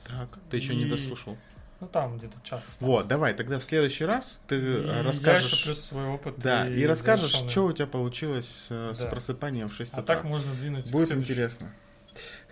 Так, 0.08 0.30
ты 0.52 0.58
еще 0.58 0.76
не 0.76 0.84
И- 0.86 0.90
дослушал. 0.90 1.38
Ну, 1.80 1.88
там 1.90 2.18
где-то 2.18 2.36
час 2.44 2.60
остался. 2.62 2.86
Вот, 2.86 3.08
давай, 3.08 3.34
тогда 3.34 3.60
в 3.60 3.64
следующий 3.64 4.06
раз 4.06 4.40
ты 4.48 4.56
И 4.56 4.60
э, 4.60 4.84
Я 5.00 5.04
расскажешь. 5.04 5.52
еще 5.52 5.66
плюс 5.66 5.84
свой 5.84 6.06
опыт. 6.08 6.36
Да, 6.38 6.66
и 6.66 6.86
расскажешь, 6.86 7.32
завершенный. 7.32 7.52
что 7.52 7.66
у 7.66 7.74
тебя 7.74 7.88
получилось 7.88 8.68
э, 8.70 8.92
с 8.94 9.00
Да. 9.00 9.08
просыпанием 9.08 9.68
в 9.68 9.74
6 9.74 9.92
А 9.98 10.02
утра. 10.02 10.16
так 10.16 10.24
можно 10.24 10.54
двинуть 10.54 10.90
Будет 10.92 11.12
интересно. 11.12 11.74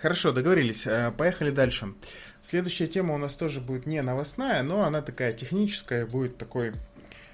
Хорошо, 0.01 0.33
договорились. 0.33 0.85
Э, 0.85 1.13
Поехали 1.15 1.49
дальше. 1.51 1.93
Следующая 2.41 2.87
тема 2.87 3.13
у 3.13 3.17
нас 3.17 3.35
тоже 3.35 3.61
будет 3.61 3.85
не 3.85 4.01
новостная, 4.01 4.63
но 4.63 4.81
она 4.81 5.01
такая 5.01 5.31
техническая, 5.31 6.05
будет 6.05 6.37
такой 6.37 6.73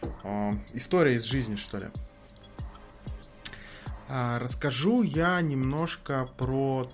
э, 0.02 0.52
история 0.74 1.16
из 1.16 1.24
жизни, 1.24 1.56
что 1.56 1.78
ли. 1.80 1.88
А, 4.10 4.40
Расскажу 4.40 5.02
я 5.04 5.42
немножко 5.42 6.30
про 6.38 6.88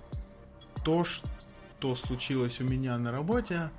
то, 0.84 1.04
что 1.04 1.94
случилось 1.94 2.60
у 2.60 2.64
меня 2.64 2.98
на 2.98 3.12
работе 3.12 3.70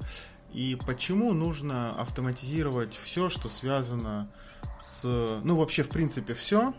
и 0.53 0.77
почему 0.87 1.33
нужно 1.33 1.91
автоматизировать 1.99 2.95
все, 2.95 3.29
что 3.29 3.49
связано 3.49 4.29
с... 4.79 5.03
Ну, 5.43 5.57
вообще, 5.57 5.83
в 5.83 5.89
принципе, 5.89 6.33
все. 6.33 6.73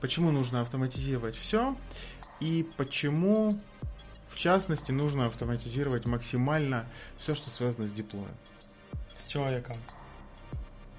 Почему 0.00 0.30
нужно 0.30 0.62
автоматизировать 0.62 1.36
все 1.36 1.76
и 2.40 2.66
почему, 2.78 3.60
в 4.30 4.36
частности, 4.36 4.90
нужно 4.90 5.26
автоматизировать 5.26 6.06
максимально 6.06 6.86
все, 7.18 7.34
что 7.34 7.50
связано 7.50 7.86
с 7.86 7.92
диплоем. 7.92 8.34
С 9.18 9.24
человеком. 9.24 9.76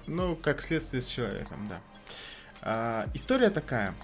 Ну, 0.06 0.36
как 0.36 0.62
следствие 0.62 1.02
с 1.02 1.06
человеком, 1.06 1.68
да. 1.68 1.80
А, 2.62 3.06
история 3.14 3.50
такая. 3.50 3.94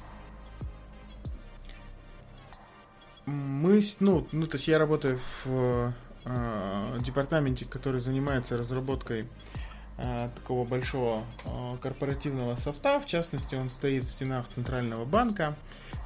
Мы, 3.27 3.83
ну, 4.01 4.27
ну, 4.33 4.47
то 4.47 4.57
есть 4.57 4.69
я 4.69 4.79
работаю 4.79 5.21
в 5.45 5.93
э, 6.25 6.99
департаменте, 7.01 7.67
который 7.67 8.01
занимается 8.01 8.57
разработкой 8.57 9.23
э, 9.23 9.27
такого 10.35 10.65
большого 10.65 11.25
э, 11.45 11.77
корпоративного 11.83 12.55
софта. 12.57 13.01
В 13.01 13.07
частности, 13.07 13.57
он 13.57 13.69
стоит 13.69 14.05
в 14.05 14.11
стенах 14.11 14.49
Центрального 14.49 15.05
банка 15.05 15.57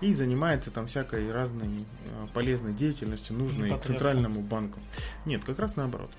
и 0.01 0.13
занимается 0.13 0.71
там 0.71 0.87
всякой 0.87 1.31
разной 1.31 1.69
э, 1.69 2.27
полезной 2.33 2.73
деятельностью, 2.73 3.37
нужной. 3.37 3.79
Центральному 3.81 4.41
банку. 4.41 4.81
Нет, 5.27 5.45
как 5.45 5.59
раз 5.59 5.77
наоборот. 5.77 6.11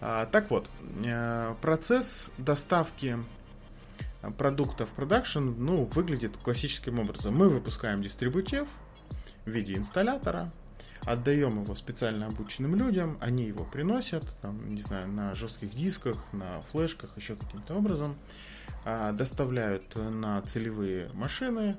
А, 0.00 0.26
так 0.26 0.50
вот, 0.50 0.68
э, 1.04 1.54
процесс 1.60 2.30
доставки 2.38 3.18
продукта 4.38 4.86
в 4.86 4.90
продакшн, 4.90 5.50
ну, 5.58 5.84
выглядит 5.84 6.36
классическим 6.36 6.98
образом. 6.98 7.36
Мы 7.36 7.48
выпускаем 7.48 8.02
дистрибутив 8.02 8.66
в 9.44 9.50
виде 9.50 9.76
инсталлятора, 9.76 10.50
отдаем 11.04 11.62
его 11.62 11.74
специально 11.74 12.26
обученным 12.26 12.74
людям, 12.74 13.18
они 13.20 13.44
его 13.44 13.64
приносят, 13.64 14.24
там, 14.42 14.74
не 14.74 14.82
знаю, 14.82 15.08
на 15.08 15.34
жестких 15.34 15.70
дисках, 15.70 16.16
на 16.32 16.60
флешках, 16.62 17.16
еще 17.16 17.36
каким-то 17.36 17.74
образом, 17.74 18.16
а, 18.84 19.12
доставляют 19.12 19.94
на 19.94 20.40
целевые 20.42 21.10
машины, 21.12 21.76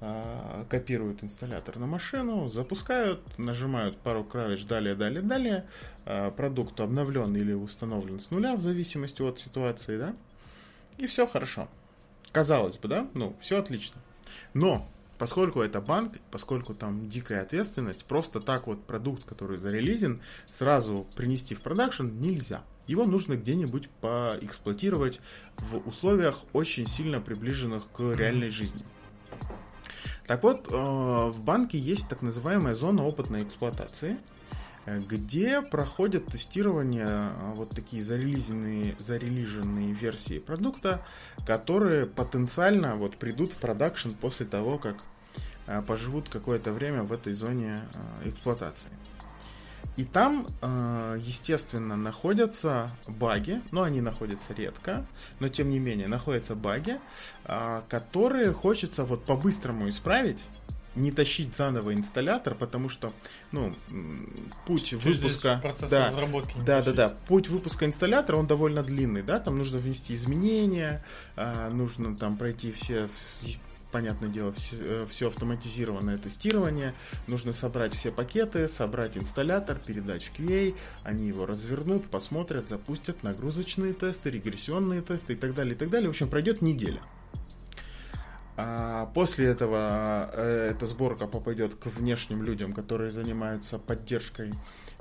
а, 0.00 0.66
копируют 0.68 1.22
инсталлятор 1.22 1.78
на 1.78 1.86
машину, 1.86 2.48
запускают, 2.48 3.20
нажимают 3.38 3.96
пару 3.98 4.24
клавиш 4.24 4.64
далее, 4.64 4.94
далее, 4.94 5.22
далее, 5.22 5.66
а, 6.04 6.30
продукт 6.30 6.80
обновлен 6.80 7.34
или 7.36 7.52
установлен 7.52 8.20
с 8.20 8.30
нуля 8.30 8.56
в 8.56 8.60
зависимости 8.60 9.22
от 9.22 9.38
ситуации, 9.38 9.98
да, 9.98 10.14
и 10.98 11.06
все 11.06 11.26
хорошо. 11.26 11.68
Казалось 12.32 12.78
бы, 12.78 12.88
да, 12.88 13.06
ну, 13.14 13.36
все 13.40 13.58
отлично. 13.58 14.00
Но 14.54 14.86
поскольку 15.22 15.60
это 15.60 15.80
банк, 15.80 16.14
поскольку 16.32 16.74
там 16.74 17.08
дикая 17.08 17.42
ответственность, 17.42 18.06
просто 18.06 18.40
так 18.40 18.66
вот 18.66 18.84
продукт, 18.84 19.22
который 19.22 19.56
зарелизен, 19.56 20.20
сразу 20.46 21.06
принести 21.14 21.54
в 21.54 21.60
продакшн 21.60 22.08
нельзя. 22.18 22.64
Его 22.88 23.04
нужно 23.04 23.36
где-нибудь 23.36 23.88
поэксплуатировать 24.00 25.20
в 25.58 25.76
условиях 25.86 26.40
очень 26.52 26.88
сильно 26.88 27.20
приближенных 27.20 27.84
к 27.92 28.00
реальной 28.16 28.48
жизни. 28.48 28.82
Так 30.26 30.42
вот, 30.42 30.66
э, 30.68 30.74
в 30.74 31.40
банке 31.40 31.78
есть 31.78 32.08
так 32.08 32.20
называемая 32.20 32.74
зона 32.74 33.04
опытной 33.04 33.44
эксплуатации, 33.44 34.18
э, 34.86 34.98
где 34.98 35.62
проходят 35.62 36.26
тестирование 36.26 37.06
э, 37.06 37.52
вот 37.54 37.70
такие 37.70 38.02
зарелизенные, 38.02 38.96
зарелиженные 38.98 39.92
версии 39.92 40.40
продукта, 40.40 41.06
которые 41.46 42.06
потенциально 42.06 42.96
вот 42.96 43.18
придут 43.18 43.52
в 43.52 43.58
продакшн 43.58 44.10
после 44.10 44.46
того, 44.46 44.78
как 44.78 44.96
поживут 45.86 46.28
какое-то 46.28 46.72
время 46.72 47.02
в 47.02 47.12
этой 47.12 47.32
зоне 47.32 47.80
э, 48.22 48.28
эксплуатации. 48.28 48.90
И 49.96 50.04
там, 50.04 50.46
э, 50.62 51.18
естественно, 51.20 51.96
находятся 51.96 52.90
баги, 53.06 53.60
но 53.70 53.82
они 53.82 54.00
находятся 54.00 54.54
редко, 54.54 55.06
но 55.38 55.48
тем 55.48 55.70
не 55.70 55.78
менее 55.78 56.08
находятся 56.08 56.54
баги, 56.54 56.98
которые 57.88 58.52
хочется 58.52 59.04
вот 59.04 59.24
по-быстрому 59.24 59.88
исправить, 59.90 60.42
не 60.94 61.10
тащить 61.10 61.54
заново 61.54 61.94
инсталлятор, 61.94 62.54
потому 62.54 62.88
что, 62.88 63.12
ну, 63.50 63.74
путь 64.66 64.86
Чуть 64.86 65.04
выпуска, 65.04 65.62
да, 65.90 66.12
да, 66.64 66.82
да, 66.82 66.92
да, 66.92 67.08
путь 67.26 67.48
выпуска 67.48 67.84
инсталлятора 67.86 68.36
он 68.36 68.46
довольно 68.46 68.82
длинный, 68.82 69.22
да, 69.22 69.40
там 69.40 69.56
нужно 69.56 69.78
внести 69.78 70.14
изменения, 70.14 71.04
нужно 71.70 72.16
там 72.16 72.36
пройти 72.36 72.72
все 72.72 73.08
понятное 73.92 74.28
дело, 74.28 74.52
все, 74.52 75.06
все 75.08 75.28
автоматизированное 75.28 76.18
тестирование. 76.18 76.94
Нужно 77.28 77.52
собрать 77.52 77.94
все 77.94 78.10
пакеты, 78.10 78.66
собрать 78.66 79.16
инсталлятор, 79.16 79.78
передать 79.78 80.24
в 80.24 80.32
QA. 80.32 80.74
Они 81.04 81.28
его 81.28 81.46
развернут, 81.46 82.10
посмотрят, 82.10 82.68
запустят 82.68 83.22
нагрузочные 83.22 83.92
тесты, 83.92 84.30
регрессионные 84.30 85.02
тесты 85.02 85.34
и 85.34 85.36
так 85.36 85.54
далее, 85.54 85.74
и 85.74 85.78
так 85.78 85.90
далее. 85.90 86.08
В 86.08 86.10
общем, 86.10 86.28
пройдет 86.28 86.62
неделя. 86.62 87.00
А 88.56 89.06
после 89.14 89.46
этого 89.46 90.30
э, 90.34 90.70
эта 90.72 90.86
сборка 90.86 91.26
попадет 91.26 91.74
к 91.74 91.86
внешним 91.86 92.42
людям, 92.42 92.72
которые 92.74 93.10
занимаются 93.10 93.78
поддержкой 93.78 94.52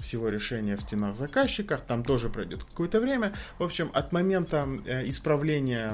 всего 0.02 0.30
решения 0.30 0.76
в 0.76 0.82
стенах 0.82 1.16
заказчика, 1.16 1.80
там 1.88 2.04
тоже 2.04 2.30
пройдет 2.30 2.64
какое-то 2.64 2.99
время. 2.99 3.34
В 3.60 3.64
общем, 3.64 3.91
от 3.93 4.12
момента 4.12 4.68
э, 4.86 5.08
исправления 5.10 5.89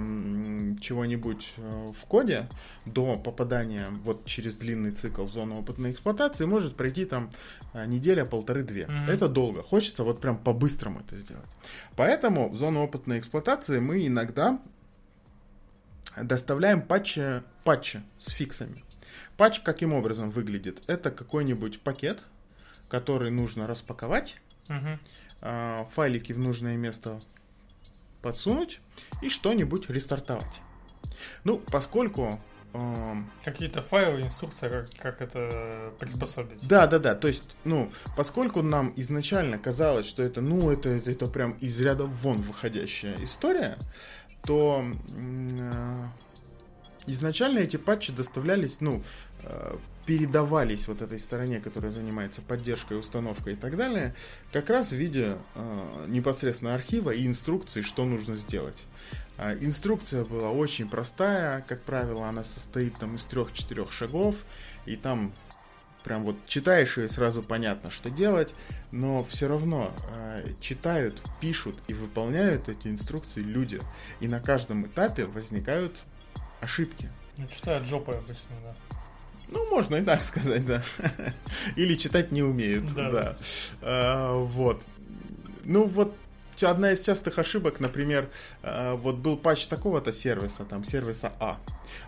чего-нибудь 0.79 1.53
э, 1.57 1.87
в 1.95 2.05
коде 2.05 2.49
до 2.85 3.17
попадания 3.17 3.87
вот 4.03 4.25
через 4.25 4.57
длинный 4.57 4.91
цикл 4.91 5.25
в 5.25 5.31
зону 5.31 5.59
опытной 5.59 5.91
эксплуатации 5.91 6.45
может 6.45 6.75
пройти 6.75 7.05
там 7.05 7.29
э, 7.73 7.85
неделя, 7.85 8.25
полторы-две. 8.25 8.83
Mm-hmm. 8.83 9.11
Это 9.11 9.27
долго. 9.27 9.61
Хочется 9.61 10.03
вот 10.03 10.21
прям 10.21 10.37
по-быстрому 10.37 11.01
это 11.01 11.15
сделать. 11.15 11.49
Поэтому 11.95 12.49
в 12.49 12.55
зону 12.55 12.83
опытной 12.83 13.19
эксплуатации 13.19 13.79
мы 13.79 14.05
иногда 14.07 14.59
доставляем 16.21 16.81
патчи, 16.81 17.41
патчи 17.63 18.01
с 18.19 18.31
фиксами. 18.31 18.83
Патч 19.37 19.59
каким 19.59 19.93
образом 19.93 20.31
выглядит? 20.31 20.81
Это 20.87 21.11
какой-нибудь 21.11 21.81
пакет, 21.81 22.19
который 22.89 23.31
нужно 23.31 23.67
распаковать, 23.67 24.39
угу. 24.69 25.87
файлики 25.91 26.33
в 26.33 26.39
нужное 26.39 26.77
место 26.77 27.19
подсунуть 28.21 28.79
и 29.21 29.29
что-нибудь 29.29 29.89
рестартовать. 29.89 30.61
Ну, 31.43 31.59
поскольку 31.71 32.39
Какие-то 33.43 33.81
файлы, 33.81 34.21
инструкция, 34.21 34.69
как, 34.69 34.89
как 35.01 35.21
это 35.21 35.93
приспособить. 35.99 36.67
Да, 36.67 36.85
да, 36.85 36.99
да. 36.99 37.15
То 37.15 37.27
есть, 37.27 37.49
ну, 37.63 37.91
поскольку 38.15 38.61
нам 38.61 38.93
изначально 38.97 39.57
казалось, 39.57 40.05
что 40.05 40.21
это, 40.21 40.41
ну, 40.41 40.69
это, 40.69 40.89
это, 40.89 41.09
это 41.09 41.27
прям 41.27 41.51
из 41.53 41.79
ряда 41.81 42.05
вон 42.05 42.39
выходящая 42.39 43.15
история, 43.23 43.77
то 44.43 44.83
э, 45.15 46.05
изначально 47.07 47.59
эти 47.59 47.77
патчи 47.77 48.11
доставлялись, 48.11 48.79
ну, 48.79 49.01
э, 49.43 49.77
передавались 50.07 50.87
вот 50.87 51.01
этой 51.01 51.19
стороне, 51.19 51.59
которая 51.59 51.91
занимается 51.91 52.41
поддержкой, 52.41 52.97
установкой 52.97 53.53
и 53.53 53.55
так 53.57 53.75
далее, 53.75 54.15
как 54.53 54.69
раз 54.69 54.91
в 54.91 54.95
виде 54.95 55.37
э, 55.53 56.05
непосредственно 56.07 56.73
архива 56.73 57.11
и 57.11 57.27
инструкции, 57.27 57.81
что 57.81 58.05
нужно 58.05 58.37
сделать. 58.37 58.85
Э, 59.37 59.57
инструкция 59.59 60.23
была 60.23 60.49
очень 60.49 60.87
простая, 60.87 61.61
как 61.67 61.81
правило, 61.81 62.25
она 62.29 62.45
состоит 62.45 62.97
там 62.97 63.17
из 63.17 63.25
трех-четырех 63.25 63.91
шагов, 63.91 64.37
и 64.85 64.95
там 64.95 65.33
прям 66.05 66.23
вот 66.23 66.37
читаешь 66.47 66.97
и 66.97 67.09
сразу 67.09 67.43
понятно, 67.43 67.91
что 67.91 68.09
делать, 68.09 68.55
но 68.93 69.25
все 69.25 69.49
равно 69.49 69.91
э, 70.09 70.53
читают, 70.61 71.21
пишут 71.41 71.77
и 71.89 71.93
выполняют 71.93 72.69
эти 72.69 72.87
инструкции 72.87 73.41
люди, 73.41 73.81
и 74.21 74.29
на 74.29 74.39
каждом 74.39 74.87
этапе 74.87 75.25
возникают 75.25 76.05
ошибки. 76.61 77.11
Ну, 77.35 77.45
читают 77.47 77.85
жопой 77.85 78.19
обычно, 78.19 78.55
да. 78.63 78.96
Ну, 79.49 79.69
можно 79.69 79.95
и 79.95 80.01
так 80.01 80.23
сказать, 80.23 80.65
да. 80.65 80.83
Или 81.75 81.95
читать 81.95 82.31
не 82.31 82.43
умеют, 82.43 82.93
да. 82.93 83.11
да. 83.11 83.37
А, 83.81 84.37
вот. 84.37 84.83
Ну, 85.65 85.85
вот 85.87 86.13
одна 86.63 86.91
из 86.91 87.01
частых 87.01 87.39
ошибок, 87.39 87.79
например, 87.79 88.29
а, 88.63 88.95
вот 88.95 89.15
был 89.17 89.37
патч 89.37 89.67
такого-то 89.67 90.11
сервиса, 90.11 90.65
там, 90.65 90.83
сервиса 90.83 91.31
А, 91.39 91.59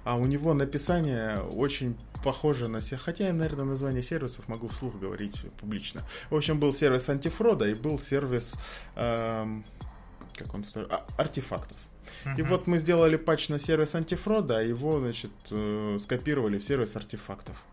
а 0.03 0.15
у 0.15 0.25
него 0.25 0.53
написание 0.53 1.39
очень 1.39 1.95
похоже 2.23 2.67
на 2.67 2.81
себя, 2.81 2.97
хотя 2.97 3.27
я, 3.27 3.33
наверное, 3.33 3.65
название 3.65 4.01
сервисов 4.01 4.47
могу 4.47 4.67
вслух 4.67 4.99
говорить 4.99 5.45
публично. 5.59 6.01
В 6.29 6.35
общем, 6.35 6.59
был 6.59 6.73
сервис 6.73 7.07
антифрода 7.09 7.69
и 7.69 7.73
был 7.73 7.97
сервис, 7.97 8.55
эм, 8.95 9.63
как 10.35 10.53
он 10.53 10.63
второй, 10.63 10.89
а, 10.91 11.05
артефактов. 11.17 11.77
И 12.37 12.41
вот 12.41 12.67
мы 12.67 12.77
сделали 12.77 13.15
патч 13.15 13.49
на 13.49 13.59
сервис 13.59 13.95
антифрода, 13.95 14.59
а 14.59 14.61
его, 14.61 14.99
значит, 14.99 15.31
э, 15.51 15.97
скопировали 15.99 16.57
в 16.57 16.63
сервис 16.63 16.95
артефактов. 16.95 17.63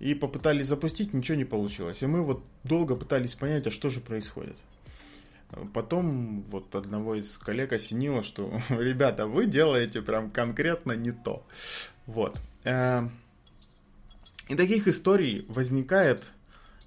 И 0.00 0.14
попытались 0.14 0.66
запустить, 0.66 1.14
ничего 1.14 1.36
не 1.36 1.44
получилось. 1.44 2.02
И 2.02 2.06
мы 2.06 2.22
вот 2.22 2.42
долго 2.64 2.96
пытались 2.96 3.34
понять, 3.34 3.66
а 3.66 3.70
что 3.70 3.90
же 3.90 4.00
происходит. 4.00 4.56
Потом 5.72 6.42
вот 6.50 6.74
одного 6.74 7.14
из 7.14 7.38
коллег 7.38 7.72
осенило, 7.72 8.22
что, 8.22 8.52
ребята, 8.70 9.26
вы 9.26 9.46
делаете 9.46 10.02
прям 10.02 10.30
конкретно 10.30 10.92
не 10.92 11.12
то. 11.12 11.46
Вот. 12.06 12.38
Э, 12.64 13.08
и 14.48 14.56
таких 14.56 14.88
историй 14.88 15.46
возникает, 15.48 16.32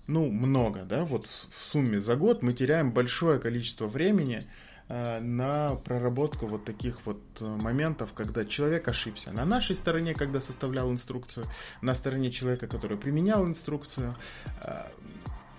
ну, 0.06 0.30
много, 0.30 0.84
да, 0.84 1.06
вот 1.06 1.26
в 1.26 1.66
сумме 1.66 2.00
за 2.00 2.16
год 2.16 2.44
мы 2.44 2.54
теряем 2.54 2.92
большое 2.92 3.40
количество 3.40 3.88
времени, 3.88 4.44
на 4.90 5.76
проработку 5.84 6.48
вот 6.48 6.64
таких 6.64 7.06
вот 7.06 7.22
э, 7.42 7.46
моментов, 7.46 8.14
когда 8.14 8.46
человек 8.46 8.88
ошибся. 8.88 9.32
На 9.34 9.44
нашей 9.44 9.76
стороне, 9.76 10.14
когда 10.14 10.40
составлял 10.40 10.90
инструкцию, 10.92 11.46
на 11.82 11.94
стороне 11.94 12.32
человека, 12.32 12.68
который 12.68 12.98
применял 12.98 13.46
инструкцию. 13.46 14.16
Э, 14.64 14.86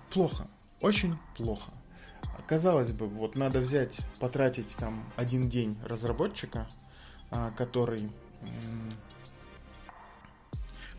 плохо, 0.09 0.47
очень 0.81 1.17
плохо. 1.37 1.71
Казалось 2.47 2.91
бы, 2.91 3.07
вот 3.07 3.35
надо 3.35 3.59
взять, 3.59 3.99
потратить 4.19 4.75
там 4.77 5.03
один 5.15 5.49
день 5.49 5.77
разработчика, 5.85 6.67
который 7.55 8.09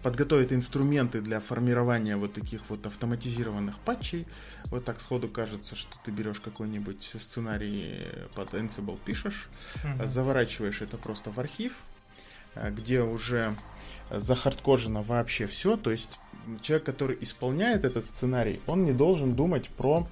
подготовит 0.03 0.53
инструменты 0.53 1.21
для 1.21 1.41
формирования 1.41 2.17
вот 2.17 2.33
таких 2.33 2.63
вот 2.69 2.87
автоматизированных 2.87 3.79
патчей. 3.79 4.27
Вот 4.67 4.85
так 4.85 5.01
сходу 5.01 5.29
кажется, 5.29 5.77
что 5.77 5.99
ты 6.05 6.11
берешь 6.11 6.41
какой-нибудь 6.41 7.15
сценарий 7.19 8.07
под 8.35 8.55
Ansible, 8.55 8.99
пишешь, 9.05 9.49
угу. 9.85 10.07
заворачиваешь 10.07 10.83
это 10.83 10.97
просто 10.97 11.31
в 11.31 11.39
архив, 11.39 11.75
э, 12.55 12.71
где 12.71 13.03
уже 13.03 13.55
захардкожено 14.11 15.03
вообще 15.03 15.47
все. 15.47 15.77
То 15.77 15.91
есть 15.91 16.09
человек, 16.61 16.87
который 16.87 17.19
исполняет 17.21 17.85
этот 17.85 18.07
сценарий, 18.07 18.61
он 18.67 18.85
не 18.85 18.93
должен 18.93 19.35
думать 19.35 19.69
про 19.71 20.07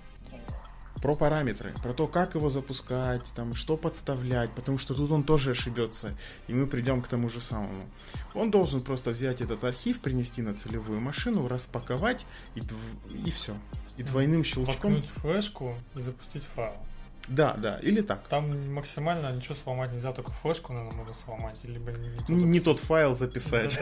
про 1.01 1.15
параметры, 1.15 1.75
про 1.83 1.93
то, 1.93 2.07
как 2.07 2.35
его 2.35 2.51
запускать, 2.51 3.33
там, 3.35 3.55
что 3.55 3.77
подставлять, 3.77 4.51
потому 4.53 4.79
что 4.79 4.95
тут 4.95 5.11
он 5.11 5.25
тоже 5.25 5.53
ошибется, 5.53 6.17
и 6.49 6.55
мы 6.55 6.67
придем 6.67 7.03
к 7.03 7.09
тому 7.09 7.29
же 7.29 7.41
самому. 7.41 7.89
Он 8.35 8.51
должен 8.51 8.81
просто 8.81 9.11
взять 9.11 9.41
этот 9.41 9.65
архив, 9.65 10.01
принести 10.01 10.43
на 10.43 10.55
целевую 10.55 11.01
машину, 11.01 11.49
распаковать 11.49 12.27
и, 12.55 12.63
и 13.27 13.31
все. 13.31 13.55
И 13.97 14.03
двойным 14.03 14.45
щелчком... 14.45 14.95
Воткнуть 14.95 15.11
флешку 15.11 15.75
и 15.95 16.01
запустить 16.01 16.45
файл. 16.45 16.77
Да, 17.29 17.55
да, 17.55 17.79
или 17.83 18.01
так. 18.01 18.27
Там 18.29 18.73
максимально 18.73 19.33
ничего 19.33 19.55
сломать 19.55 19.93
нельзя, 19.93 20.13
только 20.13 20.31
флешку, 20.31 20.73
наверное, 20.73 20.97
можно 20.97 21.15
сломать, 21.15 21.59
либо 21.63 21.93
не, 21.93 22.35
не, 22.35 22.45
не 22.45 22.61
тот 22.61 22.81
файл 22.81 23.15
записать. 23.15 23.79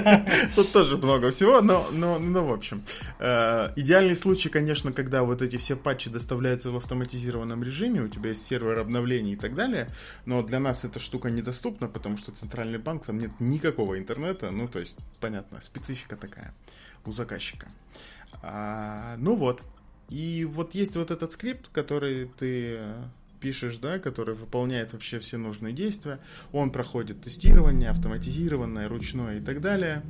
Тут 0.54 0.72
тоже 0.72 0.96
много 0.98 1.30
всего, 1.30 1.62
но, 1.62 1.88
но, 1.92 2.18
но 2.18 2.46
в 2.46 2.52
общем. 2.52 2.84
Э, 3.18 3.72
идеальный 3.76 4.16
случай, 4.16 4.50
конечно, 4.50 4.92
когда 4.92 5.22
вот 5.22 5.40
эти 5.40 5.56
все 5.56 5.76
патчи 5.76 6.10
доставляются 6.10 6.70
в 6.70 6.76
автоматизированном 6.76 7.62
режиме, 7.62 8.02
у 8.02 8.08
тебя 8.08 8.30
есть 8.30 8.44
сервер 8.44 8.78
обновлений 8.80 9.32
и 9.32 9.36
так 9.36 9.54
далее, 9.54 9.88
но 10.26 10.42
для 10.42 10.60
нас 10.60 10.84
эта 10.84 10.98
штука 11.00 11.30
недоступна, 11.30 11.88
потому 11.88 12.18
что 12.18 12.32
центральный 12.32 12.78
банк, 12.78 13.06
там 13.06 13.18
нет 13.18 13.30
никакого 13.38 13.98
интернета, 13.98 14.50
ну, 14.50 14.68
то 14.68 14.78
есть, 14.78 14.98
понятно, 15.20 15.60
специфика 15.62 16.16
такая 16.16 16.52
у 17.06 17.12
заказчика. 17.12 17.66
А, 18.42 19.16
ну 19.18 19.34
вот, 19.36 19.64
и 20.10 20.44
вот 20.44 20.74
есть 20.74 20.96
вот 20.96 21.10
этот 21.10 21.32
скрипт, 21.32 21.68
который 21.72 22.30
ты 22.38 22.80
пишешь, 23.40 23.78
да, 23.78 23.98
который 23.98 24.34
выполняет 24.34 24.92
вообще 24.92 25.18
все 25.18 25.38
нужные 25.38 25.72
действия. 25.72 26.20
Он 26.52 26.70
проходит 26.70 27.22
тестирование, 27.22 27.90
автоматизированное, 27.90 28.88
ручное 28.88 29.38
и 29.38 29.40
так 29.40 29.60
далее. 29.60 30.02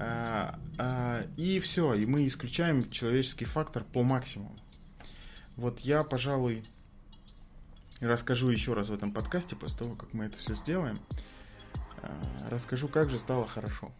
А, 0.00 0.58
а, 0.78 1.24
и 1.36 1.60
все, 1.60 1.94
и 1.94 2.04
мы 2.04 2.26
исключаем 2.26 2.90
человеческий 2.90 3.44
фактор 3.44 3.84
по 3.84 4.02
максимуму. 4.02 4.56
Вот 5.56 5.80
я, 5.80 6.02
пожалуй, 6.02 6.64
расскажу 8.00 8.48
еще 8.48 8.74
раз 8.74 8.88
в 8.88 8.92
этом 8.92 9.12
подкасте, 9.12 9.54
после 9.54 9.78
того, 9.78 9.94
как 9.94 10.12
мы 10.12 10.24
это 10.24 10.36
все 10.38 10.54
сделаем. 10.54 10.98
А, 12.02 12.10
расскажу, 12.50 12.88
как 12.88 13.08
же 13.08 13.18
стало 13.18 13.46
хорошо. 13.46 13.92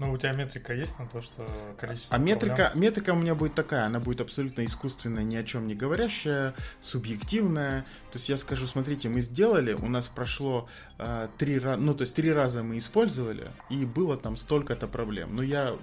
Ну, 0.00 0.12
у 0.12 0.16
тебя 0.16 0.32
метрика 0.32 0.72
есть 0.72 0.98
на 0.98 1.06
то, 1.06 1.20
что 1.20 1.46
количество 1.78 2.16
А 2.16 2.18
метрика, 2.18 2.72
метрика 2.74 3.10
у 3.10 3.16
меня 3.16 3.34
будет 3.34 3.54
такая, 3.54 3.84
она 3.84 4.00
будет 4.00 4.22
абсолютно 4.22 4.64
искусственная, 4.64 5.24
ни 5.24 5.36
о 5.36 5.44
чем 5.44 5.66
не 5.66 5.74
говорящая, 5.74 6.54
субъективная. 6.80 7.82
То 8.10 8.16
есть 8.16 8.30
я 8.30 8.38
скажу, 8.38 8.66
смотрите, 8.66 9.10
мы 9.10 9.20
сделали, 9.20 9.74
у 9.74 9.88
нас 9.88 10.08
прошло 10.08 10.66
э, 10.98 11.28
три 11.36 11.58
раза, 11.58 11.76
ну, 11.76 11.92
то 11.92 12.02
есть 12.02 12.16
три 12.16 12.32
раза 12.32 12.62
мы 12.62 12.78
использовали, 12.78 13.48
и 13.68 13.84
было 13.84 14.16
там 14.16 14.38
столько-то 14.38 14.88
проблем. 14.88 15.36
Но 15.36 15.42
я 15.42 15.76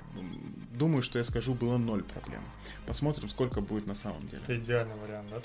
думаю, 0.73 1.03
что 1.03 1.19
я 1.19 1.23
скажу, 1.23 1.53
было 1.53 1.77
ноль 1.77 2.03
проблем. 2.03 2.41
Посмотрим, 2.87 3.29
сколько 3.29 3.61
будет 3.61 3.85
на 3.85 3.93
самом 3.93 4.27
деле. 4.29 4.41
Это 4.41 4.57
идеальный 4.57 4.95
вариант, 4.95 5.29
да? 5.29 5.41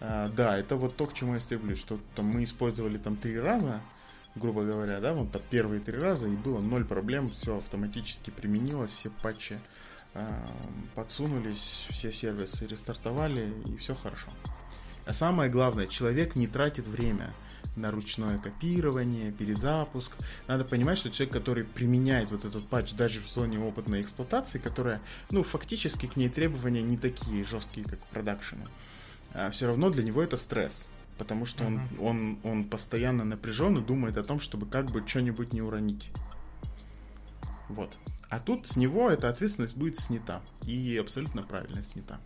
А, 0.00 0.28
да, 0.28 0.58
это 0.58 0.76
вот 0.76 0.94
то, 0.96 1.06
к 1.06 1.14
чему 1.14 1.34
я 1.34 1.40
стремлюсь, 1.40 1.78
что 1.78 1.98
там, 2.14 2.26
мы 2.26 2.44
использовали 2.44 2.98
там 2.98 3.16
три 3.16 3.40
раза, 3.40 3.80
грубо 4.34 4.64
говоря, 4.64 5.00
да, 5.00 5.14
вот 5.14 5.30
первые 5.50 5.80
три 5.80 5.96
раза, 5.96 6.26
и 6.26 6.36
было 6.36 6.60
ноль 6.60 6.84
проблем, 6.84 7.28
все 7.28 7.58
автоматически 7.58 8.30
применилось, 8.30 8.92
все 8.92 9.10
патчи 9.10 9.58
э, 10.14 10.30
подсунулись, 10.94 11.88
все 11.90 12.12
сервисы 12.12 12.66
рестартовали, 12.66 13.52
и 13.66 13.76
все 13.76 13.94
хорошо. 13.94 14.28
А 15.06 15.12
самое 15.12 15.50
главное, 15.50 15.86
человек 15.86 16.36
не 16.36 16.46
тратит 16.46 16.86
время 16.86 17.34
на 17.76 17.90
ручное 17.90 18.38
копирование, 18.38 19.32
перезапуск. 19.32 20.12
Надо 20.48 20.64
понимать, 20.64 20.98
что 20.98 21.10
человек, 21.10 21.32
который 21.32 21.64
применяет 21.64 22.30
вот 22.30 22.44
этот 22.44 22.66
патч 22.68 22.92
даже 22.92 23.20
в 23.20 23.28
зоне 23.28 23.58
опытной 23.58 24.02
эксплуатации, 24.02 24.58
которая, 24.58 25.00
ну, 25.30 25.42
фактически 25.42 26.06
к 26.06 26.16
ней 26.16 26.28
требования 26.28 26.82
не 26.82 26.98
такие 26.98 27.44
жесткие, 27.44 27.86
как 27.86 28.00
к 28.00 28.06
продакшену, 28.06 28.66
а 29.32 29.50
все 29.50 29.66
равно 29.66 29.90
для 29.90 30.02
него 30.02 30.22
это 30.22 30.36
стресс 30.36 30.88
потому 31.18 31.44
что 31.44 31.64
он, 31.64 31.78
uh-huh. 31.78 32.02
он, 32.02 32.38
он 32.44 32.64
постоянно 32.64 33.24
напряжен 33.24 33.76
и 33.78 33.82
думает 33.82 34.16
о 34.16 34.24
том, 34.24 34.40
чтобы 34.40 34.66
как 34.66 34.90
бы 34.90 35.06
что-нибудь 35.06 35.52
не 35.52 35.60
уронить. 35.60 36.10
Вот. 37.68 37.98
А 38.30 38.40
тут 38.40 38.66
с 38.66 38.76
него 38.76 39.10
эта 39.10 39.28
ответственность 39.28 39.76
будет 39.76 39.98
снята. 39.98 40.42
И 40.64 40.96
абсолютно 40.96 41.42
правильно 41.42 41.82
снята. 41.82 42.18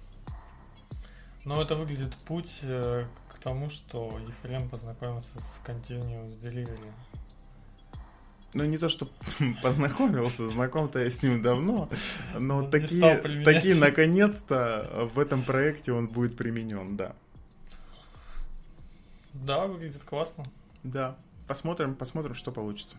Но 1.45 1.61
это 1.61 1.75
выглядит 1.75 2.15
путь 2.27 2.59
э, 2.63 3.07
к 3.29 3.39
тому, 3.39 3.69
что 3.69 4.19
Ефрем 4.27 4.69
познакомился 4.69 5.33
с 5.39 5.61
Continuous 5.67 6.39
Delivery. 6.41 6.93
Ну, 8.55 8.65
не 8.65 8.79
то, 8.79 8.89
что 8.89 9.09
познакомился, 9.63 10.49
знаком-то 10.49 10.99
я 10.99 11.11
с 11.11 11.23
ним 11.23 11.43
давно, 11.43 11.89
но 12.39 12.69
такие, 12.69 13.17
такие 13.45 13.75
наконец-то 13.75 15.09
в 15.15 15.19
этом 15.19 15.43
проекте 15.43 15.93
он 15.93 16.07
будет 16.07 16.37
применен, 16.37 16.97
да. 16.97 17.17
Да, 19.35 19.67
выглядит 19.67 20.03
классно. 20.05 20.45
Да. 20.83 21.17
Посмотрим, 21.47 21.95
посмотрим, 21.95 22.35
что 22.35 22.53
получится. 22.53 22.97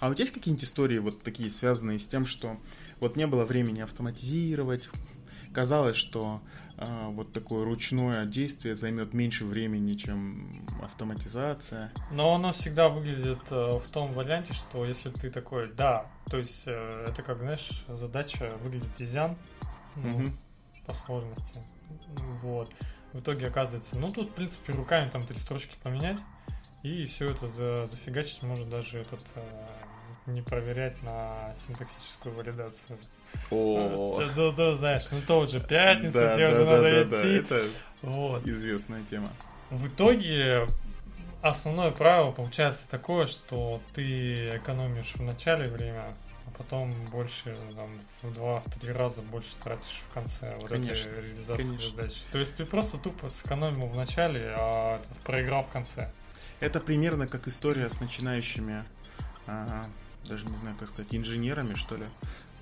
А 0.00 0.08
у 0.08 0.14
тебя 0.14 0.24
есть 0.24 0.34
какие-нибудь 0.34 0.64
истории 0.64 0.98
вот 0.98 1.22
такие, 1.22 1.50
связанные 1.50 1.98
с 1.98 2.06
тем, 2.06 2.26
что 2.26 2.56
вот 3.00 3.16
не 3.16 3.26
было 3.26 3.44
времени 3.44 3.80
автоматизировать, 3.80 4.88
казалось, 5.52 5.96
что 5.96 6.40
э, 6.76 7.06
вот 7.10 7.32
такое 7.32 7.64
ручное 7.64 8.26
действие 8.26 8.74
займет 8.76 9.14
меньше 9.14 9.44
времени, 9.44 9.94
чем 9.94 10.66
автоматизация. 10.82 11.92
Но 12.10 12.34
оно 12.34 12.52
всегда 12.52 12.88
выглядит 12.88 13.40
э, 13.50 13.78
в 13.78 13.90
том 13.90 14.12
варианте, 14.12 14.52
что 14.52 14.84
если 14.84 15.10
ты 15.10 15.30
такой, 15.30 15.72
да, 15.72 16.06
то 16.30 16.38
есть 16.38 16.64
э, 16.66 17.06
это 17.08 17.22
как, 17.22 17.38
знаешь, 17.38 17.84
задача 17.88 18.52
выглядит 18.62 19.00
изян 19.00 19.36
ну, 19.96 20.16
угу. 20.16 20.24
по 20.86 20.94
сложности. 20.94 21.60
Вот 22.42 22.70
в 23.14 23.20
итоге 23.20 23.46
оказывается, 23.46 23.96
ну 23.96 24.10
тут, 24.10 24.30
в 24.30 24.34
принципе, 24.34 24.72
руками 24.72 25.08
там 25.08 25.22
три 25.22 25.38
строчки 25.38 25.76
поменять, 25.82 26.18
и 26.82 27.06
все 27.06 27.30
это 27.30 27.46
за, 27.46 27.86
зафигачить 27.86 28.42
может 28.42 28.68
даже 28.68 28.98
этот 28.98 29.22
э, 29.36 29.40
не 30.26 30.42
проверять 30.42 31.00
на 31.04 31.54
синтаксическую 31.54 32.34
валидацию. 32.34 32.98
О, 33.50 34.20
да, 34.20 34.34
да, 34.34 34.50
да, 34.50 34.74
знаешь, 34.74 35.04
ну 35.12 35.18
то 35.26 35.38
уже 35.40 35.60
пятница, 35.60 36.20
да, 36.20 36.34
тебе 36.34 36.48
да, 36.48 36.52
уже 36.52 36.64
да, 36.64 36.70
надо 36.72 36.82
да, 36.82 37.02
идти. 37.02 37.48
Да, 37.48 37.56
это 37.56 37.68
вот. 38.02 38.46
известная 38.48 39.02
тема. 39.04 39.30
В 39.70 39.86
итоге 39.86 40.66
основное 41.40 41.92
правило 41.92 42.32
получается 42.32 42.88
такое, 42.90 43.26
что 43.26 43.80
ты 43.94 44.56
экономишь 44.56 45.14
в 45.14 45.22
начале 45.22 45.68
время, 45.68 46.14
потом 46.50 46.92
больше, 47.06 47.56
там, 47.74 47.98
в 48.22 48.34
два-три 48.34 48.92
раза 48.92 49.20
больше 49.22 49.50
тратишь 49.62 50.02
в 50.08 50.12
конце 50.12 50.56
вот 50.60 50.68
конечно, 50.68 51.08
этой 51.08 51.28
реализации 51.28 51.62
конечно. 51.62 51.90
задачи. 51.90 52.20
То 52.32 52.38
есть 52.38 52.56
ты 52.56 52.64
просто 52.64 52.98
тупо 52.98 53.28
сэкономил 53.28 53.86
в 53.86 53.96
начале, 53.96 54.54
а 54.56 55.00
проиграл 55.24 55.64
в 55.64 55.68
конце. 55.68 56.10
Это 56.60 56.80
примерно 56.80 57.26
как 57.26 57.48
история 57.48 57.88
с 57.88 58.00
начинающими, 58.00 58.84
а, 59.46 59.84
даже 60.28 60.46
не 60.46 60.56
знаю, 60.56 60.76
как 60.78 60.88
сказать, 60.88 61.14
инженерами, 61.14 61.74
что 61.74 61.96
ли, 61.96 62.06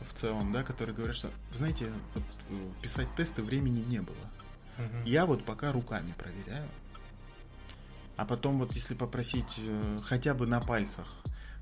в 0.09 0.15
целом, 0.15 0.53
да, 0.53 0.65
которые 0.65 0.95
говорят, 0.95 1.17
что, 1.17 1.31
знаете, 1.55 1.93
вот, 2.15 2.25
э, 2.51 2.83
писать 2.83 3.09
тесты 3.17 3.43
времени 3.43 3.85
не 3.89 4.01
было. 4.01 4.17
Угу. 4.79 5.07
Я 5.07 5.27
вот 5.27 5.45
пока 5.45 5.73
руками 5.73 6.13
проверяю. 6.17 6.69
А 8.17 8.25
потом 8.25 8.59
вот 8.59 8.73
если 8.73 8.95
попросить 8.95 9.61
э, 9.65 9.99
хотя 10.05 10.35
бы 10.35 10.47
на 10.47 10.61
пальцах 10.61 11.07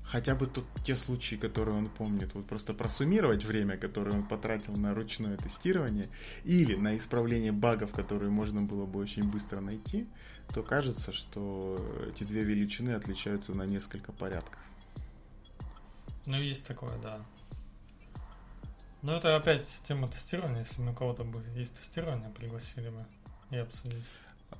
хотя 0.03 0.35
бы 0.35 0.47
тут 0.47 0.65
те 0.83 0.95
случаи, 0.95 1.35
которые 1.35 1.77
он 1.77 1.89
помнит, 1.89 2.33
вот 2.33 2.47
просто 2.47 2.73
просуммировать 2.73 3.45
время, 3.45 3.77
которое 3.77 4.11
он 4.11 4.27
потратил 4.27 4.75
на 4.75 4.93
ручное 4.93 5.37
тестирование 5.37 6.07
или 6.43 6.75
на 6.75 6.97
исправление 6.97 7.51
багов, 7.51 7.91
которые 7.93 8.29
можно 8.29 8.61
было 8.61 8.85
бы 8.85 8.99
очень 8.99 9.29
быстро 9.29 9.59
найти, 9.61 10.07
то 10.53 10.63
кажется, 10.63 11.11
что 11.13 11.79
эти 12.09 12.23
две 12.23 12.43
величины 12.43 12.91
отличаются 12.91 13.53
на 13.53 13.63
несколько 13.63 14.11
порядков. 14.11 14.59
Ну, 16.25 16.39
есть 16.39 16.67
такое, 16.67 16.97
да. 16.99 17.19
Но 19.01 19.15
это 19.17 19.35
опять 19.35 19.65
тема 19.83 20.07
тестирования. 20.07 20.59
Если 20.59 20.81
у 20.81 20.93
кого-то 20.93 21.25
есть 21.55 21.75
тестирование, 21.77 22.29
пригласили 22.29 22.89
бы 22.89 23.05
и 23.49 23.57
обсудить. 23.57 24.05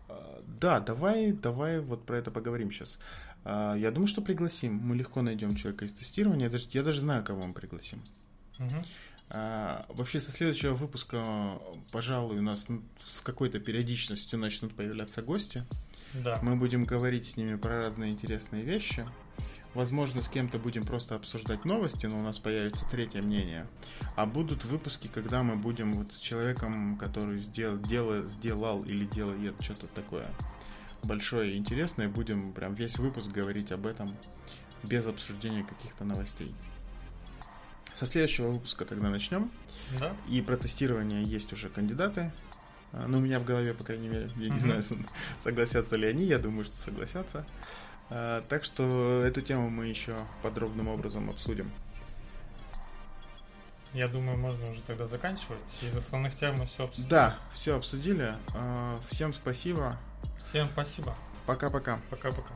А, 0.10 0.44
да, 0.48 0.80
давай, 0.80 1.32
давай 1.32 1.80
вот 1.80 2.06
про 2.06 2.18
это 2.18 2.32
поговорим 2.32 2.72
сейчас. 2.72 3.00
А, 3.44 3.76
я 3.76 3.92
думаю, 3.92 4.08
что 4.08 4.22
пригласим. 4.22 4.76
Мы 4.76 4.96
легко 4.96 5.22
найдем 5.22 5.56
человека 5.56 5.86
из 5.86 5.94
тестирования. 5.94 6.46
Я 6.46 6.52
даже, 6.52 6.68
я 6.72 6.84
даже 6.84 7.02
знаю, 7.02 7.24
кого 7.24 7.46
мы 7.46 7.54
пригласим. 7.54 8.02
Угу. 8.60 8.86
А, 9.30 9.86
вообще, 9.90 10.20
со 10.20 10.32
следующего 10.32 10.74
выпуска, 10.74 11.60
пожалуй, 11.92 12.40
у 12.40 12.42
нас 12.42 12.68
с 13.08 13.22
какой-то 13.22 13.60
периодичностью 13.60 14.38
начнут 14.40 14.76
появляться 14.76 15.22
гости. 15.22 15.64
Да. 16.14 16.40
Мы 16.42 16.56
будем 16.56 16.84
говорить 16.84 17.26
с 17.26 17.38
ними 17.38 17.56
про 17.56 17.80
разные 17.80 18.12
интересные 18.12 18.64
вещи. 18.64 19.06
Возможно, 19.74 20.22
с 20.22 20.28
кем-то 20.28 20.60
будем 20.60 20.84
просто 20.84 21.16
обсуждать 21.16 21.64
новости, 21.64 22.06
но 22.06 22.20
у 22.20 22.24
нас 22.24 22.40
появится 22.40 22.86
третье 22.92 23.22
мнение. 23.22 23.68
А 24.18 24.26
будут 24.26 24.66
выпуски, 24.66 25.08
когда 25.08 25.44
мы 25.44 25.56
будем 25.56 25.94
вот 25.94 26.12
с 26.12 26.20
человеком, 26.20 26.98
который 26.98 27.40
сделал, 27.40 27.78
делал, 27.78 28.26
сделал 28.26 28.84
или 28.84 29.06
делает 29.06 29.56
что-то 29.62 29.88
такое 29.88 30.28
большое 31.04 31.54
и 31.54 31.58
интересное. 31.58 32.08
Будем 32.08 32.54
прям 32.54 32.74
весь 32.74 32.98
выпуск 32.98 33.32
говорить 33.32 33.72
об 33.72 33.86
этом 33.86 34.16
без 34.84 35.06
обсуждения 35.08 35.64
каких-то 35.64 36.04
новостей. 36.04 36.54
Со 37.96 38.06
следующего 38.06 38.48
выпуска 38.48 38.86
тогда 38.86 39.10
начнем. 39.10 39.52
Да. 40.00 40.16
И 40.28 40.42
про 40.42 40.58
тестирование 40.58 41.24
есть 41.24 41.54
уже 41.54 41.70
кандидаты. 41.70 42.32
А, 42.94 43.08
ну, 43.08 43.20
у 43.20 43.22
меня 43.22 43.40
в 43.40 43.46
голове, 43.46 43.74
по 43.74 43.84
крайней 43.84 44.08
мере. 44.08 44.30
Я 44.38 44.50
не 44.50 44.60
знаю, 44.60 44.82
согласятся 45.38 45.96
ли 45.96 46.08
они. 46.08 46.26
Я 46.26 46.40
думаю, 46.40 46.66
что 46.66 46.76
согласятся. 46.76 47.46
А, 48.10 48.42
так 48.42 48.64
что 48.64 49.22
эту 49.24 49.42
тему 49.42 49.70
мы 49.70 49.88
еще 49.88 50.18
подробным 50.42 50.88
образом 50.88 51.30
обсудим. 51.30 51.72
Я 53.94 54.08
думаю, 54.08 54.38
можно 54.38 54.70
уже 54.70 54.82
тогда 54.82 55.06
заканчивать. 55.08 55.60
Из 55.82 55.96
основных 55.96 56.36
тем 56.36 56.56
мы 56.56 56.66
все 56.66 56.86
обсудили. 56.86 57.10
Да, 57.10 57.38
все 57.54 57.76
обсудили. 57.76 58.36
А, 58.54 59.00
всем 59.10 59.34
спасибо. 59.34 59.98
Всем 60.46 60.68
спасибо. 60.74 61.16
Пока-пока. 61.46 62.00
Пока-пока. 62.10 62.54